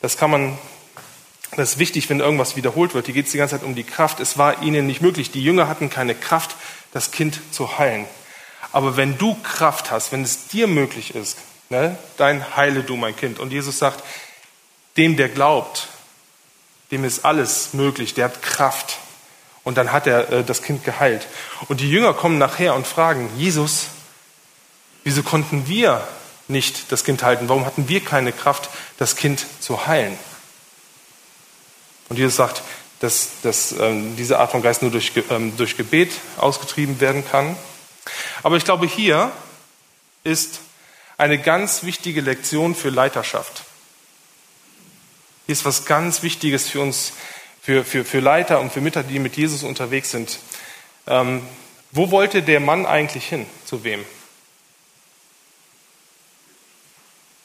das 0.00 0.16
kann 0.16 0.30
man, 0.30 0.58
das 1.56 1.72
ist 1.72 1.78
wichtig, 1.78 2.08
wenn 2.10 2.20
irgendwas 2.20 2.56
wiederholt 2.56 2.94
wird. 2.94 3.06
Hier 3.06 3.14
geht 3.14 3.26
es 3.26 3.32
die 3.32 3.38
ganze 3.38 3.56
Zeit 3.56 3.64
um 3.64 3.74
die 3.74 3.84
Kraft. 3.84 4.20
Es 4.20 4.38
war 4.38 4.62
ihnen 4.62 4.86
nicht 4.86 5.00
möglich. 5.00 5.30
Die 5.30 5.42
Jünger 5.42 5.68
hatten 5.68 5.90
keine 5.90 6.14
Kraft, 6.14 6.56
das 6.92 7.10
Kind 7.10 7.40
zu 7.50 7.78
heilen. 7.78 8.06
Aber 8.72 8.96
wenn 8.96 9.18
du 9.18 9.34
Kraft 9.42 9.90
hast, 9.90 10.12
wenn 10.12 10.22
es 10.22 10.46
dir 10.48 10.66
möglich 10.66 11.14
ist, 11.14 11.38
ne, 11.70 11.98
dann 12.18 12.56
heile 12.56 12.82
du 12.82 12.96
mein 12.96 13.16
Kind. 13.16 13.38
Und 13.38 13.52
Jesus 13.52 13.78
sagt, 13.78 14.04
dem, 14.96 15.16
der 15.16 15.28
glaubt, 15.28 15.88
dem 16.90 17.04
ist 17.04 17.24
alles 17.24 17.72
möglich, 17.72 18.14
der 18.14 18.26
hat 18.26 18.42
Kraft. 18.42 18.98
Und 19.62 19.76
dann 19.76 19.92
hat 19.92 20.06
er 20.06 20.30
äh, 20.32 20.44
das 20.44 20.62
Kind 20.62 20.84
geheilt. 20.84 21.26
Und 21.68 21.80
die 21.80 21.90
Jünger 21.90 22.14
kommen 22.14 22.38
nachher 22.38 22.74
und 22.74 22.86
fragen, 22.86 23.30
Jesus, 23.36 23.86
wieso 25.04 25.22
konnten 25.22 25.68
wir 25.68 26.06
nicht 26.48 26.90
das 26.90 27.04
Kind 27.04 27.22
halten? 27.22 27.48
Warum 27.48 27.66
hatten 27.66 27.88
wir 27.88 28.04
keine 28.04 28.32
Kraft, 28.32 28.70
das 28.98 29.16
Kind 29.16 29.46
zu 29.60 29.86
heilen? 29.86 30.18
Und 32.08 32.18
Jesus 32.18 32.36
sagt, 32.36 32.62
dass, 33.00 33.28
dass 33.42 33.72
ähm, 33.72 34.16
diese 34.16 34.38
Art 34.38 34.50
von 34.50 34.62
Geist 34.62 34.82
nur 34.82 34.90
durch, 34.90 35.12
ähm, 35.30 35.56
durch 35.56 35.76
Gebet 35.76 36.12
ausgetrieben 36.36 37.00
werden 37.00 37.24
kann. 37.26 37.56
Aber 38.42 38.56
ich 38.56 38.64
glaube, 38.64 38.86
hier 38.86 39.30
ist 40.24 40.60
eine 41.16 41.38
ganz 41.38 41.82
wichtige 41.82 42.20
Lektion 42.20 42.74
für 42.74 42.90
Leiterschaft. 42.90 43.62
Hier 45.50 45.54
ist 45.54 45.64
was 45.64 45.84
ganz 45.84 46.22
Wichtiges 46.22 46.68
für 46.68 46.80
uns 46.80 47.12
für, 47.60 47.84
für, 47.84 48.04
für 48.04 48.20
Leiter 48.20 48.60
und 48.60 48.72
für 48.72 48.80
Mütter, 48.80 49.02
die 49.02 49.18
mit 49.18 49.36
Jesus 49.36 49.64
unterwegs 49.64 50.12
sind. 50.12 50.38
Ähm, 51.08 51.42
wo 51.90 52.12
wollte 52.12 52.44
der 52.44 52.60
Mann 52.60 52.86
eigentlich 52.86 53.24
hin? 53.24 53.46
Zu 53.64 53.82
wem? 53.82 54.04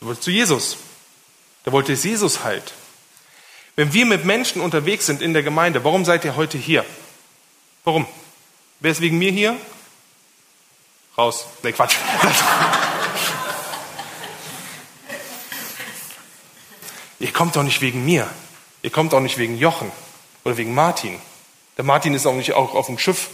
Er 0.02 0.06
wollte 0.06 0.22
zu 0.22 0.30
Jesus. 0.30 0.78
Der 1.66 1.74
wollte 1.74 1.94
Jesus 1.94 2.44
halt. 2.44 2.76
Wenn 3.76 3.92
wir 3.92 4.06
mit 4.06 4.24
Menschen 4.24 4.62
unterwegs 4.62 5.08
sind 5.08 5.24
in 5.24 5.34
der 5.34 5.42
Gemeinde, 5.42 5.84
warum 5.84 6.06
seid 6.06 6.26
ihr 6.26 6.36
heute 6.36 6.60
hier? 6.60 6.86
Warum? 7.86 8.06
Wer 8.82 8.92
ist 8.92 9.02
wegen 9.02 9.18
mir 9.18 9.32
hier? 9.32 9.58
Raus. 11.18 11.48
Nee, 11.64 11.72
Quatsch. 11.72 11.96
ihr 17.26 17.34
kommt 17.34 17.56
doch 17.56 17.64
nicht 17.64 17.82
wegen 17.82 18.06
mir. 18.06 18.30
Ihr 18.84 18.92
kommt 18.92 19.16
auch 19.16 19.20
nicht 19.20 19.40
wegen 19.40 19.58
Jochen 19.58 19.92
oder 20.44 20.58
wegen 20.58 20.76
Martin. 20.76 21.20
Der 21.76 21.84
Martin 21.84 22.14
ist 22.14 22.28
auch 22.28 22.36
nicht 22.36 22.54
auch 22.54 22.76
auf 22.76 22.86
dem 22.86 23.00
Schiff 23.00 23.30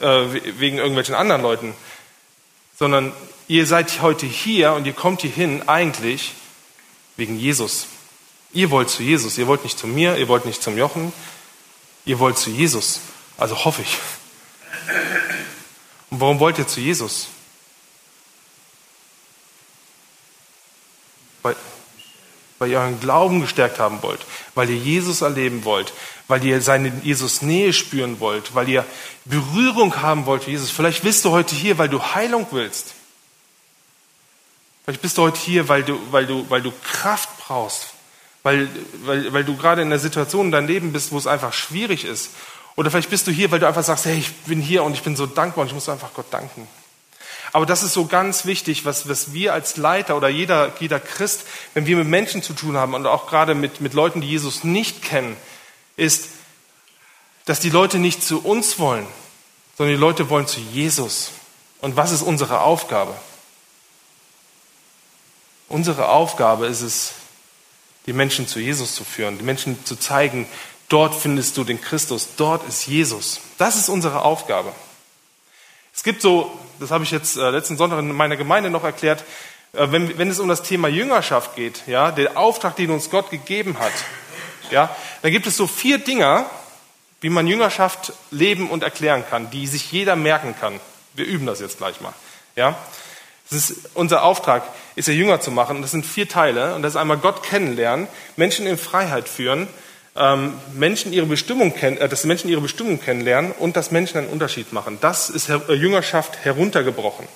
äh, 0.00 0.26
wegen 0.60 0.78
irgendwelchen 0.78 1.16
anderen 1.16 1.42
Leuten, 1.42 1.74
sondern 2.78 3.12
ihr 3.48 3.66
seid 3.66 4.00
heute 4.00 4.26
hier 4.26 4.74
und 4.74 4.86
ihr 4.86 4.92
kommt 4.92 5.22
hier 5.22 5.30
hin 5.32 5.68
eigentlich 5.68 6.34
wegen 7.16 7.36
Jesus. 7.36 7.88
Ihr 8.52 8.70
wollt 8.70 8.90
zu 8.90 9.02
Jesus, 9.02 9.36
ihr 9.38 9.48
wollt 9.48 9.64
nicht 9.64 9.76
zu 9.76 9.88
mir, 9.88 10.16
ihr 10.16 10.28
wollt 10.28 10.46
nicht 10.46 10.62
zum 10.62 10.78
Jochen, 10.78 11.12
ihr 12.04 12.20
wollt 12.20 12.38
zu 12.38 12.50
Jesus. 12.50 13.00
Also 13.38 13.64
hoffe 13.64 13.82
ich. 13.82 13.98
Und 16.10 16.20
warum 16.20 16.38
wollt 16.38 16.58
ihr 16.58 16.68
zu 16.68 16.80
Jesus? 16.80 17.26
Weil, 21.42 21.56
weil 22.58 22.70
ihr 22.70 22.78
euren 22.78 23.00
Glauben 23.00 23.40
gestärkt 23.40 23.78
haben 23.78 24.02
wollt, 24.02 24.20
weil 24.54 24.70
ihr 24.70 24.76
Jesus 24.76 25.20
erleben 25.20 25.64
wollt, 25.64 25.92
weil 26.28 26.44
ihr 26.44 26.60
seine 26.60 26.92
Jesus 27.02 27.42
Nähe 27.42 27.72
spüren 27.72 28.20
wollt, 28.20 28.54
weil 28.54 28.68
ihr 28.68 28.84
Berührung 29.24 30.02
haben 30.02 30.26
wollt 30.26 30.46
Jesus. 30.46 30.70
Vielleicht 30.70 31.02
bist 31.02 31.24
du 31.24 31.30
heute 31.30 31.54
hier, 31.54 31.78
weil 31.78 31.88
du 31.88 32.02
Heilung 32.02 32.46
willst. 32.50 32.94
Vielleicht 34.84 35.02
bist 35.02 35.18
du 35.18 35.22
heute 35.22 35.38
hier, 35.38 35.68
weil 35.68 35.82
du, 35.82 35.98
weil 36.10 36.26
du, 36.26 36.48
weil 36.48 36.62
du 36.62 36.72
Kraft 36.82 37.28
brauchst, 37.38 37.88
weil, 38.42 38.68
weil, 39.04 39.32
weil 39.32 39.44
du 39.44 39.56
gerade 39.56 39.82
in 39.82 39.88
einer 39.88 39.98
Situation 39.98 40.46
in 40.46 40.52
deinem 40.52 40.68
Leben 40.68 40.92
bist, 40.92 41.10
wo 41.10 41.18
es 41.18 41.26
einfach 41.26 41.52
schwierig 41.52 42.04
ist. 42.04 42.30
Oder 42.76 42.90
vielleicht 42.90 43.10
bist 43.10 43.26
du 43.26 43.32
hier, 43.32 43.50
weil 43.50 43.58
du 43.58 43.66
einfach 43.66 43.82
sagst, 43.82 44.04
hey, 44.04 44.16
ich 44.16 44.32
bin 44.44 44.60
hier 44.60 44.84
und 44.84 44.94
ich 44.94 45.02
bin 45.02 45.16
so 45.16 45.26
dankbar 45.26 45.62
und 45.62 45.68
ich 45.68 45.74
muss 45.74 45.88
einfach 45.88 46.14
Gott 46.14 46.26
danken. 46.30 46.68
Aber 47.56 47.64
das 47.64 47.82
ist 47.82 47.94
so 47.94 48.04
ganz 48.04 48.44
wichtig, 48.44 48.84
was, 48.84 49.08
was 49.08 49.32
wir 49.32 49.54
als 49.54 49.78
Leiter 49.78 50.18
oder 50.18 50.28
jeder, 50.28 50.74
jeder 50.78 51.00
Christ, 51.00 51.46
wenn 51.72 51.86
wir 51.86 51.96
mit 51.96 52.06
Menschen 52.06 52.42
zu 52.42 52.52
tun 52.52 52.76
haben 52.76 52.92
und 52.92 53.06
auch 53.06 53.28
gerade 53.28 53.54
mit, 53.54 53.80
mit 53.80 53.94
Leuten, 53.94 54.20
die 54.20 54.28
Jesus 54.28 54.62
nicht 54.62 55.00
kennen, 55.00 55.38
ist, 55.96 56.28
dass 57.46 57.58
die 57.58 57.70
Leute 57.70 57.98
nicht 57.98 58.22
zu 58.22 58.44
uns 58.44 58.78
wollen, 58.78 59.06
sondern 59.78 59.94
die 59.94 59.98
Leute 59.98 60.28
wollen 60.28 60.46
zu 60.46 60.60
Jesus. 60.60 61.30
Und 61.80 61.96
was 61.96 62.12
ist 62.12 62.20
unsere 62.20 62.60
Aufgabe? 62.60 63.14
Unsere 65.70 66.10
Aufgabe 66.10 66.66
ist 66.66 66.82
es, 66.82 67.12
die 68.04 68.12
Menschen 68.12 68.46
zu 68.46 68.60
Jesus 68.60 68.94
zu 68.94 69.02
führen, 69.02 69.38
die 69.38 69.44
Menschen 69.44 69.82
zu 69.86 69.96
zeigen, 69.96 70.46
dort 70.90 71.14
findest 71.14 71.56
du 71.56 71.64
den 71.64 71.80
Christus, 71.80 72.28
dort 72.36 72.68
ist 72.68 72.86
Jesus. 72.86 73.40
Das 73.56 73.76
ist 73.76 73.88
unsere 73.88 74.26
Aufgabe. 74.26 74.72
Es 75.94 76.02
gibt 76.02 76.20
so, 76.20 76.52
das 76.80 76.90
habe 76.90 77.04
ich 77.04 77.10
jetzt 77.10 77.36
äh, 77.36 77.50
letzten 77.50 77.76
Sonntag 77.76 77.98
in 77.98 78.12
meiner 78.12 78.36
Gemeinde 78.36 78.70
noch 78.70 78.84
erklärt, 78.84 79.24
äh, 79.72 79.86
wenn, 79.90 80.18
wenn 80.18 80.30
es 80.30 80.38
um 80.38 80.48
das 80.48 80.62
Thema 80.62 80.88
Jüngerschaft 80.88 81.56
geht, 81.56 81.82
ja, 81.86 82.10
der 82.10 82.36
Auftrag, 82.36 82.76
den 82.76 82.90
uns 82.90 83.10
Gott 83.10 83.30
gegeben 83.30 83.78
hat, 83.78 83.92
ja, 84.70 84.94
dann 85.22 85.30
gibt 85.30 85.46
es 85.46 85.56
so 85.56 85.66
vier 85.66 85.98
Dinge, 85.98 86.46
wie 87.20 87.30
man 87.30 87.46
Jüngerschaft 87.46 88.12
leben 88.30 88.70
und 88.70 88.82
erklären 88.82 89.24
kann, 89.28 89.50
die 89.50 89.66
sich 89.66 89.90
jeder 89.90 90.16
merken 90.16 90.54
kann. 90.58 90.80
Wir 91.14 91.26
üben 91.26 91.46
das 91.46 91.60
jetzt 91.60 91.78
gleich 91.78 92.00
mal. 92.00 92.12
Ja? 92.56 92.76
Das 93.48 93.58
ist 93.58 93.90
unser 93.94 94.22
Auftrag, 94.22 94.64
ist 94.96 95.08
ja 95.08 95.14
Jünger 95.14 95.40
zu 95.40 95.50
machen. 95.50 95.76
Und 95.76 95.82
das 95.82 95.92
sind 95.92 96.04
vier 96.04 96.28
Teile. 96.28 96.74
Und 96.74 96.82
das 96.82 96.92
ist 96.92 96.96
einmal 96.96 97.16
Gott 97.16 97.42
kennenlernen, 97.42 98.08
Menschen 98.36 98.66
in 98.66 98.76
Freiheit 98.76 99.28
führen, 99.28 99.68
Menschen 100.72 101.12
ihre 101.12 101.26
Bestimmung 101.26 101.74
kennen, 101.74 101.98
äh, 101.98 102.08
dass 102.08 102.24
Menschen 102.24 102.48
ihre 102.48 102.60
Bestimmung 102.60 103.00
kennenlernen 103.00 103.52
und 103.52 103.76
dass 103.76 103.90
Menschen 103.90 104.18
einen 104.18 104.28
Unterschied 104.28 104.72
machen. 104.72 104.98
Das 105.00 105.30
ist 105.30 105.48
äh, 105.48 105.72
Jüngerschaft 105.72 106.44
heruntergebrochen. 106.44 107.26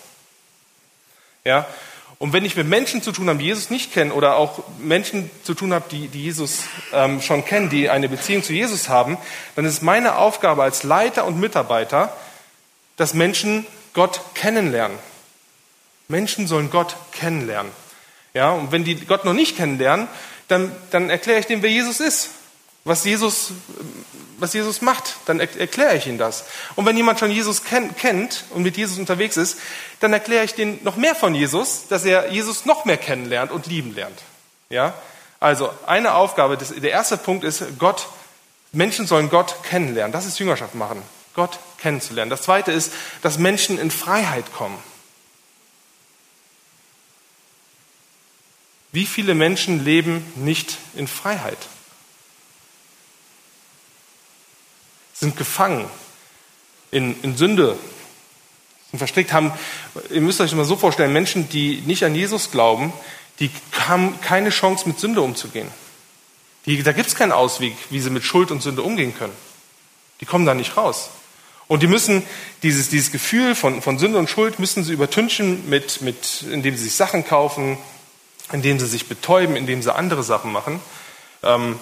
Ja. 1.44 1.66
Und 2.18 2.34
wenn 2.34 2.44
ich 2.44 2.54
mit 2.54 2.66
Menschen 2.66 3.02
zu 3.02 3.12
tun 3.12 3.28
habe, 3.28 3.38
die 3.38 3.46
Jesus 3.46 3.70
nicht 3.70 3.94
kennen, 3.94 4.12
oder 4.12 4.36
auch 4.36 4.62
Menschen 4.78 5.30
zu 5.42 5.54
tun 5.54 5.72
habe, 5.72 5.86
die, 5.90 6.08
die 6.08 6.24
Jesus 6.24 6.64
ähm, 6.92 7.22
schon 7.22 7.46
kennen, 7.46 7.70
die 7.70 7.88
eine 7.88 8.10
Beziehung 8.10 8.42
zu 8.42 8.52
Jesus 8.52 8.90
haben, 8.90 9.16
dann 9.56 9.64
ist 9.64 9.82
meine 9.82 10.16
Aufgabe 10.16 10.62
als 10.62 10.82
Leiter 10.82 11.24
und 11.24 11.40
Mitarbeiter, 11.40 12.14
dass 12.96 13.14
Menschen 13.14 13.66
Gott 13.94 14.20
kennenlernen. 14.34 14.98
Menschen 16.08 16.46
sollen 16.46 16.70
Gott 16.70 16.96
kennenlernen. 17.12 17.72
Ja, 18.34 18.50
und 18.50 18.70
wenn 18.70 18.84
die 18.84 18.96
Gott 18.96 19.24
noch 19.24 19.32
nicht 19.32 19.56
kennenlernen, 19.56 20.06
dann, 20.48 20.72
dann 20.90 21.08
erkläre 21.08 21.40
ich 21.40 21.46
denen, 21.46 21.62
wer 21.62 21.70
Jesus 21.70 22.00
ist. 22.00 22.30
Was 22.84 23.04
Jesus, 23.04 23.52
was 24.38 24.54
Jesus 24.54 24.80
macht, 24.80 25.16
dann 25.26 25.38
erkläre 25.38 25.96
ich 25.96 26.06
ihnen 26.06 26.18
das. 26.18 26.44
Und 26.76 26.86
wenn 26.86 26.96
jemand 26.96 27.18
schon 27.18 27.30
Jesus 27.30 27.62
kennt 27.62 28.44
und 28.50 28.62
mit 28.62 28.76
Jesus 28.76 28.98
unterwegs 28.98 29.36
ist, 29.36 29.58
dann 30.00 30.12
erkläre 30.12 30.44
ich 30.44 30.54
denen 30.54 30.82
noch 30.82 30.96
mehr 30.96 31.14
von 31.14 31.34
Jesus, 31.34 31.88
dass 31.88 32.04
er 32.04 32.32
Jesus 32.32 32.64
noch 32.64 32.86
mehr 32.86 32.96
kennenlernt 32.96 33.52
und 33.52 33.66
lieben 33.66 33.94
lernt. 33.94 34.18
Ja? 34.70 34.94
Also 35.40 35.70
eine 35.86 36.14
Aufgabe, 36.14 36.56
der 36.56 36.90
erste 36.90 37.18
Punkt 37.18 37.44
ist, 37.44 37.62
Gott, 37.78 38.08
Menschen 38.72 39.06
sollen 39.06 39.28
Gott 39.30 39.62
kennenlernen. 39.64 40.12
Das 40.12 40.26
ist 40.26 40.38
Jüngerschaft 40.38 40.74
machen, 40.74 41.02
Gott 41.34 41.58
kennenzulernen. 41.78 42.30
Das 42.30 42.42
zweite 42.42 42.72
ist, 42.72 42.92
dass 43.20 43.38
Menschen 43.38 43.78
in 43.78 43.90
Freiheit 43.90 44.52
kommen. 44.54 44.78
Wie 48.92 49.06
viele 49.06 49.34
Menschen 49.34 49.84
leben 49.84 50.32
nicht 50.34 50.78
in 50.94 51.06
Freiheit? 51.06 51.58
Sind 55.20 55.36
gefangen 55.36 55.86
in, 56.90 57.14
in 57.22 57.36
Sünde, 57.36 57.76
sind 58.90 58.98
verstrickt, 58.98 59.32
haben, 59.32 59.52
ihr 60.10 60.20
müsst 60.20 60.40
euch 60.40 60.52
mal 60.54 60.64
so 60.64 60.76
vorstellen, 60.76 61.12
Menschen, 61.12 61.48
die 61.48 61.82
nicht 61.86 62.04
an 62.04 62.14
Jesus 62.14 62.50
glauben, 62.50 62.92
die 63.38 63.50
haben 63.88 64.20
keine 64.20 64.50
Chance, 64.50 64.88
mit 64.88 64.98
Sünde 64.98 65.22
umzugehen. 65.22 65.68
Die, 66.66 66.82
da 66.82 66.92
gibt 66.92 67.08
es 67.08 67.14
keinen 67.14 67.32
Ausweg, 67.32 67.74
wie 67.90 68.00
sie 68.00 68.10
mit 68.10 68.24
Schuld 68.24 68.50
und 68.50 68.62
Sünde 68.62 68.82
umgehen 68.82 69.14
können. 69.16 69.32
Die 70.20 70.26
kommen 70.26 70.44
da 70.44 70.54
nicht 70.54 70.76
raus. 70.76 71.10
Und 71.68 71.82
die 71.82 71.86
müssen 71.86 72.22
dieses, 72.62 72.88
dieses 72.88 73.12
Gefühl 73.12 73.54
von, 73.54 73.80
von 73.80 73.98
Sünde 73.98 74.18
und 74.18 74.28
Schuld 74.28 74.58
müssen 74.58 74.82
sie 74.82 74.92
übertünchen, 74.92 75.70
mit, 75.70 76.02
mit, 76.02 76.42
indem 76.50 76.76
sie 76.76 76.84
sich 76.84 76.94
Sachen 76.94 77.24
kaufen, 77.24 77.78
indem 78.52 78.80
sie 78.80 78.86
sich 78.86 79.06
betäuben, 79.06 79.56
indem 79.56 79.80
sie 79.80 79.94
andere 79.94 80.24
Sachen 80.24 80.52
machen. 80.52 80.80
Ähm, 81.42 81.78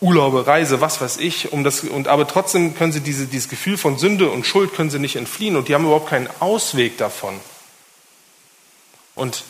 Urlaube, 0.00 0.46
Reise, 0.46 0.80
was 0.80 1.00
weiß 1.00 1.18
ich, 1.18 1.52
um 1.52 1.62
das, 1.62 1.80
und 1.80 2.08
aber 2.08 2.26
trotzdem 2.26 2.74
können 2.74 2.92
sie 2.92 3.00
diese, 3.00 3.26
dieses 3.26 3.50
Gefühl 3.50 3.76
von 3.76 3.98
Sünde 3.98 4.30
und 4.30 4.46
Schuld 4.46 4.74
können 4.74 4.88
sie 4.88 4.98
nicht 4.98 5.16
entfliehen 5.16 5.56
und 5.56 5.68
die 5.68 5.74
haben 5.74 5.84
überhaupt 5.84 6.08
keinen 6.08 6.28
Ausweg 6.40 6.96
davon. 6.96 7.38
Und 9.14 9.44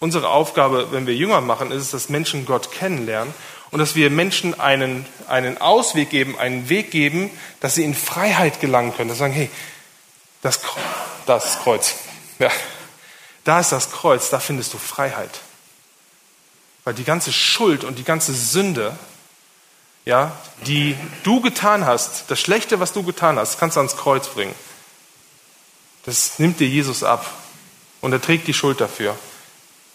unsere 0.00 0.30
Aufgabe, 0.30 0.88
wenn 0.92 1.06
wir 1.06 1.14
Jünger 1.14 1.42
machen, 1.42 1.70
ist 1.70 1.82
es, 1.82 1.90
dass 1.90 2.08
Menschen 2.08 2.46
Gott 2.46 2.72
kennenlernen 2.72 3.34
und 3.70 3.78
dass 3.78 3.94
wir 3.94 4.08
Menschen 4.08 4.58
einen, 4.58 5.06
einen 5.28 5.58
Ausweg 5.58 6.08
geben, 6.08 6.38
einen 6.38 6.68
Weg 6.70 6.90
geben, 6.90 7.30
dass 7.60 7.74
sie 7.74 7.84
in 7.84 7.94
Freiheit 7.94 8.60
gelangen 8.60 8.94
können. 8.96 9.08
Dass 9.08 9.18
sie 9.18 9.24
sagen, 9.24 9.34
hey, 9.34 9.50
das, 10.40 10.60
das 11.26 11.60
Kreuz, 11.60 11.96
ja, 12.38 12.50
da 13.44 13.60
ist 13.60 13.72
das 13.72 13.90
Kreuz, 13.90 14.30
da 14.30 14.40
findest 14.40 14.72
du 14.72 14.78
Freiheit. 14.78 15.40
Weil 16.84 16.94
die 16.94 17.04
ganze 17.04 17.32
Schuld 17.32 17.84
und 17.84 17.98
die 17.98 18.04
ganze 18.04 18.32
Sünde, 18.32 18.96
ja, 20.04 20.36
die 20.66 20.96
du 21.22 21.40
getan 21.40 21.86
hast, 21.86 22.24
das 22.28 22.40
Schlechte, 22.40 22.80
was 22.80 22.92
du 22.92 23.02
getan 23.02 23.38
hast, 23.38 23.58
kannst 23.58 23.76
du 23.76 23.80
ans 23.80 23.96
Kreuz 23.96 24.28
bringen. 24.28 24.54
Das 26.04 26.38
nimmt 26.38 26.58
dir 26.58 26.68
Jesus 26.68 27.04
ab 27.04 27.30
und 28.00 28.12
er 28.12 28.20
trägt 28.20 28.48
die 28.48 28.54
Schuld 28.54 28.80
dafür. 28.80 29.16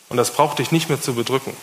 Und 0.10 0.18
das 0.18 0.32
braucht 0.32 0.60
dich 0.60 0.72
nicht 0.72 0.88
mehr 0.88 1.02
zu 1.02 1.14
bedrücken. 1.14 1.56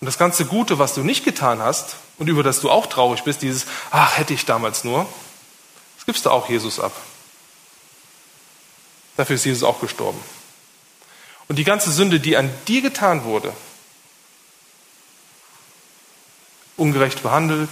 Und 0.00 0.06
das 0.06 0.18
ganze 0.18 0.44
Gute, 0.44 0.78
was 0.78 0.94
du 0.94 1.02
nicht 1.02 1.24
getan 1.24 1.60
hast 1.60 1.96
und 2.18 2.28
über 2.28 2.42
das 2.42 2.60
du 2.60 2.70
auch 2.70 2.86
traurig 2.86 3.24
bist, 3.24 3.42
dieses, 3.42 3.66
ach, 3.90 4.16
hätte 4.18 4.34
ich 4.34 4.44
damals 4.44 4.84
nur, 4.84 5.08
das 5.96 6.06
gibst 6.06 6.26
du 6.26 6.30
auch 6.30 6.48
Jesus 6.48 6.78
ab. 6.78 6.92
Dafür 9.16 9.36
ist 9.36 9.44
Jesus 9.44 9.62
auch 9.62 9.80
gestorben. 9.80 10.20
Und 11.48 11.56
die 11.56 11.64
ganze 11.64 11.90
Sünde, 11.90 12.20
die 12.20 12.36
an 12.36 12.52
dir 12.68 12.82
getan 12.82 13.24
wurde, 13.24 13.52
ungerecht 16.76 17.22
behandelt, 17.22 17.70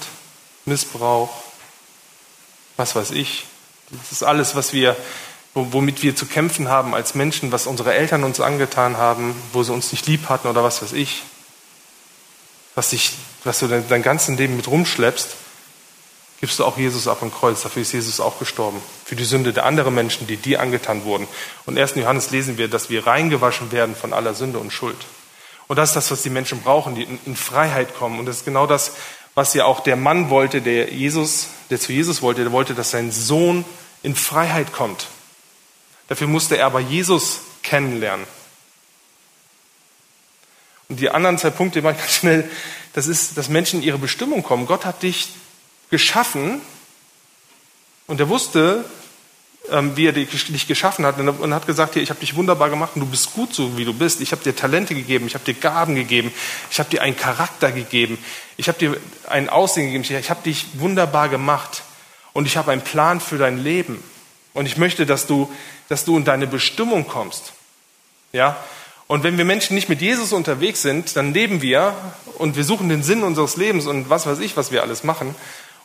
Missbrauch, 0.64 1.30
was 2.76 2.96
weiß 2.96 3.10
ich, 3.12 3.46
das 3.90 4.12
ist 4.12 4.22
alles, 4.22 4.56
was 4.56 4.72
wir, 4.72 4.96
womit 5.54 6.02
wir 6.02 6.16
zu 6.16 6.26
kämpfen 6.26 6.68
haben 6.68 6.94
als 6.94 7.14
Menschen, 7.14 7.52
was 7.52 7.66
unsere 7.66 7.94
Eltern 7.94 8.24
uns 8.24 8.40
angetan 8.40 8.96
haben, 8.96 9.34
wo 9.52 9.62
sie 9.62 9.72
uns 9.72 9.92
nicht 9.92 10.06
lieb 10.06 10.28
hatten 10.28 10.48
oder 10.48 10.64
was 10.64 10.82
weiß 10.82 10.92
ich. 10.92 11.22
was, 12.74 12.90
dich, 12.90 13.12
was 13.44 13.60
du 13.60 13.68
dein, 13.68 13.86
dein 13.88 14.02
ganzes 14.02 14.36
Leben 14.36 14.56
mit 14.56 14.66
rumschleppst, 14.66 15.36
gibst 16.40 16.58
du 16.58 16.64
auch 16.64 16.76
Jesus 16.76 17.08
ab 17.08 17.18
am 17.22 17.32
Kreuz. 17.32 17.62
Dafür 17.62 17.82
ist 17.82 17.92
Jesus 17.92 18.20
auch 18.20 18.38
gestorben. 18.38 18.82
Für 19.04 19.16
die 19.16 19.24
Sünde 19.24 19.52
der 19.52 19.64
anderen 19.64 19.94
Menschen, 19.94 20.26
die 20.26 20.36
dir 20.36 20.60
angetan 20.60 21.04
wurden. 21.04 21.28
Und 21.66 21.76
erst 21.76 21.96
in 21.96 22.02
Johannes 22.02 22.30
lesen 22.30 22.58
wir, 22.58 22.68
dass 22.68 22.90
wir 22.90 23.06
reingewaschen 23.06 23.72
werden 23.72 23.94
von 23.94 24.12
aller 24.12 24.34
Sünde 24.34 24.58
und 24.58 24.72
Schuld. 24.72 24.96
Und 25.66 25.76
das 25.76 25.90
ist 25.90 25.96
das, 25.96 26.10
was 26.10 26.22
die 26.22 26.30
Menschen 26.30 26.60
brauchen, 26.60 26.94
die 26.94 27.04
in, 27.24 27.36
Freiheit 27.36 27.94
kommen. 27.96 28.18
Und 28.18 28.26
das 28.26 28.38
ist 28.38 28.44
genau 28.44 28.66
das, 28.66 28.92
was 29.34 29.54
ja 29.54 29.64
auch 29.64 29.80
der 29.80 29.96
Mann 29.96 30.30
wollte, 30.30 30.60
der 30.60 30.92
Jesus, 30.92 31.48
der 31.70 31.80
zu 31.80 31.92
Jesus 31.92 32.22
wollte. 32.22 32.42
Der 32.42 32.52
wollte, 32.52 32.74
dass 32.74 32.90
sein 32.90 33.10
Sohn 33.10 33.64
in 34.02 34.14
Freiheit 34.14 34.72
kommt. 34.72 35.08
Dafür 36.08 36.26
musste 36.26 36.58
er 36.58 36.66
aber 36.66 36.80
Jesus 36.80 37.40
kennenlernen. 37.62 38.26
Und 40.88 41.00
die 41.00 41.10
anderen 41.10 41.38
zwei 41.38 41.50
Punkte 41.50 41.82
war 41.82 41.94
ganz 41.94 42.12
schnell, 42.12 42.48
das 42.92 43.06
ist, 43.06 43.38
dass 43.38 43.48
Menschen 43.48 43.80
in 43.80 43.86
ihre 43.86 43.98
Bestimmung 43.98 44.42
kommen. 44.42 44.66
Gott 44.66 44.84
hat 44.84 45.02
dich 45.02 45.30
geschaffen 45.90 46.60
und 48.06 48.20
er 48.20 48.28
wusste, 48.28 48.84
ähm, 49.70 49.96
wie 49.96 50.06
er 50.06 50.12
dich 50.12 50.66
geschaffen 50.66 51.06
hat 51.06 51.18
und 51.18 51.54
hat 51.54 51.66
gesagt, 51.66 51.96
ich 51.96 52.10
habe 52.10 52.20
dich 52.20 52.36
wunderbar 52.36 52.70
gemacht 52.70 52.92
und 52.94 53.00
du 53.00 53.06
bist 53.06 53.32
gut 53.32 53.54
so, 53.54 53.76
wie 53.78 53.84
du 53.84 53.94
bist. 53.94 54.20
Ich 54.20 54.32
habe 54.32 54.42
dir 54.42 54.54
Talente 54.54 54.94
gegeben, 54.94 55.26
ich 55.26 55.34
habe 55.34 55.44
dir 55.44 55.54
Gaben 55.54 55.94
gegeben, 55.94 56.32
ich 56.70 56.78
habe 56.78 56.90
dir 56.90 57.02
einen 57.02 57.16
Charakter 57.16 57.72
gegeben, 57.72 58.18
ich 58.56 58.68
habe 58.68 58.78
dir 58.78 58.96
ein 59.28 59.48
Aussehen 59.48 59.92
gegeben, 59.92 60.18
ich 60.18 60.30
habe 60.30 60.42
dich 60.42 60.66
wunderbar 60.74 61.28
gemacht 61.28 61.82
und 62.34 62.46
ich 62.46 62.56
habe 62.56 62.72
einen 62.72 62.82
Plan 62.82 63.20
für 63.20 63.38
dein 63.38 63.58
Leben. 63.58 64.02
Und 64.52 64.66
ich 64.66 64.76
möchte, 64.76 65.06
dass 65.06 65.26
du, 65.26 65.50
dass 65.88 66.04
du 66.04 66.16
in 66.16 66.24
deine 66.24 66.46
Bestimmung 66.46 67.08
kommst. 67.08 67.52
Ja? 68.32 68.56
Und 69.06 69.22
wenn 69.22 69.36
wir 69.36 69.44
Menschen 69.44 69.74
nicht 69.74 69.88
mit 69.88 70.00
Jesus 70.00 70.32
unterwegs 70.32 70.82
sind, 70.82 71.16
dann 71.16 71.34
leben 71.34 71.60
wir 71.60 71.94
und 72.38 72.56
wir 72.56 72.64
suchen 72.64 72.88
den 72.88 73.02
Sinn 73.02 73.22
unseres 73.22 73.56
Lebens 73.56 73.86
und 73.86 74.10
was 74.10 74.26
weiß 74.26 74.38
ich, 74.38 74.56
was 74.56 74.72
wir 74.72 74.82
alles 74.82 75.04
machen. 75.04 75.34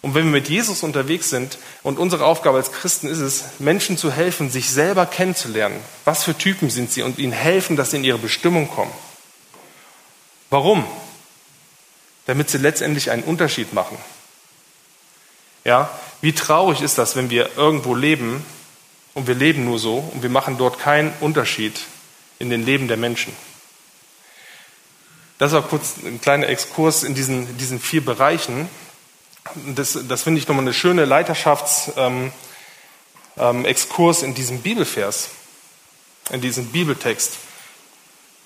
Und 0.02 0.16
wenn 0.16 0.26
wir 0.26 0.32
mit 0.32 0.48
Jesus 0.48 0.84
unterwegs 0.84 1.30
sind 1.30 1.58
und 1.84 2.00
unsere 2.00 2.26
Aufgabe 2.26 2.58
als 2.58 2.72
Christen 2.72 3.08
ist 3.08 3.20
es, 3.20 3.44
Menschen 3.60 3.98
zu 3.98 4.12
helfen, 4.12 4.50
sich 4.50 4.70
selber 4.70 5.06
kennenzulernen. 5.06 5.80
Was 6.06 6.24
für 6.24 6.38
Typen 6.38 6.70
sind 6.70 6.92
sie 6.92 7.04
und 7.04 7.20
ihnen 7.20 7.34
helfen, 7.34 7.76
dass 7.76 7.92
sie 7.92 7.98
in 7.98 8.06
ihre 8.06 8.18
Bestimmung 8.18 8.70
kommen. 8.70 8.94
Warum? 10.50 10.86
Damit 12.28 12.50
sie 12.50 12.58
letztendlich 12.60 13.12
einen 13.12 13.24
Unterschied 13.24 13.74
machen. 13.74 13.98
Ja, 15.66 15.90
wie 16.22 16.34
traurig 16.34 16.82
ist 16.82 16.98
das, 16.98 17.16
wenn 17.18 17.30
wir 17.30 17.58
irgendwo 17.58 17.94
leben 17.94 18.46
und 19.14 19.28
wir 19.28 19.36
leben 19.36 19.66
nur 19.66 19.80
so 19.80 19.98
und 20.14 20.24
wir 20.24 20.30
machen 20.30 20.58
dort 20.58 20.80
keinen 20.80 21.14
Unterschied 21.20 21.80
in 22.40 22.50
den 22.50 22.66
Leben 22.66 22.88
der 22.88 22.98
Menschen. 22.98 23.34
Das 25.38 25.52
war 25.52 25.62
kurz 25.62 25.96
ein 26.04 26.20
kleiner 26.22 26.48
Exkurs 26.48 27.04
in 27.04 27.16
diesen, 27.16 27.58
diesen 27.58 27.80
vier 27.80 28.04
Bereichen. 28.04 28.70
Das, 29.76 29.98
das 30.08 30.24
finde 30.24 30.40
ich 30.40 30.48
nochmal 30.48 30.64
eine 30.64 30.74
schöne 30.74 31.06
Leiterschaftsexkurs 31.06 31.98
ähm, 31.98 32.32
ähm, 33.38 34.30
in 34.30 34.34
diesem 34.36 34.62
Bibelvers, 34.62 35.30
in 36.32 36.42
diesem 36.42 36.68
Bibeltext. 36.68 37.38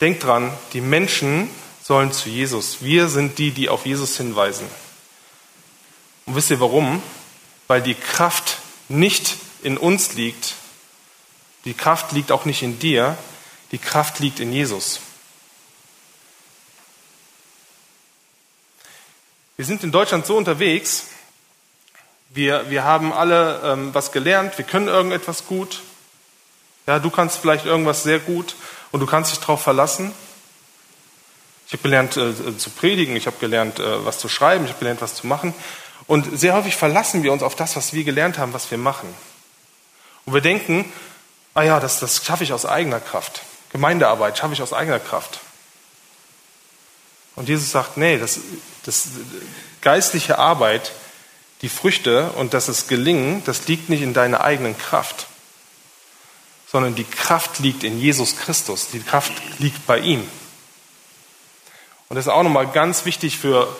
Denkt 0.01 0.23
dran, 0.23 0.51
die 0.73 0.81
Menschen 0.81 1.49
sollen 1.81 2.11
zu 2.11 2.29
Jesus. 2.29 2.77
Wir 2.81 3.09
sind 3.09 3.37
die, 3.37 3.51
die 3.51 3.69
auf 3.69 3.85
Jesus 3.85 4.17
hinweisen. 4.17 4.67
Und 6.25 6.35
wisst 6.35 6.51
ihr 6.51 6.59
warum? 6.59 7.01
Weil 7.67 7.81
die 7.81 7.95
Kraft 7.95 8.59
nicht 8.89 9.35
in 9.61 9.77
uns 9.77 10.13
liegt. 10.13 10.55
Die 11.65 11.73
Kraft 11.73 12.11
liegt 12.11 12.31
auch 12.31 12.45
nicht 12.45 12.61
in 12.61 12.79
dir. 12.79 13.17
Die 13.71 13.77
Kraft 13.77 14.19
liegt 14.19 14.39
in 14.39 14.51
Jesus. 14.51 14.99
Wir 19.55 19.65
sind 19.65 19.83
in 19.83 19.91
Deutschland 19.91 20.25
so 20.25 20.35
unterwegs, 20.35 21.09
wir, 22.29 22.71
wir 22.71 22.83
haben 22.83 23.13
alle 23.13 23.61
ähm, 23.63 23.93
was 23.93 24.11
gelernt, 24.11 24.57
wir 24.57 24.65
können 24.65 24.87
irgendetwas 24.87 25.45
gut. 25.45 25.81
Ja, 26.87 26.97
du 26.97 27.11
kannst 27.11 27.37
vielleicht 27.37 27.65
irgendwas 27.65 28.01
sehr 28.01 28.17
gut 28.17 28.55
und 28.91 28.99
du 28.99 29.05
kannst 29.05 29.31
dich 29.31 29.39
darauf 29.39 29.61
verlassen. 29.61 30.11
Ich 31.67 31.73
habe 31.73 31.83
gelernt 31.83 32.17
äh, 32.17 32.57
zu 32.57 32.71
predigen, 32.71 33.15
ich 33.15 33.27
habe 33.27 33.37
gelernt, 33.39 33.79
äh, 33.79 34.05
was 34.05 34.17
zu 34.17 34.27
schreiben, 34.27 34.65
ich 34.65 34.71
habe 34.71 34.79
gelernt, 34.79 35.03
was 35.03 35.13
zu 35.13 35.27
machen. 35.27 35.53
Und 36.07 36.39
sehr 36.39 36.55
häufig 36.55 36.75
verlassen 36.75 37.21
wir 37.21 37.31
uns 37.31 37.43
auf 37.43 37.55
das, 37.55 37.75
was 37.75 37.93
wir 37.93 38.03
gelernt 38.03 38.39
haben, 38.39 38.53
was 38.53 38.71
wir 38.71 38.79
machen. 38.79 39.13
Und 40.25 40.33
wir 40.33 40.41
denken, 40.41 40.91
ah 41.53 41.61
ja, 41.61 41.79
das, 41.79 41.99
das 41.99 42.25
schaffe 42.25 42.43
ich 42.43 42.53
aus 42.53 42.65
eigener 42.65 42.99
Kraft. 42.99 43.43
Gemeindearbeit 43.71 44.35
schaffe 44.35 44.53
ich 44.53 44.63
aus 44.63 44.73
eigener 44.73 44.99
Kraft. 44.99 45.39
Und 47.35 47.49
Jesus 47.49 47.71
sagt, 47.71 47.97
nee, 47.97 48.17
das, 48.17 48.39
das 48.85 49.07
geistliche 49.81 50.37
Arbeit, 50.37 50.91
die 51.61 51.69
Früchte 51.69 52.31
und 52.31 52.53
dass 52.53 52.67
es 52.67 52.87
gelingen, 52.87 53.41
das 53.45 53.67
liegt 53.67 53.89
nicht 53.89 54.01
in 54.01 54.13
deiner 54.13 54.41
eigenen 54.41 54.77
Kraft, 54.77 55.27
sondern 56.71 56.95
die 56.95 57.05
Kraft 57.05 57.59
liegt 57.59 57.83
in 57.83 57.99
Jesus 57.99 58.37
Christus. 58.37 58.89
Die 58.91 58.99
Kraft 58.99 59.31
liegt 59.59 59.85
bei 59.87 59.99
ihm. 59.99 60.27
Und 62.09 62.15
das 62.15 62.25
ist 62.25 62.31
auch 62.31 62.43
nochmal 62.43 62.67
ganz 62.67 63.05
wichtig 63.05 63.37
für 63.37 63.75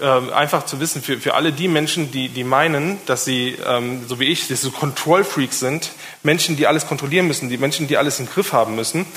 äh, 0.00 0.32
einfach 0.32 0.66
zu 0.66 0.80
wissen, 0.80 1.02
für, 1.02 1.20
für 1.20 1.34
alle 1.34 1.52
die 1.52 1.68
Menschen, 1.68 2.10
die, 2.10 2.28
die 2.28 2.44
meinen, 2.44 2.98
dass 3.06 3.24
sie, 3.24 3.56
ähm, 3.64 4.06
so 4.08 4.18
wie 4.18 4.24
ich, 4.24 4.48
dass 4.48 4.70
Control-Freaks 4.72 5.60
sind, 5.60 5.92
Menschen, 6.22 6.56
die 6.56 6.66
alles 6.66 6.86
kontrollieren 6.86 7.28
müssen, 7.28 7.48
die 7.48 7.58
Menschen, 7.58 7.86
die 7.86 7.96
alles 7.96 8.18
im 8.18 8.26
Griff 8.26 8.52
haben 8.52 8.74
müssen, 8.74 9.00
ähm, 9.02 9.10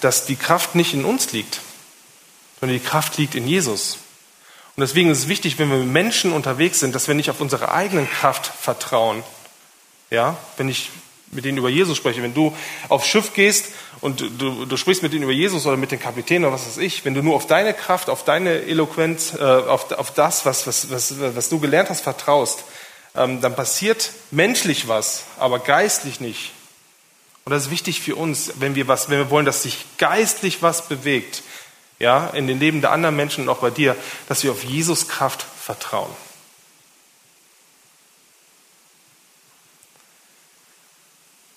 dass 0.00 0.26
die 0.26 0.36
Kraft 0.36 0.74
nicht 0.74 0.92
in 0.92 1.04
uns 1.04 1.32
liegt, 1.32 1.60
sondern 2.58 2.78
die 2.78 2.84
Kraft 2.84 3.16
liegt 3.16 3.34
in 3.34 3.46
Jesus. 3.46 3.98
Und 4.76 4.82
deswegen 4.82 5.10
ist 5.10 5.18
es 5.18 5.28
wichtig, 5.28 5.58
wenn 5.58 5.70
wir 5.70 5.78
mit 5.78 5.88
Menschen 5.88 6.32
unterwegs 6.32 6.80
sind, 6.80 6.94
dass 6.94 7.06
wir 7.06 7.14
nicht 7.14 7.30
auf 7.30 7.40
unsere 7.40 7.72
eigenen 7.72 8.08
Kraft 8.08 8.46
vertrauen. 8.46 9.22
Ja, 10.10 10.36
wenn 10.56 10.68
ich 10.68 10.90
mit 11.30 11.44
denen 11.44 11.58
über 11.58 11.68
Jesus 11.68 11.96
spreche, 11.96 12.22
wenn 12.22 12.34
du 12.34 12.56
aufs 12.88 13.06
Schiff 13.06 13.34
gehst 13.34 13.66
und 14.00 14.20
du, 14.20 14.64
du 14.64 14.76
sprichst 14.76 15.02
mit 15.02 15.12
denen 15.12 15.22
über 15.22 15.32
Jesus 15.32 15.66
oder 15.66 15.76
mit 15.76 15.92
den 15.92 16.00
Kapitänen 16.00 16.44
oder 16.44 16.54
was 16.54 16.66
weiß 16.66 16.78
ich, 16.78 17.04
wenn 17.04 17.14
du 17.14 17.22
nur 17.22 17.36
auf 17.36 17.46
deine 17.46 17.72
Kraft, 17.74 18.10
auf 18.10 18.24
deine 18.24 18.62
Eloquenz, 18.62 19.34
äh, 19.38 19.42
auf, 19.42 19.92
auf 19.92 20.12
das, 20.12 20.44
was, 20.44 20.66
was, 20.66 20.90
was, 20.90 21.14
was 21.20 21.48
du 21.48 21.60
gelernt 21.60 21.90
hast, 21.90 22.00
vertraust, 22.00 22.64
ähm, 23.14 23.40
dann 23.40 23.54
passiert 23.54 24.10
menschlich 24.30 24.88
was, 24.88 25.24
aber 25.38 25.60
geistlich 25.60 26.20
nicht. 26.20 26.52
Und 27.44 27.52
das 27.52 27.64
ist 27.64 27.70
wichtig 27.70 28.00
für 28.00 28.16
uns, 28.16 28.52
wenn 28.56 28.74
wir, 28.74 28.86
was, 28.88 29.08
wenn 29.08 29.18
wir 29.18 29.30
wollen, 29.30 29.46
dass 29.46 29.62
sich 29.62 29.84
geistlich 29.98 30.62
was 30.62 30.88
bewegt, 30.88 31.42
ja, 31.98 32.28
in 32.28 32.46
den 32.46 32.58
Leben 32.58 32.80
der 32.80 32.92
anderen 32.92 33.16
Menschen 33.16 33.44
und 33.44 33.48
auch 33.48 33.60
bei 33.60 33.70
dir, 33.70 33.96
dass 34.28 34.42
wir 34.42 34.52
auf 34.52 34.64
Jesus 34.64 35.08
Kraft 35.08 35.42
vertrauen. 35.42 36.10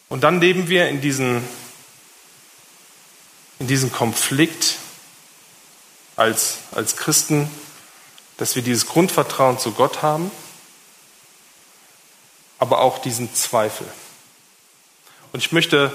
Und 0.10 0.22
dann 0.22 0.40
leben 0.40 0.68
wir 0.68 0.90
in, 0.90 1.02
diesen, 1.02 1.44
in 3.58 3.68
diesem 3.68 3.92
Konflikt 3.92 4.78
als, 6.16 6.60
als 6.72 6.98
Christen, 6.98 7.50
dass 8.38 8.56
wir 8.56 8.62
dieses 8.62 8.86
Grundvertrauen 8.86 9.58
zu 9.58 9.72
Gott 9.72 10.02
haben, 10.02 10.30
aber 12.60 12.82
auch 12.82 13.00
diesen 13.00 13.34
Zweifel. 13.34 13.88
Und 15.34 15.40
ich 15.40 15.52
möchte 15.52 15.92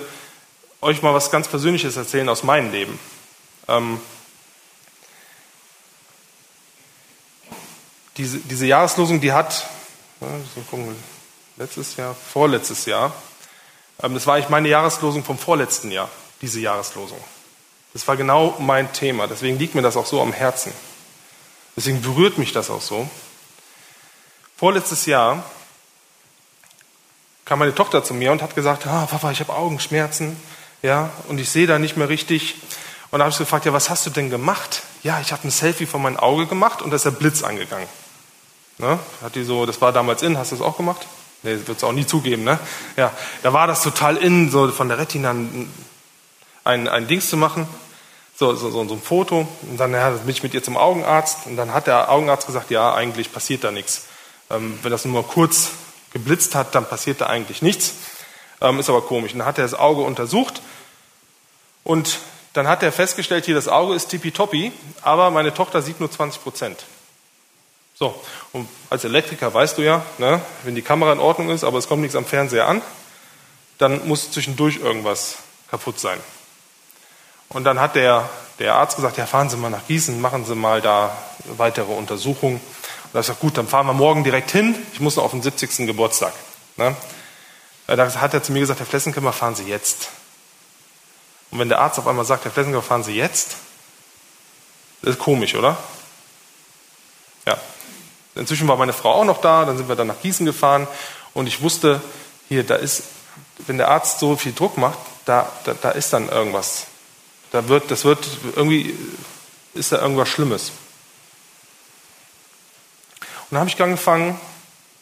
euch 0.81 1.01
mal 1.01 1.15
was 1.15 1.31
ganz 1.31 1.47
Persönliches 1.47 1.97
erzählen 1.97 2.29
aus 2.29 2.43
meinem 2.43 2.73
Leben. 2.73 2.99
Ähm, 3.69 4.01
diese, 8.17 8.39
diese 8.39 8.67
Jahreslosung, 8.67 9.21
die 9.21 9.33
hat, 9.33 9.69
letztes 11.57 11.97
Jahr, 11.97 12.15
vorletztes 12.15 12.85
Jahr, 12.87 13.15
ähm, 14.03 14.15
das 14.15 14.27
war 14.27 14.35
eigentlich 14.35 14.49
meine 14.49 14.69
Jahreslosung 14.69 15.23
vom 15.23 15.39
vorletzten 15.39 15.93
Jahr, 15.93 16.11
diese 16.43 16.59
Jahreslosung. 16.59 17.23
Das 17.93 18.07
war 18.09 18.17
genau 18.17 18.57
mein 18.59 18.93
Thema, 18.93 19.29
deswegen 19.29 19.57
liegt 19.57 19.77
mir 19.77 19.83
das 19.83 19.97
auch 19.97 20.07
so 20.07 20.21
am 20.21 20.33
Herzen. 20.33 20.73
Deswegen 21.77 22.03
berührt 22.03 22.39
mich 22.39 22.53
das 22.53 22.71
auch 22.71 22.83
so. 22.83 23.09
Vorletztes 24.57 25.07
Jahr 25.07 25.45
kam 27.49 27.61
meine 27.61 27.75
Tochter 27.75 28.05
zu 28.05 28.13
mir 28.13 28.31
und 28.31 28.43
hat 28.43 28.55
gesagt, 28.55 28.87
ah, 28.87 29.07
Papa, 29.07 29.31
ich 29.31 29.41
habe 29.41 29.55
Augenschmerzen, 29.55 30.37
ja, 30.83 31.09
und 31.29 31.41
ich 31.41 31.49
sehe 31.49 31.67
da 31.67 31.79
nicht 31.79 31.97
mehr 31.97 32.11
richtig. 32.11 32.57
Und 33.11 33.21
da 33.21 33.25
habe 33.25 33.33
ich 33.33 33.39
gefragt, 33.39 33.65
ja, 33.65 33.73
was 33.73 33.89
hast 33.89 34.05
du 34.05 34.11
denn 34.11 34.29
gemacht? 34.29 34.83
Ja, 35.03 35.19
ich 35.21 35.33
habe 35.33 35.49
ein 35.49 35.51
Selfie 35.51 35.87
von 35.87 36.03
meinem 36.03 36.19
Auge 36.19 36.47
gemacht 36.47 36.83
und 36.83 36.91
da 36.91 36.97
ist 36.97 37.07
der 37.07 37.11
Blitz 37.11 37.43
angegangen. 37.43 37.89
Ne? 38.77 38.99
Hat 39.23 39.35
die 39.35 39.45
so, 39.45 39.65
das 39.65 39.81
war 39.81 39.93
damals 39.93 40.23
in, 40.23 40.37
hast 40.37 40.53
du 40.53 40.57
das 40.57 40.65
auch 40.65 40.77
gemacht? 40.77 41.07
Nee, 41.43 41.57
wird 41.65 41.79
es 41.79 41.85
auch 41.85 41.93
nie 41.93 42.05
zugeben, 42.05 42.45
ne? 42.45 42.59
Ja, 42.97 43.13
da 43.43 43.53
war 43.53 43.67
das 43.67 43.83
total 43.83 44.17
in, 44.17 44.51
so 44.51 44.69
von 44.69 44.89
der 44.89 44.99
Retina 44.99 45.31
ein, 45.31 46.89
ein 46.89 47.07
Dings 47.07 47.31
zu 47.31 47.37
machen, 47.37 47.67
so, 48.37 48.55
so, 48.57 48.71
so, 48.71 48.87
so 48.87 48.95
ein 48.95 49.01
Foto. 49.01 49.49
Und 49.63 49.79
dann 49.79 49.93
ja, 49.93 50.11
bin 50.11 50.29
ich 50.29 50.43
mit 50.43 50.53
ihr 50.53 50.63
zum 50.63 50.77
Augenarzt 50.77 51.47
und 51.47 51.57
dann 51.57 51.73
hat 51.73 51.87
der 51.87 52.11
Augenarzt 52.11 52.47
gesagt, 52.47 52.71
ja, 52.71 52.93
eigentlich 52.93 53.33
passiert 53.33 53.65
da 53.65 53.71
nichts. 53.71 54.05
Ähm, 54.51 54.79
wenn 54.83 54.91
das 54.91 55.05
nur 55.07 55.27
kurz 55.27 55.71
geblitzt 56.13 56.55
hat, 56.55 56.75
dann 56.75 56.89
passiert 56.89 57.21
da 57.21 57.27
eigentlich 57.27 57.63
nichts. 57.63 57.95
Ähm, 58.61 58.81
ist 58.81 58.89
aber 58.89 59.03
komisch. 59.03 59.33
Dann 59.33 59.45
hat 59.45 59.59
er 59.59 59.65
das 59.65 59.75
Auge 59.75 60.03
untersucht 60.03 60.61
und 61.85 62.19
dann 62.53 62.67
hat 62.67 62.83
er 62.83 62.93
festgestellt, 62.93 63.45
hier 63.45 63.55
das 63.55 63.69
Auge 63.69 63.95
ist 63.95 64.09
tippitoppi, 64.09 64.73
aber 65.03 65.31
meine 65.31 65.55
Tochter 65.55 65.81
sieht 65.81 66.01
nur 66.01 66.11
20 66.11 66.43
Prozent. 66.43 66.85
So, 67.95 68.21
und 68.53 68.69
als 68.91 69.05
Elektriker 69.05 69.53
weißt 69.53 69.79
du 69.79 69.83
ja, 69.83 70.05
ne, 70.19 70.41
wenn 70.65 70.75
die 70.75 70.83
Kamera 70.83 71.13
in 71.13 71.21
Ordnung 71.21 71.51
ist, 71.51 71.65
aber 71.65 71.79
es 71.79 71.89
kommt 71.89 72.03
nichts 72.03 72.17
am 72.17 72.25
Fernseher 72.25 72.69
an, 72.69 72.83
dann 73.79 74.07
muss 74.07 74.31
zwischendurch 74.31 74.77
irgendwas 74.77 75.39
kaputt 75.71 75.99
sein. 75.99 76.19
Und 77.49 77.65
dann 77.65 77.81
hat 77.81 77.97
der, 77.97 78.29
der 78.59 78.75
Arzt 78.75 78.97
gesagt, 78.97 79.17
ja, 79.17 79.27
fahren 79.27 79.51
Sie 79.51 79.57
mal 79.57 79.71
nach 79.71 79.87
Gießen, 79.87 80.21
machen 80.21 80.45
Sie 80.45 80.55
mal 80.55 80.81
da 80.81 81.17
weitere 81.57 81.93
Untersuchungen. 81.93 82.61
Da 83.13 83.21
ich 83.21 83.27
gesagt, 83.27 83.41
gut, 83.41 83.57
dann 83.57 83.67
fahren 83.67 83.87
wir 83.87 83.95
morgen 83.95 84.25
direkt 84.25 84.51
hin, 84.51 84.75
ich 84.93 85.01
muss 85.01 85.17
noch 85.17 85.25
auf 85.25 85.31
den 85.31 85.43
70. 85.43 85.87
Geburtstag. 85.87 86.33
Ne? 86.77 86.95
Da 87.87 88.21
hat 88.21 88.35
er 88.35 88.43
zu 88.43 88.53
mir 88.53 88.61
gesagt, 88.61 88.81
Herr 88.81 88.87
Flessenkämmer, 88.87 89.33
fahren 89.33 89.55
Sie 89.55 89.65
jetzt. 89.65 90.11
Und 91.51 91.59
wenn 91.59 91.71
der 91.71 91.81
Arzt 91.81 91.99
auf 91.99 92.07
einmal 92.07 92.27
sagt, 92.27 92.45
Herr 92.45 92.53
Flessenkämmer, 92.53 92.83
fahren 92.83 93.03
Sie 93.03 93.15
jetzt, 93.15 93.57
das 95.01 95.13
ist 95.13 95.19
komisch, 95.19 95.55
oder? 95.55 95.79
Ja. 97.47 97.57
Inzwischen 98.35 98.69
war 98.69 98.77
meine 98.77 98.93
Frau 98.93 99.13
auch 99.13 99.25
noch 99.25 99.41
da, 99.41 99.65
dann 99.65 99.79
sind 99.79 99.89
wir 99.89 99.97
dann 99.97 100.09
nach 100.09 100.21
Gießen 100.21 100.45
gefahren 100.45 100.87
und 101.33 101.47
ich 101.47 101.63
wusste, 101.63 102.03
hier, 102.49 102.65
da 102.65 102.77
ist, 102.77 103.05
wenn 103.67 103.79
der 103.79 103.89
Arzt 103.89 104.19
so 104.19 104.37
viel 104.37 104.53
Druck 104.53 104.77
macht, 104.77 104.99
da, 105.25 105.51
da, 105.65 105.75
da 105.75 105.91
ist 105.91 106.13
dann 106.13 106.29
irgendwas. 106.29 106.87
Da 107.53 107.69
wird, 107.69 107.91
das 107.91 108.05
wird 108.05 108.27
irgendwie, 108.55 108.95
ist 109.75 109.93
da 109.93 110.01
irgendwas 110.01 110.29
Schlimmes. 110.29 110.73
Dann 113.51 113.61
habe 113.61 113.71
ich 113.71 113.81
angefangen, 113.81 114.39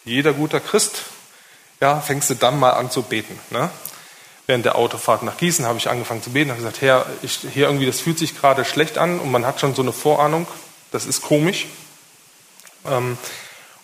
jeder 0.05 0.33
guter 0.33 0.61
Christ, 0.61 1.03
ja, 1.81 2.01
fängst 2.01 2.31
du 2.31 2.35
dann 2.35 2.59
mal 2.59 2.71
an 2.71 2.91
zu 2.91 3.03
beten. 3.03 3.39
Ne? 3.51 3.71
Während 4.47 4.65
der 4.65 4.77
Autofahrt 4.77 5.25
nach 5.25 5.37
Gießen 5.37 5.67
habe 5.67 5.79
ich 5.79 5.91
angefangen 5.91 6.23
zu 6.23 6.31
beten, 6.31 6.51
habe 6.51 6.61
gesagt, 6.61 6.81
Herr, 6.81 7.07
ich, 7.23 7.41
hier 7.53 7.67
irgendwie, 7.67 7.87
das 7.87 8.01
fühlt 8.01 8.19
sich 8.19 8.39
gerade 8.39 8.65
schlecht 8.65 8.99
an 8.99 9.19
und 9.19 9.33
man 9.33 9.45
hat 9.45 9.61
schon 9.61 9.75
so 9.75 9.83
eine 9.83 9.93
Vorahnung, 9.93 10.47
das 10.93 11.05
ist 11.07 11.23
komisch. 11.23 11.67
Ähm, 12.87 13.19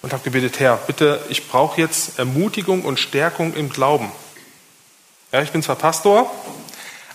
und 0.01 0.13
habe 0.13 0.23
gebetet, 0.25 0.59
Herr, 0.61 0.77
bitte, 0.77 1.25
ich 1.29 1.49
brauche 1.49 1.81
jetzt 1.81 2.19
Ermutigung 2.19 2.85
und 2.85 2.99
Stärkung 2.99 3.55
im 3.55 3.71
Glauben. 3.71 4.11
Ja, 5.33 5.43
ich 5.43 5.53
bin 5.53 5.63
zwar 5.63 5.77
Pastor, 5.77 6.31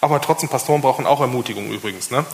aber 0.01 0.21
trotzdem, 0.21 0.49
Pastoren 0.49 0.81
brauchen 0.81 1.05
auch 1.05 1.21
Ermutigung 1.21 1.69
übrigens. 1.69 2.11
Ne? 2.11 2.25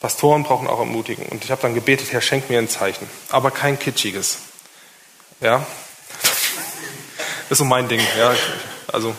Pastoren 0.00 0.44
brauchen 0.44 0.66
auch 0.66 0.78
Ermutigung. 0.78 1.26
Und 1.26 1.44
ich 1.44 1.50
habe 1.50 1.60
dann 1.62 1.74
gebetet, 1.74 2.12
Herr, 2.12 2.20
schenk 2.20 2.48
mir 2.48 2.58
ein 2.58 2.68
Zeichen, 2.68 3.08
aber 3.30 3.50
kein 3.50 3.78
kitschiges. 3.78 4.38
Ja, 5.40 5.64
ist 7.48 7.58
so 7.58 7.64
mein 7.64 7.86
Ding. 7.86 8.00
Ja, 8.18 8.34
also 8.92 9.14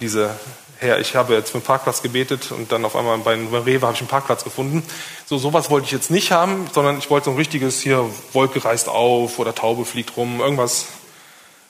diese 0.00 0.34
Herr, 0.78 0.98
ich 0.98 1.14
habe 1.14 1.34
jetzt 1.34 1.50
für 1.50 1.58
einen 1.58 1.64
Parkplatz 1.64 2.02
gebetet 2.02 2.50
und 2.50 2.72
dann 2.72 2.84
auf 2.84 2.96
einmal 2.96 3.18
bei 3.18 3.34
Rewe 3.34 3.82
habe 3.82 3.94
ich 3.94 4.00
einen 4.00 4.08
Parkplatz 4.08 4.42
gefunden. 4.42 4.82
So 5.26 5.38
sowas 5.38 5.70
wollte 5.70 5.84
ich 5.84 5.92
jetzt 5.92 6.10
nicht 6.10 6.32
haben, 6.32 6.68
sondern 6.74 6.98
ich 6.98 7.08
wollte 7.08 7.26
so 7.26 7.30
ein 7.30 7.36
richtiges 7.36 7.80
hier 7.80 8.04
Wolke 8.32 8.64
reißt 8.64 8.88
auf 8.88 9.38
oder 9.38 9.54
Taube 9.54 9.84
fliegt 9.84 10.16
rum, 10.16 10.40
irgendwas, 10.40 10.86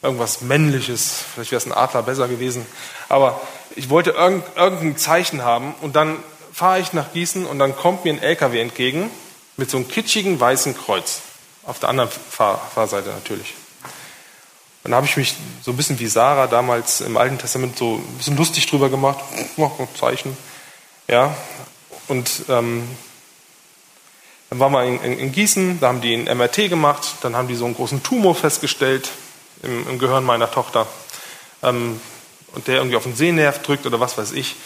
irgendwas 0.00 0.40
männliches. 0.40 1.24
Vielleicht 1.34 1.50
wäre 1.50 1.60
es 1.60 1.66
ein 1.66 1.72
Adler 1.72 2.02
besser 2.02 2.26
gewesen. 2.26 2.64
Aber 3.10 3.38
ich 3.76 3.90
wollte 3.90 4.12
irgendein 4.12 4.96
Zeichen 4.96 5.42
haben 5.42 5.74
und 5.82 5.94
dann 5.94 6.16
fahre 6.54 6.80
ich 6.80 6.94
nach 6.94 7.12
Gießen 7.12 7.44
und 7.44 7.58
dann 7.58 7.76
kommt 7.76 8.06
mir 8.06 8.14
ein 8.14 8.22
LKW 8.22 8.60
entgegen 8.60 9.10
mit 9.58 9.68
so 9.68 9.76
einem 9.76 9.88
kitschigen 9.88 10.40
weißen 10.40 10.74
Kreuz. 10.74 11.20
Auf 11.64 11.78
der 11.78 11.88
anderen 11.88 12.10
Fahr 12.10 12.60
Fahrseite 12.74 13.10
natürlich. 13.10 13.54
Und 14.84 14.90
dann 14.90 14.96
habe 14.96 15.06
ich 15.06 15.16
mich 15.16 15.34
so 15.62 15.70
ein 15.70 15.76
bisschen 15.76 15.98
wie 16.00 16.08
Sarah 16.08 16.48
damals 16.48 17.00
im 17.00 17.16
Alten 17.16 17.38
Testament 17.38 17.78
so 17.78 17.96
ein 17.96 18.16
bisschen 18.18 18.36
lustig 18.36 18.66
drüber 18.66 18.88
gemacht. 18.88 19.20
Oh, 19.56 19.70
Zeichen. 19.98 20.36
Ja. 21.06 21.36
Und 22.08 22.42
ähm, 22.48 22.88
dann 24.50 24.58
waren 24.58 24.72
wir 24.72 24.84
in, 24.84 25.00
in, 25.02 25.18
in, 25.18 25.32
Gießen, 25.32 25.80
da 25.80 25.88
haben 25.88 26.00
die 26.00 26.14
ein 26.14 26.36
MRT 26.36 26.68
gemacht, 26.68 27.16
dann 27.22 27.36
haben 27.36 27.48
die 27.48 27.54
so 27.54 27.64
einen 27.64 27.74
großen 27.74 28.02
Tumor 28.02 28.34
festgestellt 28.34 29.08
im, 29.62 29.88
im 29.88 29.98
Gehirn 29.98 30.24
meiner 30.24 30.50
Tochter. 30.50 30.86
Ähm, 31.62 32.00
und 32.52 32.66
der 32.66 32.76
irgendwie 32.76 32.96
auf 32.96 33.04
den 33.04 33.16
Sehnerv 33.16 33.62
drückt 33.62 33.86
oder 33.86 34.00
was 34.00 34.18
weiß 34.18 34.32
ich. 34.32 34.56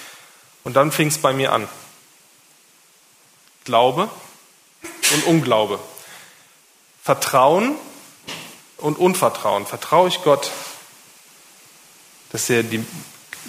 Und 0.65 0.75
dann 0.75 0.91
fing 0.91 1.09
es 1.09 1.19
bei 1.19 1.33
mir 1.33 1.53
an. 1.53 1.69
Glaube 3.65 4.09
und 5.13 5.27
Unglaube. 5.27 5.79
Vertrauen 7.07 7.77
und 8.79 8.99
Unvertrauen. 8.99 9.65
Vertraue 9.65 10.09
ich 10.09 10.25
Gott, 10.25 10.51
dass 12.33 12.51
er, 12.51 12.65
die, 12.65 12.85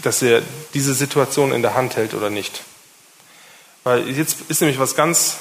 dass 0.04 0.22
er 0.22 0.44
diese 0.76 0.94
Situation 0.94 1.52
in 1.52 1.64
der 1.64 1.74
Hand 1.74 1.96
hält 1.96 2.14
oder 2.14 2.30
nicht? 2.30 2.62
Weil 3.84 4.08
jetzt 4.12 4.42
ist 4.48 4.62
nämlich 4.62 4.78
was 4.78 4.94
ganz, 4.94 5.38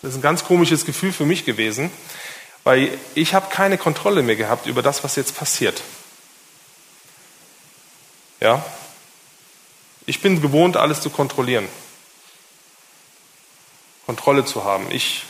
das 0.00 0.12
ist 0.12 0.18
ein 0.18 0.22
ganz 0.22 0.44
komisches 0.44 0.86
Gefühl 0.86 1.12
für 1.12 1.26
mich 1.26 1.44
gewesen, 1.44 1.90
weil 2.62 2.96
ich 3.16 3.34
habe 3.34 3.50
keine 3.50 3.78
Kontrolle 3.78 4.22
mehr 4.22 4.36
gehabt 4.36 4.66
über 4.66 4.80
das, 4.80 5.02
was 5.02 5.16
jetzt 5.16 5.36
passiert. 5.36 5.82
Ja? 8.38 8.64
Ich 10.06 10.22
bin 10.22 10.40
gewohnt, 10.40 10.76
alles 10.76 11.00
zu 11.00 11.10
kontrollieren. 11.10 11.66
Kontrolle 14.06 14.44
zu 14.44 14.62
haben. 14.62 14.88
Ich 14.92 15.24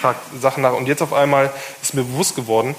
frage 0.00 0.18
Sachen 0.40 0.62
nach 0.62 0.72
und 0.72 0.86
jetzt 0.86 1.02
auf 1.02 1.12
einmal 1.12 1.52
ist 1.82 1.94
mir 1.94 2.02
bewusst 2.02 2.36
geworden, 2.36 2.74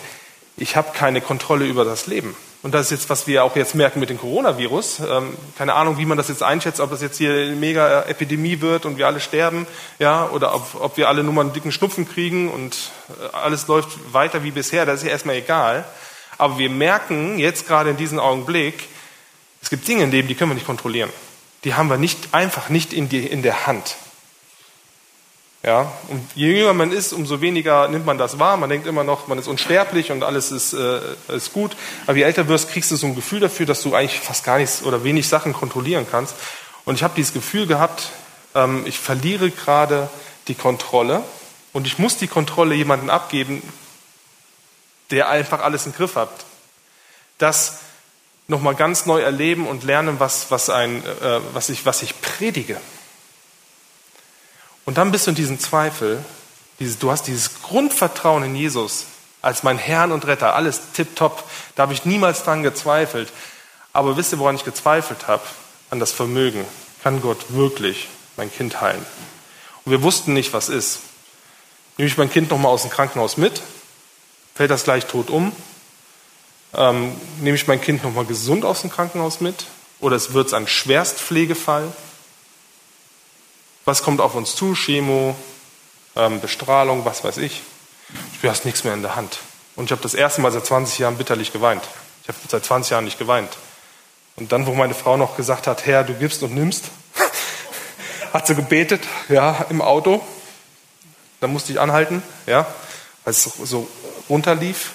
ich 0.57 0.75
habe 0.75 0.91
keine 0.93 1.21
Kontrolle 1.21 1.65
über 1.65 1.83
das 1.83 2.07
Leben. 2.07 2.35
Und 2.65 2.71
das 2.71 2.87
ist 2.87 2.91
jetzt, 2.91 3.09
was 3.11 3.27
wir 3.27 3.43
auch 3.43 3.55
jetzt 3.55 3.75
merken 3.75 3.99
mit 3.99 4.09
dem 4.09 4.17
Coronavirus. 4.17 5.01
Ähm, 5.01 5.37
keine 5.55 5.75
Ahnung, 5.75 5.99
wie 5.99 6.05
man 6.05 6.17
das 6.17 6.29
jetzt 6.29 6.41
einschätzt, 6.41 6.79
ob 6.79 6.89
das 6.89 7.01
jetzt 7.01 7.17
hier 7.17 7.31
eine 7.31 7.55
mega 7.55 8.01
Epidemie 8.03 8.59
wird 8.59 8.87
und 8.87 8.97
wir 8.97 9.05
alle 9.05 9.19
sterben, 9.19 9.67
ja, 9.99 10.27
oder 10.29 10.55
ob, 10.55 10.75
ob 10.81 10.97
wir 10.97 11.07
alle 11.07 11.23
nur 11.23 11.31
mal 11.31 11.41
einen 11.41 11.53
dicken 11.53 11.71
Schnupfen 11.71 12.09
kriegen 12.09 12.49
und 12.49 12.89
äh, 13.21 13.35
alles 13.35 13.67
läuft 13.67 14.13
weiter 14.13 14.43
wie 14.43 14.49
bisher. 14.49 14.87
Das 14.87 15.01
ist 15.01 15.03
ja 15.03 15.11
erstmal 15.11 15.35
egal. 15.35 15.85
Aber 16.39 16.57
wir 16.57 16.71
merken 16.71 17.37
jetzt 17.37 17.67
gerade 17.67 17.91
in 17.91 17.97
diesem 17.97 18.17
Augenblick, 18.17 18.87
es 19.61 19.69
gibt 19.69 19.87
Dinge 19.87 20.03
im 20.03 20.11
Leben, 20.11 20.27
die 20.27 20.33
können 20.33 20.49
wir 20.49 20.55
nicht 20.55 20.65
kontrollieren. 20.65 21.11
Die 21.65 21.75
haben 21.75 21.89
wir 21.89 21.97
nicht, 21.97 22.33
einfach 22.33 22.69
nicht 22.69 22.93
in, 22.93 23.09
die, 23.09 23.27
in 23.27 23.43
der 23.43 23.67
Hand. 23.67 23.95
Ja, 25.65 25.91
und 26.09 26.21
je 26.35 26.59
jünger 26.59 26.75
man 26.75 26.91
ist, 26.91 27.11
umso 27.11 27.41
weniger 27.41 27.87
nimmt 27.87 28.05
man 28.05 28.19
das 28.19 28.37
wahr. 28.37 28.55
Man 28.55 28.69
denkt 28.69 28.85
immer 28.85 29.03
noch, 29.03 29.27
man 29.27 29.39
ist 29.39 29.47
unsterblich 29.47 30.11
und 30.11 30.23
alles 30.23 30.51
ist, 30.51 30.73
äh, 30.73 30.99
ist 31.29 31.53
gut. 31.53 31.75
Aber 32.05 32.15
je 32.15 32.21
älter 32.21 32.47
wirst, 32.47 32.69
kriegst 32.69 32.91
du 32.91 32.95
so 32.95 33.07
ein 33.07 33.15
Gefühl 33.15 33.39
dafür, 33.39 33.65
dass 33.65 33.81
du 33.81 33.95
eigentlich 33.95 34.19
fast 34.19 34.43
gar 34.43 34.59
nichts 34.59 34.83
oder 34.83 35.03
wenig 35.03 35.27
Sachen 35.27 35.53
kontrollieren 35.53 36.05
kannst. 36.09 36.35
Und 36.85 36.93
ich 36.93 37.03
habe 37.03 37.15
dieses 37.15 37.33
Gefühl 37.33 37.65
gehabt, 37.65 38.11
ähm, 38.53 38.83
ich 38.85 38.99
verliere 38.99 39.49
gerade 39.49 40.07
die 40.47 40.53
Kontrolle 40.53 41.23
und 41.73 41.87
ich 41.87 41.97
muss 41.97 42.17
die 42.17 42.27
Kontrolle 42.27 42.75
jemandem 42.75 43.09
abgeben, 43.09 43.63
der 45.09 45.29
einfach 45.29 45.61
alles 45.61 45.87
im 45.87 45.93
Griff 45.93 46.15
hat. 46.15 46.29
Das 47.39 47.79
nochmal 48.47 48.75
ganz 48.75 49.07
neu 49.07 49.19
erleben 49.21 49.67
und 49.67 49.83
lernen, 49.83 50.19
was, 50.19 50.51
was, 50.51 50.69
ein, 50.69 51.03
äh, 51.03 51.39
was, 51.53 51.69
ich, 51.69 51.87
was 51.87 52.03
ich 52.03 52.21
predige. 52.21 52.79
Und 54.85 54.97
dann 54.97 55.11
bist 55.11 55.25
du 55.25 55.31
in 55.31 55.35
diesem 55.35 55.59
Zweifel, 55.59 56.23
dieses, 56.79 56.99
du 56.99 57.11
hast 57.11 57.23
dieses 57.23 57.61
Grundvertrauen 57.63 58.43
in 58.43 58.55
Jesus 58.55 59.05
als 59.41 59.63
mein 59.63 59.77
Herrn 59.77 60.11
und 60.11 60.25
Retter, 60.25 60.55
alles 60.55 60.81
tipptopp, 60.93 61.43
da 61.75 61.83
habe 61.83 61.93
ich 61.93 62.05
niemals 62.05 62.43
dran 62.43 62.63
gezweifelt. 62.63 63.31
Aber 63.93 64.17
wisst 64.17 64.33
ihr, 64.33 64.39
woran 64.39 64.55
ich 64.55 64.65
gezweifelt 64.65 65.27
habe? 65.27 65.43
An 65.91 65.99
das 65.99 66.11
Vermögen. 66.11 66.65
Kann 67.03 67.21
Gott 67.21 67.37
wirklich 67.49 68.07
mein 68.37 68.51
Kind 68.51 68.81
heilen? 68.81 69.05
Und 69.85 69.91
wir 69.91 70.01
wussten 70.01 70.33
nicht, 70.33 70.51
was 70.53 70.69
ist. 70.69 70.99
Nehme 71.97 72.07
ich 72.07 72.17
mein 72.17 72.31
Kind 72.31 72.49
nochmal 72.49 72.71
aus 72.71 72.81
dem 72.81 72.91
Krankenhaus 72.91 73.37
mit? 73.37 73.61
Fällt 74.55 74.71
das 74.71 74.83
gleich 74.83 75.05
tot 75.05 75.29
um? 75.29 75.51
Ähm, 76.73 77.15
nehme 77.39 77.55
ich 77.55 77.67
mein 77.67 77.79
Kind 77.79 78.03
nochmal 78.03 78.25
gesund 78.25 78.65
aus 78.65 78.81
dem 78.81 78.89
Krankenhaus 78.89 79.41
mit? 79.41 79.65
Oder 79.99 80.15
es 80.15 80.33
wird 80.33 80.53
ein 80.53 80.67
Schwerstpflegefall? 80.67 81.93
Was 83.85 84.01
kommt 84.01 84.19
auf 84.19 84.33
uns 84.33 84.55
zu? 84.55 84.73
Chemo, 84.73 85.35
ähm, 86.15 86.41
Bestrahlung, 86.41 87.05
was 87.05 87.23
weiß 87.23 87.37
ich. 87.37 87.61
Du 88.41 88.49
hast 88.49 88.65
nichts 88.65 88.83
mehr 88.83 88.95
in 88.95 89.03
der 89.03 89.15
Hand. 89.15 89.37
Und 89.75 89.85
ich 89.85 89.91
habe 89.91 90.01
das 90.01 90.15
erste 90.15 90.41
Mal 90.41 90.51
seit 90.51 90.65
20 90.65 90.97
Jahren 90.97 91.17
bitterlich 91.17 91.53
geweint. 91.53 91.83
Ich 92.23 92.29
habe 92.29 92.37
seit 92.49 92.65
20 92.65 92.91
Jahren 92.91 93.05
nicht 93.05 93.19
geweint. 93.19 93.55
Und 94.37 94.51
dann, 94.51 94.65
wo 94.65 94.73
meine 94.73 94.95
Frau 94.95 95.17
noch 95.17 95.37
gesagt 95.37 95.67
hat, 95.67 95.85
Herr, 95.85 96.03
du 96.03 96.15
gibst 96.15 96.41
und 96.41 96.55
nimmst, 96.55 96.85
hat 98.33 98.47
sie 98.47 98.55
gebetet, 98.55 99.03
ja, 99.29 99.65
im 99.69 99.81
Auto. 99.83 100.25
Da 101.39 101.47
musste 101.47 101.71
ich 101.71 101.79
anhalten, 101.79 102.23
ja, 102.47 102.65
weil 103.23 103.31
es 103.31 103.43
so 103.43 103.87
runterlief. 104.29 104.93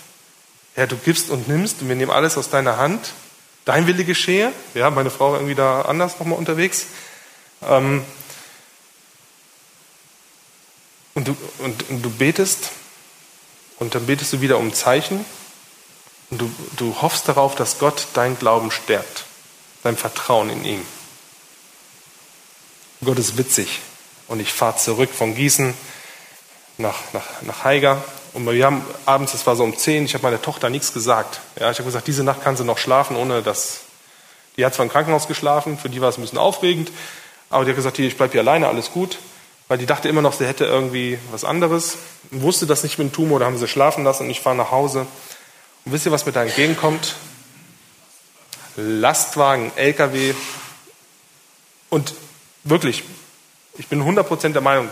Herr, 0.74 0.88
du 0.88 0.96
gibst 0.96 1.30
und 1.30 1.46
nimmst 1.46 1.80
und 1.80 1.88
wir 1.88 1.94
nehmen 1.94 2.10
alles 2.10 2.36
aus 2.36 2.50
deiner 2.50 2.76
Hand. 2.76 3.12
Dein 3.64 3.86
Wille 3.86 4.04
geschehe. 4.04 4.52
Ja, 4.74 4.90
meine 4.90 5.10
Frau 5.10 5.30
war 5.30 5.38
irgendwie 5.38 5.54
da 5.54 5.82
anders 5.82 6.18
nochmal 6.18 6.38
unterwegs. 6.38 6.86
Ähm, 7.68 8.04
und, 11.14 11.28
du, 11.28 11.36
und, 11.58 11.88
und 11.90 12.02
du 12.02 12.10
betest 12.10 12.70
und 13.78 13.94
dann 13.94 14.06
betest 14.06 14.32
du 14.32 14.40
wieder 14.40 14.58
um 14.58 14.72
Zeichen 14.72 15.24
und 16.30 16.40
du, 16.40 16.50
du 16.76 17.02
hoffst 17.02 17.28
darauf, 17.28 17.54
dass 17.54 17.78
Gott 17.78 18.08
dein 18.14 18.38
Glauben 18.38 18.70
stärkt, 18.70 19.24
dein 19.82 19.96
Vertrauen 19.96 20.50
in 20.50 20.64
ihn. 20.64 20.86
Gott 23.04 23.18
ist 23.18 23.36
witzig. 23.36 23.80
Und 24.28 24.40
ich 24.40 24.52
fahre 24.52 24.76
zurück 24.76 25.10
von 25.12 25.34
Gießen 25.34 25.74
nach, 26.78 26.98
nach, 27.12 27.42
nach 27.42 27.64
Haiger. 27.64 28.04
Und 28.32 28.46
wir 28.48 28.64
haben 28.64 28.84
abends, 29.06 29.32
das 29.32 29.46
war 29.46 29.56
so 29.56 29.64
um 29.64 29.76
10, 29.76 30.04
ich 30.04 30.14
habe 30.14 30.22
meiner 30.22 30.40
Tochter 30.40 30.70
nichts 30.70 30.92
gesagt. 30.92 31.40
Ja, 31.58 31.70
ich 31.70 31.78
habe 31.78 31.86
gesagt, 31.86 32.06
diese 32.06 32.22
Nacht 32.22 32.42
kann 32.42 32.56
sie 32.56 32.64
noch 32.64 32.78
schlafen, 32.78 33.16
ohne 33.16 33.42
dass. 33.42 33.80
Die 34.56 34.64
hat 34.64 34.74
zwar 34.74 34.84
im 34.84 34.92
Krankenhaus 34.92 35.26
geschlafen, 35.26 35.78
für 35.78 35.88
die 35.88 36.00
war 36.00 36.10
es 36.10 36.18
ein 36.18 36.20
bisschen 36.20 36.38
aufregend, 36.38 36.90
aber 37.48 37.64
die 37.64 37.70
hat 37.70 37.76
gesagt, 37.76 37.98
ich 37.98 38.16
bleibe 38.16 38.32
hier 38.32 38.42
alleine, 38.42 38.68
alles 38.68 38.90
gut. 38.90 39.18
Weil 39.70 39.78
die 39.78 39.86
dachte 39.86 40.08
immer 40.08 40.20
noch, 40.20 40.32
sie 40.32 40.48
hätte 40.48 40.64
irgendwie 40.64 41.16
was 41.30 41.44
anderes. 41.44 41.98
Wusste 42.32 42.66
das 42.66 42.82
nicht 42.82 42.98
mit 42.98 43.06
dem 43.06 43.12
Tumor, 43.12 43.38
da 43.38 43.46
haben 43.46 43.56
sie 43.56 43.68
schlafen 43.68 44.02
lassen 44.02 44.24
und 44.24 44.30
ich 44.30 44.40
fahre 44.40 44.56
nach 44.56 44.72
Hause. 44.72 45.06
Und 45.84 45.92
wisst 45.92 46.06
ihr, 46.06 46.10
was 46.10 46.26
mir 46.26 46.32
da 46.32 46.42
entgegenkommt? 46.42 47.14
Lastwagen, 48.74 49.70
LKW. 49.76 50.34
Und 51.88 52.14
wirklich, 52.64 53.04
ich 53.78 53.86
bin 53.86 54.02
100% 54.02 54.48
der 54.48 54.60
Meinung, 54.60 54.88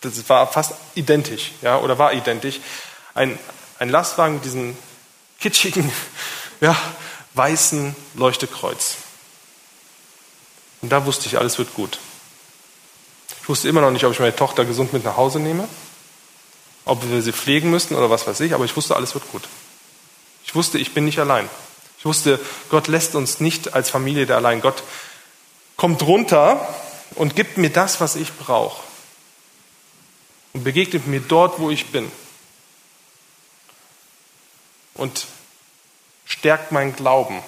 das 0.00 0.26
war 0.30 0.50
fast 0.50 0.76
identisch, 0.94 1.52
ja, 1.60 1.76
oder 1.76 1.98
war 1.98 2.14
identisch. 2.14 2.60
Ein, 3.12 3.38
ein 3.80 3.90
Lastwagen 3.90 4.36
mit 4.36 4.46
diesem 4.46 4.78
kitschigen, 5.40 5.92
ja, 6.62 6.74
weißen 7.34 7.94
Leuchtekreuz. 8.14 8.96
Und 10.80 10.90
da 10.90 11.04
wusste 11.04 11.26
ich, 11.26 11.36
alles 11.36 11.58
wird 11.58 11.74
gut. 11.74 11.98
Ich 13.42 13.48
wusste 13.48 13.68
immer 13.68 13.80
noch 13.80 13.90
nicht, 13.90 14.04
ob 14.04 14.12
ich 14.12 14.20
meine 14.20 14.36
Tochter 14.36 14.64
gesund 14.64 14.92
mit 14.92 15.04
nach 15.04 15.16
Hause 15.16 15.40
nehme, 15.40 15.68
ob 16.84 17.08
wir 17.10 17.22
sie 17.22 17.32
pflegen 17.32 17.70
müssten 17.70 17.96
oder 17.96 18.08
was 18.08 18.26
weiß 18.26 18.38
ich, 18.40 18.54
aber 18.54 18.64
ich 18.64 18.76
wusste, 18.76 18.94
alles 18.94 19.14
wird 19.14 19.30
gut. 19.32 19.42
Ich 20.44 20.54
wusste, 20.54 20.78
ich 20.78 20.94
bin 20.94 21.04
nicht 21.04 21.18
allein. 21.18 21.48
Ich 21.98 22.04
wusste, 22.04 22.40
Gott 22.70 22.86
lässt 22.86 23.14
uns 23.14 23.40
nicht 23.40 23.74
als 23.74 23.90
Familie 23.90 24.26
da 24.26 24.36
allein. 24.36 24.60
Gott 24.60 24.82
kommt 25.76 26.02
runter 26.02 26.68
und 27.16 27.34
gibt 27.34 27.58
mir 27.58 27.70
das, 27.70 28.00
was 28.00 28.16
ich 28.16 28.32
brauche. 28.32 28.82
Und 30.52 30.64
begegnet 30.64 31.06
mir 31.06 31.20
dort, 31.20 31.58
wo 31.58 31.70
ich 31.70 31.86
bin. 31.86 32.10
Und 34.94 35.26
stärkt 36.26 36.70
meinen 36.70 36.94
Glauben. 36.94 37.42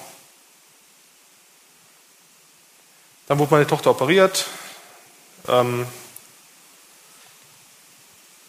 Dann 3.27 3.39
wurde 3.39 3.55
meine 3.55 3.67
Tochter 3.67 3.91
operiert. 3.91 4.47
Ähm, 5.49 5.87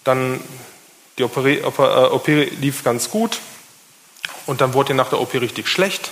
dann 0.04 0.41
die 1.18 1.24
OP, 1.24 1.38
OP 1.38 2.28
lief 2.28 2.84
ganz 2.84 3.10
gut. 3.10 3.39
Und 4.46 4.62
dann 4.62 4.74
wurde 4.74 4.93
ihr 4.93 4.96
nach 4.96 5.10
der 5.10 5.20
OP 5.20 5.34
richtig 5.34 5.68
schlecht. 5.68 6.12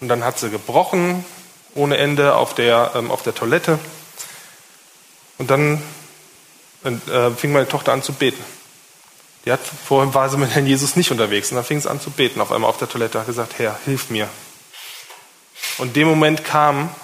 Und 0.00 0.08
dann 0.08 0.24
hat 0.24 0.38
sie 0.38 0.50
gebrochen 0.50 1.24
ohne 1.74 1.96
Ende 1.96 2.36
auf 2.36 2.54
der, 2.54 2.92
ähm, 2.94 3.10
auf 3.10 3.22
der 3.22 3.34
Toilette. 3.34 3.78
Und 5.38 5.50
dann 5.50 5.82
äh, 6.84 7.30
fing 7.30 7.52
meine 7.52 7.68
Tochter 7.68 7.92
an 7.92 8.02
zu 8.02 8.12
beten. 8.12 8.42
Die 9.44 9.52
hat, 9.52 9.60
vorhin 9.60 10.14
war 10.14 10.28
sie 10.30 10.38
mit 10.38 10.50
Herrn 10.50 10.66
Jesus 10.66 10.96
nicht 10.96 11.10
unterwegs. 11.10 11.50
Und 11.50 11.56
dann 11.56 11.64
fing 11.64 11.80
sie 11.80 11.90
an 11.90 12.00
zu 12.00 12.10
beten 12.10 12.40
auf 12.40 12.52
einmal 12.52 12.70
auf 12.70 12.78
der 12.78 12.88
Toilette. 12.88 13.18
Hat 13.18 13.26
gesagt, 13.26 13.58
Herr, 13.58 13.78
hilf 13.84 14.10
mir. 14.10 14.28
Und 15.78 15.88
in 15.88 15.92
dem 15.94 16.08
Moment 16.08 16.44
kam 16.44 16.84
äh, 16.86 17.03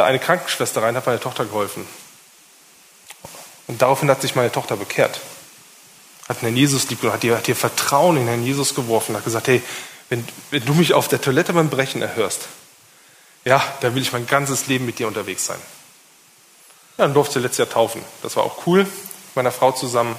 eine 0.00 0.18
Krankenschwester 0.18 0.82
rein, 0.82 0.96
hat 0.96 1.06
meine 1.06 1.20
Tochter 1.20 1.44
geholfen. 1.44 1.86
Und 3.66 3.82
daraufhin 3.82 4.10
hat 4.10 4.22
sich 4.22 4.34
meine 4.34 4.50
Tochter 4.50 4.76
bekehrt 4.76 5.20
hat 6.28 6.42
Herrn 6.42 6.56
Jesus 6.56 6.88
lieb 6.88 7.02
hat 7.02 7.24
ihr, 7.24 7.36
hat 7.36 7.48
ihr 7.48 7.56
Vertrauen 7.56 8.16
in 8.16 8.26
Herrn 8.26 8.44
Jesus 8.44 8.74
geworfen, 8.74 9.16
hat 9.16 9.24
gesagt, 9.24 9.48
hey, 9.48 9.62
wenn, 10.08 10.26
wenn 10.50 10.64
du 10.64 10.74
mich 10.74 10.94
auf 10.94 11.08
der 11.08 11.20
Toilette 11.20 11.52
beim 11.52 11.70
Brechen 11.70 12.02
erhörst, 12.02 12.48
ja, 13.44 13.62
dann 13.80 13.94
will 13.94 14.02
ich 14.02 14.12
mein 14.12 14.26
ganzes 14.26 14.66
Leben 14.66 14.86
mit 14.86 14.98
dir 14.98 15.08
unterwegs 15.08 15.46
sein. 15.46 15.58
Ja, 16.96 17.04
dann 17.04 17.14
durfte 17.14 17.34
sie 17.34 17.40
letztes 17.40 17.58
Jahr 17.58 17.68
taufen. 17.68 18.02
Das 18.22 18.36
war 18.36 18.44
auch 18.44 18.66
cool, 18.66 18.80
mit 18.80 19.36
meiner 19.36 19.52
Frau 19.52 19.72
zusammen. 19.72 20.14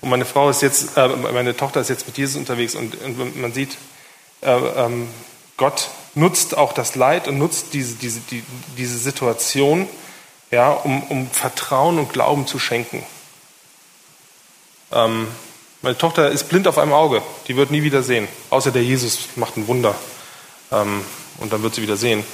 Und 0.00 0.08
meine 0.08 0.24
Frau 0.24 0.50
ist 0.50 0.62
jetzt, 0.62 0.96
äh, 0.96 1.08
meine 1.08 1.56
Tochter 1.56 1.80
ist 1.80 1.88
jetzt 1.88 2.06
mit 2.06 2.18
Jesus 2.18 2.36
unterwegs 2.36 2.74
und, 2.74 3.00
und 3.00 3.40
man 3.40 3.52
sieht, 3.52 3.76
äh, 4.40 4.50
ähm, 4.50 5.08
Gott 5.56 5.88
nutzt 6.14 6.56
auch 6.56 6.72
das 6.72 6.94
Leid 6.94 7.28
und 7.28 7.38
nutzt 7.38 7.72
diese, 7.72 7.94
diese, 7.94 8.20
die, 8.20 8.44
diese 8.76 8.98
Situation, 8.98 9.88
ja, 10.50 10.70
um, 10.70 11.02
um 11.04 11.30
Vertrauen 11.30 11.98
und 11.98 12.12
Glauben 12.12 12.46
zu 12.46 12.58
schenken. 12.58 13.04
Ähm, 14.92 15.28
meine 15.80 15.98
Tochter 15.98 16.30
ist 16.30 16.48
blind 16.48 16.68
auf 16.68 16.78
einem 16.78 16.92
Auge, 16.92 17.22
die 17.48 17.56
wird 17.56 17.70
nie 17.70 17.82
wieder 17.82 18.02
sehen, 18.02 18.28
außer 18.50 18.70
der 18.70 18.84
Jesus 18.84 19.20
macht 19.36 19.56
ein 19.56 19.66
Wunder 19.66 19.94
ähm, 20.70 21.04
und 21.38 21.52
dann 21.52 21.62
wird 21.62 21.74
sie 21.74 21.82
wieder 21.82 21.96
sehen. 21.96 22.24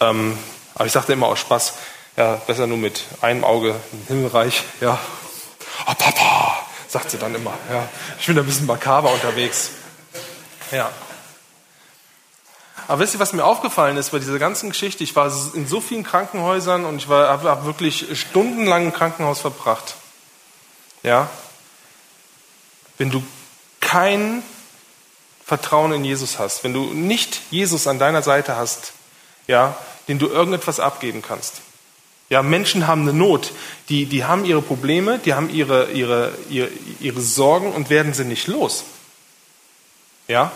Ähm, 0.00 0.38
aber 0.74 0.86
ich 0.86 0.92
sagte 0.92 1.12
immer 1.12 1.26
aus 1.26 1.40
Spaß, 1.40 1.74
ja, 2.16 2.34
besser 2.46 2.66
nur 2.66 2.78
mit 2.78 3.04
einem 3.20 3.44
Auge 3.44 3.76
im 3.92 4.06
Himmelreich, 4.08 4.64
ja. 4.80 4.98
Oh 5.86 5.94
Papa, 5.96 6.66
sagt 6.88 7.10
sie 7.10 7.18
dann 7.18 7.34
immer, 7.34 7.54
ja. 7.70 7.88
Ich 8.18 8.26
bin 8.26 8.38
ein 8.38 8.46
bisschen 8.46 8.66
makaber 8.66 9.12
unterwegs. 9.12 9.70
Ja. 10.72 10.90
Aber 12.88 13.00
wisst 13.00 13.14
ihr, 13.14 13.20
was 13.20 13.34
mir 13.34 13.44
aufgefallen 13.44 13.98
ist 13.98 14.10
bei 14.10 14.18
dieser 14.18 14.38
ganzen 14.38 14.70
Geschichte? 14.70 15.04
Ich 15.04 15.14
war 15.14 15.30
in 15.52 15.68
so 15.68 15.80
vielen 15.80 16.04
Krankenhäusern 16.04 16.86
und 16.86 16.96
ich 16.96 17.08
habe 17.08 17.64
wirklich 17.66 18.18
stundenlang 18.18 18.86
im 18.86 18.92
Krankenhaus 18.94 19.40
verbracht. 19.40 19.94
Ja? 21.02 21.28
Wenn 22.96 23.10
du 23.10 23.22
kein 23.80 24.42
Vertrauen 25.44 25.92
in 25.92 26.04
Jesus 26.04 26.38
hast, 26.38 26.64
wenn 26.64 26.72
du 26.72 26.84
nicht 26.94 27.42
Jesus 27.50 27.86
an 27.86 27.98
deiner 27.98 28.22
Seite 28.22 28.56
hast, 28.56 28.92
ja, 29.46 29.76
den 30.08 30.18
du 30.18 30.26
irgendetwas 30.26 30.80
abgeben 30.80 31.20
kannst. 31.20 31.60
Ja, 32.30 32.42
Menschen 32.42 32.86
haben 32.86 33.02
eine 33.02 33.12
Not, 33.12 33.52
die, 33.90 34.06
die 34.06 34.24
haben 34.24 34.46
ihre 34.46 34.62
Probleme, 34.62 35.18
die 35.18 35.34
haben 35.34 35.50
ihre, 35.50 35.90
ihre, 35.92 36.32
ihre, 36.48 36.70
ihre 37.00 37.20
Sorgen 37.20 37.72
und 37.72 37.90
werden 37.90 38.14
sie 38.14 38.24
nicht 38.24 38.46
los. 38.46 38.84
Ja? 40.26 40.52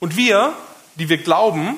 Und 0.00 0.16
wir, 0.16 0.54
die 0.96 1.08
wir 1.08 1.18
glauben, 1.18 1.76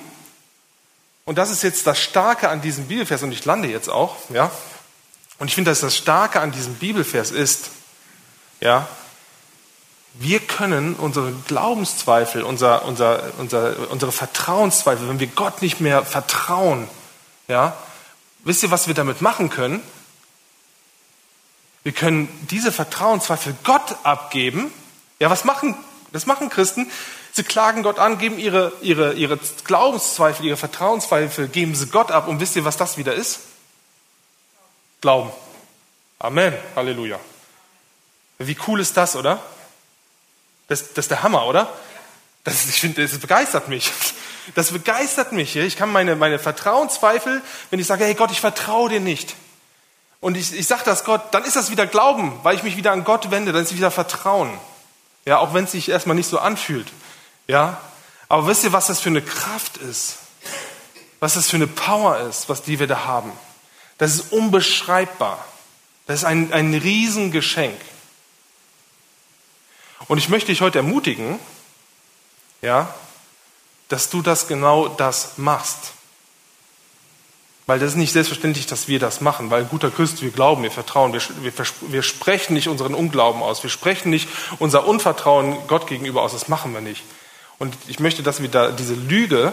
und 1.25 1.39
das 1.39 1.51
ist 1.51 1.63
jetzt 1.63 1.87
das 1.87 1.99
Starke 1.99 2.49
an 2.49 2.61
diesem 2.61 2.87
Bibelvers, 2.87 3.23
und 3.23 3.33
ich 3.33 3.45
lande 3.45 3.69
jetzt 3.69 3.89
auch, 3.89 4.17
ja, 4.31 4.51
und 5.39 5.49
ich 5.49 5.55
finde, 5.55 5.71
dass 5.71 5.81
das 5.81 5.97
Starke 5.97 6.41
an 6.41 6.53
diesem 6.53 6.75
Bibelvers 6.75 7.31
ist, 7.31 7.71
ja, 8.61 8.89
wir 10.15 10.39
können 10.39 10.95
unsere 10.95 11.33
Glaubenszweifel, 11.33 12.45
unser, 12.45 12.85
unser, 12.85 13.33
unser, 13.39 13.91
unsere 13.91 14.13
Vertrauenszweifel, 14.13 15.09
wenn 15.09 15.19
wir 15.19 15.27
Gott 15.27 15.61
nicht 15.61 15.81
mehr 15.81 16.05
vertrauen, 16.05 16.89
ja, 17.49 17.77
wisst 18.45 18.63
ihr, 18.63 18.71
was 18.71 18.87
wir 18.87 18.95
damit 18.95 19.21
machen 19.21 19.51
können? 19.51 19.83
Wir 21.83 21.93
können 21.93 22.29
diese 22.51 22.73
Vertrauenszweifel 22.73 23.55
Gott 23.65 23.97
abgeben. 24.05 24.73
Ja, 25.19 25.29
was 25.29 25.45
machen, 25.45 25.77
das 26.13 26.25
machen 26.25 26.49
Christen? 26.49 26.91
Sie 27.37 27.43
klagen 27.43 27.83
Gott 27.83 27.99
an, 27.99 28.19
geben 28.19 28.39
ihre, 28.39 28.73
ihre, 28.81 29.15
ihre 29.15 29.41
Glaubenszweifel, 29.65 30.47
ihre 30.47 30.57
Vertrauenszweifel, 30.57 31.49
geben 31.49 31.75
sie 31.75 31.89
Gott 31.89 32.13
ab. 32.13 32.29
Und 32.29 32.39
wisst 32.39 32.55
ihr, 32.55 32.65
was 32.65 32.77
das 32.77 32.97
wieder 32.97 33.13
ist? 33.13 33.41
Glauben. 35.01 35.33
Amen. 36.21 36.55
Halleluja. 36.77 37.19
Wie 38.39 38.57
cool 38.69 38.79
ist 38.79 38.97
das, 38.97 39.17
oder? 39.17 39.43
Das, 40.69 40.95
das 40.95 41.07
ist 41.07 41.11
der 41.11 41.25
Hammer, 41.25 41.47
oder? 41.47 41.73
Das, 42.45 42.67
ich 42.69 42.81
finde, 42.81 43.03
das 43.03 43.19
begeistert 43.19 43.67
mich. 43.67 43.91
Das 44.55 44.71
begeistert 44.71 45.33
mich. 45.33 45.57
Ich 45.57 45.77
kann 45.77 45.91
meine, 45.91 46.15
meine 46.15 46.39
Vertrauenszweifel, 46.39 47.43
wenn 47.71 47.81
ich 47.81 47.87
sage, 47.89 48.05
hey 48.05 48.15
Gott, 48.15 48.31
ich 48.31 48.41
vertraue 48.41 48.91
dir 48.91 49.01
nicht. 49.01 49.35
Und 50.21 50.37
ich, 50.37 50.55
ich 50.57 50.69
sage 50.69 50.83
das 50.85 51.03
Gott, 51.03 51.23
dann 51.33 51.45
ist 51.45 51.57
das 51.57 51.73
wieder 51.73 51.87
Glauben, 51.87 52.39
weil 52.45 52.55
ich 52.55 52.63
mich 52.63 52.77
wieder 52.77 52.93
an 52.93 53.03
Gott 53.03 53.33
wende, 53.33 53.53
dann 53.53 53.63
ist 53.63 53.73
es 53.73 53.77
wieder 53.77 53.91
Vertrauen. 53.91 54.57
Ja, 55.25 55.39
auch 55.39 55.53
wenn 55.53 55.65
es 55.65 55.73
sich 55.73 55.89
erstmal 55.89 56.15
nicht 56.15 56.29
so 56.29 56.39
anfühlt. 56.39 56.87
Ja, 57.47 57.81
aber 58.29 58.47
wisst 58.47 58.65
ihr, 58.65 58.73
was 58.73 58.87
das 58.87 59.01
für 59.01 59.11
eine 59.11 59.23
Kraft 59.23 59.77
ist? 59.77 60.19
Was 61.21 61.35
das 61.35 61.49
für 61.49 61.57
eine 61.57 61.67
Power 61.67 62.19
ist, 62.21 62.49
was 62.49 62.63
die 62.63 62.79
wir 62.79 62.87
da 62.87 63.05
haben? 63.05 63.33
Das 63.99 64.15
ist 64.15 64.33
unbeschreibbar. 64.33 65.45
Das 66.07 66.21
ist 66.21 66.25
ein, 66.25 66.53
ein 66.53 66.75
Riesengeschenk. 66.75 67.81
Und 70.09 70.19
ich 70.19 70.29
möchte 70.29 70.49
dich 70.49 70.61
heute 70.61 70.79
ermutigen, 70.79 71.39
ja, 72.61 72.95
dass 73.89 74.11
du 74.11 74.23
das 74.23 74.49
genau 74.49 74.89
das 74.89 75.39
machst. 75.39 75.93
Weil 77.67 77.79
das 77.79 77.91
ist 77.91 77.97
nicht 77.97 78.13
selbstverständlich, 78.13 78.67
dass 78.67 78.89
wir 78.89 78.99
das 78.99 79.23
machen. 79.23 79.51
Weil 79.51 79.63
ein 79.63 79.69
guter 79.69 79.91
Christ, 79.91 80.21
wir 80.21 80.31
glauben, 80.31 80.63
wir 80.63 80.71
vertrauen, 80.71 81.15
wir, 81.15 81.23
wir, 81.41 81.53
wir 81.89 82.03
sprechen 82.03 82.53
nicht 82.53 82.69
unseren 82.69 82.95
Unglauben 82.95 83.43
aus, 83.43 83.63
wir 83.63 83.71
sprechen 83.71 84.11
nicht 84.11 84.29
unser 84.59 84.87
Unvertrauen 84.87 85.67
Gott 85.67 85.87
gegenüber 85.87 86.23
aus, 86.23 86.33
das 86.33 86.49
machen 86.49 86.75
wir 86.75 86.83
nicht. 86.83 87.03
Und 87.59 87.75
ich 87.87 88.01
möchte, 88.01 88.23
dass 88.23 88.43
wir 88.43 88.49
da 88.49 88.71
diese 88.71 88.95
Lüge 88.95 89.53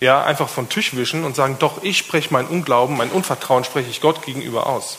ja, 0.00 0.22
einfach 0.22 0.48
von 0.48 0.68
Tisch 0.68 0.94
wischen 0.94 1.24
und 1.24 1.34
sagen, 1.34 1.56
doch, 1.58 1.82
ich 1.82 1.98
spreche 1.98 2.32
mein 2.32 2.46
Unglauben, 2.46 2.96
mein 2.96 3.10
Unvertrauen 3.10 3.64
spreche 3.64 3.90
ich 3.90 4.00
Gott 4.00 4.22
gegenüber 4.24 4.66
aus. 4.66 4.98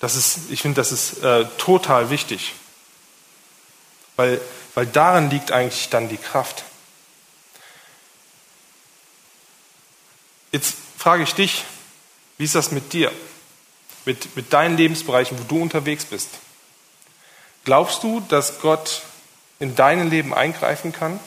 Das 0.00 0.14
ist, 0.14 0.50
ich 0.50 0.60
finde, 0.60 0.76
das 0.76 0.92
ist 0.92 1.22
äh, 1.22 1.46
total 1.56 2.10
wichtig, 2.10 2.52
weil, 4.16 4.40
weil 4.74 4.86
darin 4.86 5.30
liegt 5.30 5.52
eigentlich 5.52 5.88
dann 5.88 6.08
die 6.08 6.18
Kraft. 6.18 6.64
Jetzt 10.52 10.74
frage 10.98 11.22
ich 11.22 11.34
dich, 11.34 11.64
wie 12.36 12.44
ist 12.44 12.54
das 12.54 12.72
mit 12.72 12.92
dir? 12.92 13.10
Mit, 14.04 14.36
mit 14.36 14.52
deinen 14.52 14.76
Lebensbereichen, 14.76 15.38
wo 15.38 15.44
du 15.44 15.62
unterwegs 15.62 16.04
bist? 16.04 16.28
Glaubst 17.64 18.02
du, 18.02 18.20
dass 18.28 18.60
Gott 18.60 19.02
in 19.58 19.74
dein 19.74 20.08
Leben 20.10 20.34
eingreifen 20.34 20.92
kann? 20.92 21.18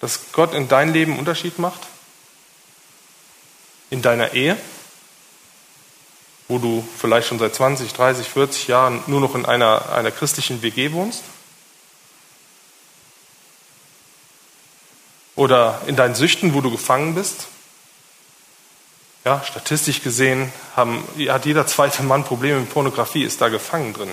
Dass 0.00 0.32
Gott 0.32 0.54
in 0.54 0.68
dein 0.68 0.92
Leben 0.92 1.12
einen 1.12 1.20
Unterschied 1.20 1.58
macht? 1.58 1.80
In 3.90 4.02
deiner 4.02 4.32
Ehe? 4.34 4.56
Wo 6.46 6.58
du 6.58 6.86
vielleicht 6.98 7.28
schon 7.28 7.38
seit 7.38 7.54
20, 7.54 7.92
30, 7.92 8.28
40 8.28 8.68
Jahren 8.68 9.02
nur 9.06 9.20
noch 9.20 9.34
in 9.34 9.44
einer, 9.44 9.90
einer 9.90 10.10
christlichen 10.10 10.62
WG 10.62 10.92
wohnst? 10.92 11.22
Oder 15.36 15.82
in 15.86 15.94
deinen 15.94 16.14
Süchten, 16.14 16.54
wo 16.54 16.60
du 16.60 16.70
gefangen 16.70 17.14
bist? 17.14 17.46
Ja, 19.24 19.44
statistisch 19.44 20.02
gesehen 20.02 20.52
haben, 20.74 21.06
hat 21.28 21.44
jeder 21.44 21.66
zweite 21.66 22.02
Mann 22.02 22.24
Probleme 22.24 22.60
mit 22.60 22.70
Pornografie, 22.70 23.24
ist 23.24 23.40
da 23.40 23.48
gefangen 23.48 23.92
drin. 23.92 24.10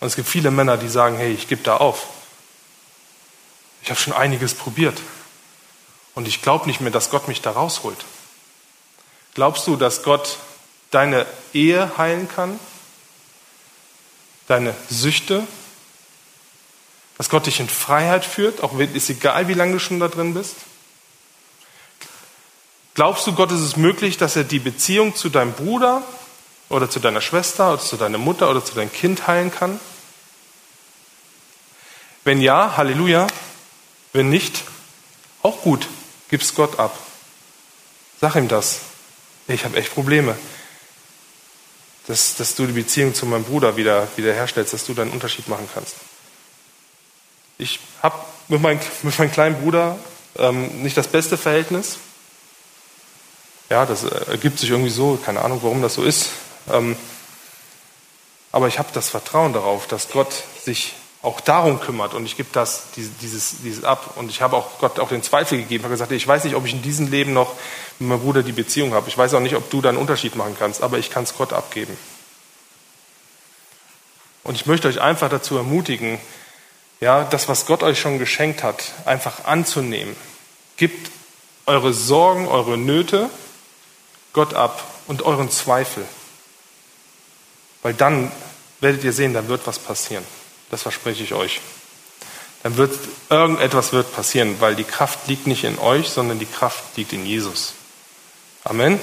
Und 0.00 0.08
es 0.08 0.16
gibt 0.16 0.28
viele 0.28 0.50
Männer, 0.50 0.76
die 0.76 0.88
sagen, 0.88 1.16
hey, 1.16 1.32
ich 1.32 1.48
gebe 1.48 1.62
da 1.62 1.76
auf. 1.76 2.06
Ich 3.82 3.90
habe 3.90 4.00
schon 4.00 4.12
einiges 4.12 4.54
probiert. 4.54 5.00
Und 6.14 6.26
ich 6.26 6.42
glaube 6.42 6.66
nicht 6.66 6.80
mehr, 6.80 6.90
dass 6.90 7.10
Gott 7.10 7.28
mich 7.28 7.40
da 7.40 7.52
rausholt. 7.52 8.04
Glaubst 9.34 9.66
du, 9.66 9.76
dass 9.76 10.02
Gott 10.02 10.38
deine 10.90 11.26
Ehe 11.52 11.92
heilen 11.98 12.28
kann? 12.28 12.58
Deine 14.48 14.74
Süchte? 14.88 15.46
Dass 17.18 17.30
Gott 17.30 17.46
dich 17.46 17.60
in 17.60 17.68
Freiheit 17.68 18.24
führt, 18.24 18.62
auch 18.62 18.78
wenn 18.78 18.94
ist 18.94 19.08
egal, 19.08 19.48
wie 19.48 19.54
lange 19.54 19.72
du 19.72 19.78
schon 19.78 20.00
da 20.00 20.08
drin 20.08 20.34
bist? 20.34 20.56
Glaubst 22.94 23.26
du, 23.26 23.34
Gott 23.34 23.52
ist 23.52 23.60
es 23.60 23.76
möglich, 23.76 24.16
dass 24.16 24.36
er 24.36 24.44
die 24.44 24.58
Beziehung 24.58 25.14
zu 25.14 25.28
deinem 25.28 25.52
Bruder 25.52 26.02
oder 26.68 26.90
zu 26.90 27.00
deiner 27.00 27.20
Schwester 27.20 27.72
oder 27.72 27.82
zu 27.82 27.96
deiner 27.96 28.18
Mutter 28.18 28.50
oder 28.50 28.64
zu 28.64 28.74
deinem 28.74 28.92
Kind 28.92 29.26
heilen 29.26 29.52
kann? 29.52 29.78
Wenn 32.24 32.40
ja, 32.40 32.76
Halleluja. 32.76 33.26
Wenn 34.12 34.30
nicht, 34.30 34.64
auch 35.42 35.60
gut. 35.62 35.88
Gib's 36.28 36.54
Gott 36.54 36.78
ab. 36.78 36.98
Sag 38.20 38.34
ihm 38.34 38.48
das. 38.48 38.80
Ich 39.46 39.64
habe 39.64 39.76
echt 39.76 39.94
Probleme. 39.94 40.36
Dass, 42.08 42.34
dass 42.36 42.54
du 42.54 42.66
die 42.66 42.72
Beziehung 42.72 43.14
zu 43.14 43.26
meinem 43.26 43.44
Bruder 43.44 43.76
wieder, 43.76 44.08
wieder 44.16 44.34
dass 44.34 44.84
du 44.86 44.94
da 44.94 45.02
einen 45.02 45.10
Unterschied 45.10 45.48
machen 45.48 45.68
kannst. 45.72 45.96
Ich 47.58 47.78
habe 48.02 48.18
mit, 48.48 48.60
mein, 48.60 48.80
mit 49.02 49.18
meinem 49.18 49.32
kleinen 49.32 49.60
Bruder 49.60 49.98
ähm, 50.36 50.82
nicht 50.82 50.96
das 50.96 51.08
beste 51.08 51.36
Verhältnis. 51.36 51.98
Ja, 53.70 53.86
das 53.86 54.04
ergibt 54.04 54.58
sich 54.58 54.70
irgendwie 54.70 54.90
so, 54.90 55.18
keine 55.24 55.42
Ahnung, 55.42 55.60
warum 55.62 55.82
das 55.82 55.94
so 55.94 56.04
ist. 56.04 56.30
Ähm, 56.70 56.96
aber 58.52 58.68
ich 58.68 58.78
habe 58.78 58.88
das 58.92 59.10
Vertrauen 59.10 59.52
darauf, 59.52 59.86
dass 59.86 60.08
Gott 60.10 60.32
sich 60.62 60.94
auch 61.22 61.40
darum 61.40 61.80
kümmert 61.80 62.14
und 62.14 62.24
ich 62.24 62.36
gebe 62.36 62.48
das, 62.52 62.84
dieses, 62.94 63.58
dieses 63.62 63.84
ab. 63.84 64.12
Und 64.16 64.30
ich 64.30 64.42
habe 64.42 64.56
auch 64.56 64.78
Gott 64.78 65.00
auch 65.00 65.08
den 65.08 65.22
Zweifel 65.22 65.58
gegeben, 65.58 65.84
habe 65.84 65.94
gesagt, 65.94 66.12
ich 66.12 66.26
weiß 66.26 66.44
nicht, 66.44 66.54
ob 66.54 66.64
ich 66.64 66.72
in 66.72 66.82
diesem 66.82 67.10
Leben 67.10 67.32
noch 67.32 67.54
mit 67.98 68.08
meinem 68.08 68.20
Bruder 68.20 68.42
die 68.42 68.52
Beziehung 68.52 68.94
habe. 68.94 69.08
Ich 69.08 69.18
weiß 69.18 69.34
auch 69.34 69.40
nicht, 69.40 69.56
ob 69.56 69.68
du 69.70 69.80
da 69.80 69.88
einen 69.88 69.98
Unterschied 69.98 70.36
machen 70.36 70.56
kannst, 70.58 70.82
aber 70.82 70.98
ich 70.98 71.10
kann 71.10 71.24
es 71.24 71.36
Gott 71.36 71.52
abgeben. 71.52 71.96
Und 74.44 74.54
ich 74.54 74.66
möchte 74.66 74.86
euch 74.86 75.00
einfach 75.00 75.28
dazu 75.28 75.56
ermutigen, 75.56 76.20
ja, 77.00 77.24
das, 77.24 77.48
was 77.48 77.66
Gott 77.66 77.82
euch 77.82 78.00
schon 78.00 78.18
geschenkt 78.18 78.62
hat, 78.62 78.92
einfach 79.04 79.44
anzunehmen. 79.44 80.14
Gebt 80.76 81.10
eure 81.66 81.92
Sorgen, 81.92 82.46
eure 82.46 82.78
Nöte, 82.78 83.28
Gott 84.32 84.54
ab 84.54 84.84
und 85.08 85.22
euren 85.22 85.50
Zweifel. 85.50 86.04
Weil 87.82 87.94
dann 87.94 88.30
werdet 88.80 89.04
ihr 89.04 89.12
sehen, 89.12 89.34
dann 89.34 89.48
wird 89.48 89.66
was 89.66 89.78
passieren. 89.78 90.24
Das 90.70 90.82
verspreche 90.82 91.22
ich 91.22 91.32
euch. 91.32 91.60
Dann 92.62 92.76
wird 92.76 92.98
irgendetwas 93.30 93.92
wird 93.92 94.12
passieren, 94.14 94.56
weil 94.60 94.74
die 94.74 94.84
Kraft 94.84 95.28
liegt 95.28 95.46
nicht 95.46 95.64
in 95.64 95.78
euch, 95.78 96.08
sondern 96.08 96.38
die 96.38 96.46
Kraft 96.46 96.96
liegt 96.96 97.12
in 97.12 97.24
Jesus. 97.24 97.74
Amen. 98.64 98.98